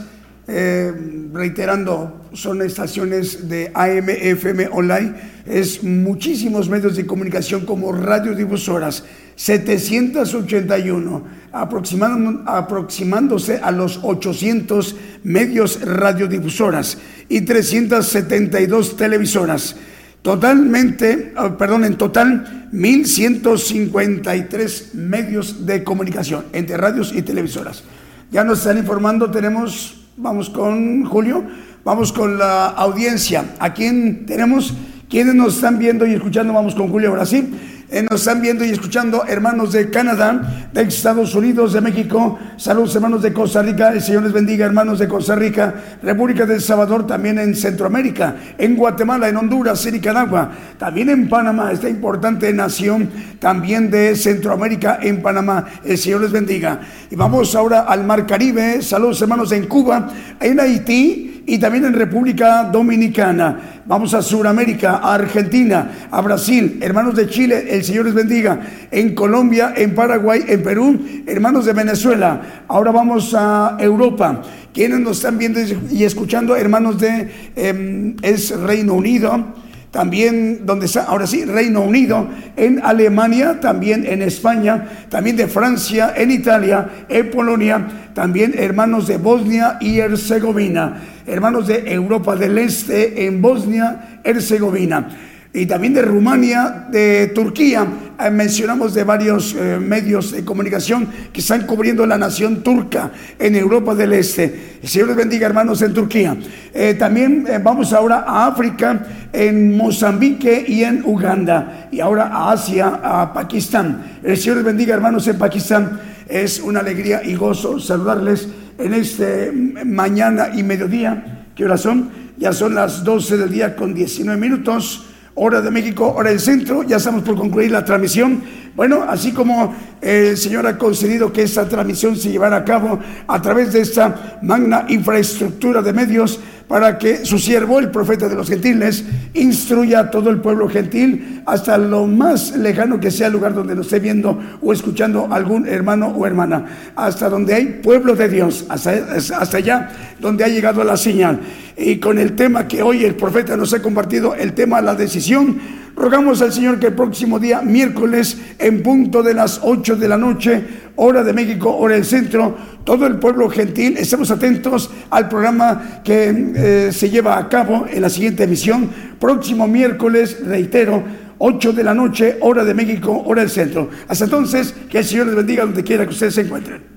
eh, 0.48 0.94
reiterando, 1.34 2.22
son 2.34 2.62
estaciones 2.62 3.50
de 3.50 3.72
AM, 3.74 4.10
FM, 4.10 4.70
online, 4.72 5.14
es 5.46 5.84
muchísimos 5.84 6.70
medios 6.70 6.96
de 6.96 7.06
comunicación 7.06 7.66
como 7.66 7.92
radiodifusoras, 7.92 9.04
781, 9.36 11.24
aproximando- 11.52 12.44
aproximándose 12.46 13.60
a 13.62 13.72
los 13.72 14.00
800 14.04 14.96
medios 15.24 15.82
radiodifusoras 15.82 16.98
y 17.30 17.42
372 17.42 18.96
televisoras. 18.98 19.76
Totalmente, 20.22 21.34
ah, 21.36 21.58
perdón, 21.58 21.84
en 21.86 21.98
total 21.98 22.68
1153 22.72 24.96
medios 24.96 25.66
de 25.66 25.84
comunicación 25.84 26.46
entre 26.54 26.78
radios 26.78 27.14
y 27.16 27.22
televisoras. 27.22 27.84
Ya 28.32 28.44
nos 28.44 28.60
están 28.60 28.78
informando, 28.78 29.32
tenemos, 29.32 30.07
vamos 30.18 30.50
con 30.50 31.06
Julio, 31.06 31.44
vamos 31.86 32.12
con 32.12 32.38
la 32.38 32.68
audiencia. 32.68 33.56
¿A 33.60 33.74
quién 33.74 34.26
tenemos? 34.26 34.74
¿Quiénes 35.10 35.36
nos 35.36 35.56
están 35.56 35.78
viendo 35.78 36.06
y 36.06 36.14
escuchando? 36.14 36.54
Vamos 36.54 36.76
con 36.76 36.90
Julio 36.90 37.10
ahora 37.10 37.26
sí. 37.26 37.48
Eh, 37.90 38.04
nos 38.04 38.20
están 38.20 38.42
viendo 38.42 38.66
y 38.66 38.70
escuchando 38.72 39.24
hermanos 39.26 39.72
de 39.72 39.90
Canadá, 39.90 40.68
de 40.74 40.82
Estados 40.82 41.34
Unidos, 41.36 41.72
de 41.72 41.80
México. 41.80 42.38
Saludos 42.58 42.94
hermanos 42.96 43.22
de 43.22 43.32
Costa 43.32 43.62
Rica. 43.62 43.94
El 43.94 44.02
Señor 44.02 44.24
les 44.24 44.34
bendiga 44.34 44.66
hermanos 44.66 45.00
de 45.00 45.08
Costa 45.08 45.36
Rica. 45.36 45.74
República 46.04 46.46
del 46.46 46.60
Salvador 46.60 47.08
también 47.08 47.40
en 47.40 47.56
Centroamérica. 47.56 48.36
En 48.58 48.76
Guatemala, 48.76 49.30
en 49.30 49.38
Honduras, 49.38 49.86
en 49.86 49.94
Nicaragua. 49.94 50.52
También 50.78 51.08
en 51.08 51.30
Panamá, 51.30 51.72
esta 51.72 51.88
importante 51.88 52.52
nación 52.52 53.10
también 53.40 53.90
de 53.90 54.18
Centroamérica 54.18 55.00
en 55.02 55.22
Panamá. 55.22 55.66
El 55.86 55.98
Señor 55.98 56.24
les 56.24 56.34
bendiga. 56.34 56.82
Y 57.10 57.16
vamos 57.16 57.56
ahora 57.56 57.84
al 57.84 58.04
Mar 58.04 58.28
Caribe. 58.28 58.82
Saludos 58.82 59.22
hermanos 59.22 59.54
en 59.54 59.66
Cuba, 59.66 60.10
en 60.42 60.60
Haití 60.60 61.37
y 61.48 61.58
también 61.58 61.86
en 61.86 61.94
República 61.94 62.66
Dominicana. 62.66 63.82
Vamos 63.86 64.14
a 64.14 64.22
Sudamérica, 64.22 64.98
a 64.98 65.16
Argentina, 65.16 66.10
a 66.12 66.22
Brasil, 66.22 66.78
hermanos 66.82 67.16
de 67.16 67.30
Chile, 67.30 67.68
el 67.70 67.86
Señor 67.86 68.06
les 68.06 68.14
bendiga. 68.14 68.60
En 68.92 69.16
Colombia, 69.16 69.74
en 69.76 69.96
Paraguay, 69.96 70.44
en 70.46 70.62
Perú, 70.62 71.00
hermanos 71.26 71.66
de 71.66 71.72
Venezuela. 71.72 72.66
Ahora 72.68 72.92
vamos 72.92 73.34
a 73.34 73.78
Europa. 73.80 74.42
Quienes 74.74 75.00
nos 75.00 75.18
están 75.18 75.38
viendo 75.38 75.62
y 75.90 76.04
escuchando, 76.04 76.54
hermanos 76.54 77.00
de 77.00 77.32
em, 77.56 78.16
es 78.22 78.52
Reino 78.60 78.94
Unido 78.94 79.56
también 79.92 80.66
donde 80.66 80.86
está, 80.86 81.06
ahora 81.06 81.26
sí, 81.26 81.44
Reino 81.46 81.82
Unido, 81.82 82.28
en 82.56 82.82
Alemania, 82.84 83.60
también 83.60 84.06
en 84.06 84.22
España, 84.22 84.88
también 85.10 85.36
de 85.38 85.48
Francia, 85.48 86.14
en 86.16 86.30
Italia, 86.30 87.06
en 87.10 87.32
Polonia, 87.32 87.88
también 88.14 88.54
hermanos 88.58 89.08
de 89.08 89.18
Bosnia 89.18 89.78
y 89.80 89.98
Herzegovina, 89.98 91.02
hermanos 91.28 91.68
de 91.68 91.94
Europa 91.94 92.36
del 92.36 92.58
Este, 92.58 93.26
en 93.26 93.42
Bosnia, 93.42 94.22
Herzegovina 94.24 95.10
y 95.54 95.66
también 95.66 95.94
de 95.94 96.04
Rumania, 96.04 96.88
de 96.92 97.32
Turquía. 97.34 97.88
Eh, 98.20 98.30
mencionamos 98.30 98.94
de 98.94 99.04
varios 99.04 99.56
eh, 99.56 99.80
medios 99.82 100.32
de 100.32 100.46
comunicación 100.46 101.08
que 101.34 101.42
están 101.42 101.66
cubriendo 101.66 102.06
la 102.06 102.18
nación 102.18 102.62
turca 102.62 103.12
en 103.40 103.56
Europa 103.56 103.96
del 103.96 104.14
Este. 104.14 104.78
El 104.84 104.88
Señor 104.88 105.08
les 105.08 105.18
bendiga, 105.18 105.48
hermanos, 105.48 105.82
en 105.82 105.94
Turquía. 105.94 106.38
Eh, 106.74 106.94
también 106.94 107.46
eh, 107.50 107.60
vamos 107.64 107.92
ahora 107.94 108.24
a 108.28 108.48
África, 108.48 109.08
en 109.34 109.76
Mozambique 109.76 110.64
y 110.68 110.84
en 110.84 111.04
Uganda. 111.04 111.88
Y 111.92 112.02
ahora 112.02 112.28
a 112.28 112.52
Asia, 112.52 113.00
a 113.04 113.34
Pakistán. 113.34 114.20
El 114.24 114.38
Señor 114.38 114.58
les 114.58 114.66
bendiga, 114.66 114.94
hermanos, 114.94 115.28
en 115.28 115.38
Pakistán. 115.38 116.00
Es 116.28 116.60
una 116.60 116.82
alegría 116.82 117.24
y 117.24 117.36
gozo 117.36 117.80
saludarles 117.80 118.48
en 118.78 118.94
este 118.94 119.52
mañana 119.52 120.50
y 120.54 120.64
mediodía. 120.64 121.46
¿Qué 121.56 121.66
horas 121.66 121.82
son? 121.82 122.10
Ya 122.38 122.54
son 122.54 122.76
las 122.76 123.04
12 123.04 123.38
del 123.38 123.52
día 123.52 123.76
con 123.76 123.94
19 123.94 124.40
minutos 124.40 125.06
hora 125.40 125.62
de 125.62 125.70
México, 125.72 126.14
hora 126.16 126.32
del 126.32 126.40
centro. 126.40 126.84
Ya 126.84 126.98
estamos 126.98 127.24
por 127.24 127.36
concluir 127.36 127.72
la 127.72 127.86
transmisión 127.86 128.42
Bueno, 128.78 129.04
así 129.10 129.32
como 129.32 129.74
el 130.00 130.38
Señor 130.38 130.68
ha 130.68 130.78
concedido 130.78 131.34
que 131.34 131.42
esta 131.42 131.68
transmisión 131.68 132.16
se 132.16 132.30
llevara 132.30 132.58
a 132.58 132.64
cabo 132.64 133.00
a 133.26 133.42
través 133.42 133.74
de 133.74 133.82
esta 133.82 134.38
magna 134.44 134.86
infraestructura 134.88 135.82
de 135.82 135.94
medios 135.94 136.40
para 136.68 137.00
que 137.00 137.26
su 137.26 137.40
siervo, 137.40 137.80
el 137.80 137.90
profeta 137.90 138.30
de 138.30 138.36
los 138.36 138.48
gentiles, 138.48 139.04
instruya 139.34 140.02
a 140.02 140.12
todo 140.12 140.30
el 140.30 140.42
pueblo 140.42 140.70
gentil 140.70 141.42
hasta 141.48 141.80
lo 141.80 142.06
más 142.06 142.56
lejano 142.56 143.00
que 143.00 143.10
sea 143.10 143.28
el 143.28 143.34
lugar 143.34 143.56
donde 143.56 143.74
nos 143.74 143.88
esté 143.88 144.00
viendo 144.00 144.40
o 144.62 144.72
escuchando 144.72 145.28
algún 145.32 145.68
hermano 145.68 146.10
o 146.10 146.28
hermana, 146.28 146.92
hasta 146.96 147.30
donde 147.30 147.56
hay 147.56 147.80
pueblo 147.82 148.16
de 148.16 148.30
Dios, 148.30 148.68
hasta, 148.70 148.92
hasta 149.16 149.58
allá 149.58 149.90
donde 150.20 150.44
ha 150.44 150.50
llegado 150.50 150.84
la 150.84 150.98
señal. 150.98 151.40
Y 151.76 151.98
con 151.98 152.20
el 152.20 152.36
tema 152.36 152.68
que 152.68 152.84
hoy 152.84 153.06
el 153.06 153.16
profeta 153.16 153.58
nos 153.58 153.74
ha 153.74 153.82
compartido, 153.82 154.36
el 154.36 154.54
tema 154.54 154.82
la 154.82 154.94
decisión, 154.94 155.58
rogamos 155.98 156.42
al 156.42 156.54
Señor 156.54 156.80
que 156.80 156.88
el 156.88 156.94
próximo 156.94 157.40
día, 157.40 157.62
miércoles, 157.62 158.38
en 158.60 158.84
punto 158.84 159.24
de 159.24 159.34
las 159.34 159.60
8 159.64 159.96
de 159.96 160.08
la 160.08 160.18
noche, 160.18 160.64
hora 160.96 161.24
de 161.24 161.34
México, 161.34 161.76
hora 161.76 161.96
del 161.96 162.06
centro, 162.06 162.56
todo 162.84 163.08
el 163.08 163.18
pueblo 163.18 163.50
gentil, 163.50 163.98
estemos 163.98 164.30
atentos 164.32 164.90
al 165.10 165.28
programa 165.28 166.02
que 166.04 166.54
eh, 166.56 166.92
se 166.92 167.10
lleva 167.10 167.38
a 167.38 167.50
cabo 167.50 167.86
en 167.92 168.02
la 168.02 168.10
siguiente 168.10 168.44
emisión, 168.44 168.90
próximo 169.20 169.68
miércoles, 169.68 170.38
reitero, 170.46 171.04
8 171.40 171.74
de 171.74 171.84
la 171.84 171.94
noche, 171.94 172.38
hora 172.42 172.64
de 172.64 172.74
México, 172.74 173.24
hora 173.26 173.42
del 173.42 173.50
centro. 173.50 173.90
Hasta 174.08 174.26
entonces, 174.26 174.74
que 174.90 175.00
el 175.00 175.04
Señor 175.04 175.28
les 175.28 175.36
bendiga 175.36 175.66
donde 175.66 175.84
quiera 175.84 176.06
que 176.06 176.12
ustedes 176.12 176.36
se 176.36 176.42
encuentren. 176.42 176.97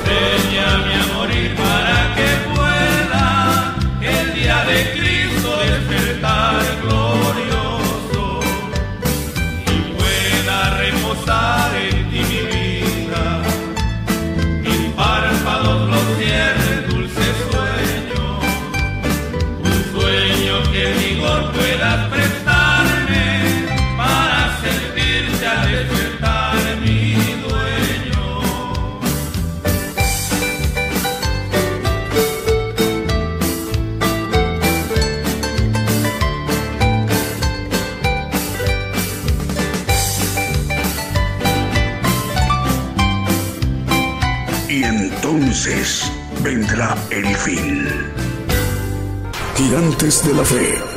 De 50.31 50.37
la 50.37 50.45
fe. 50.45 50.90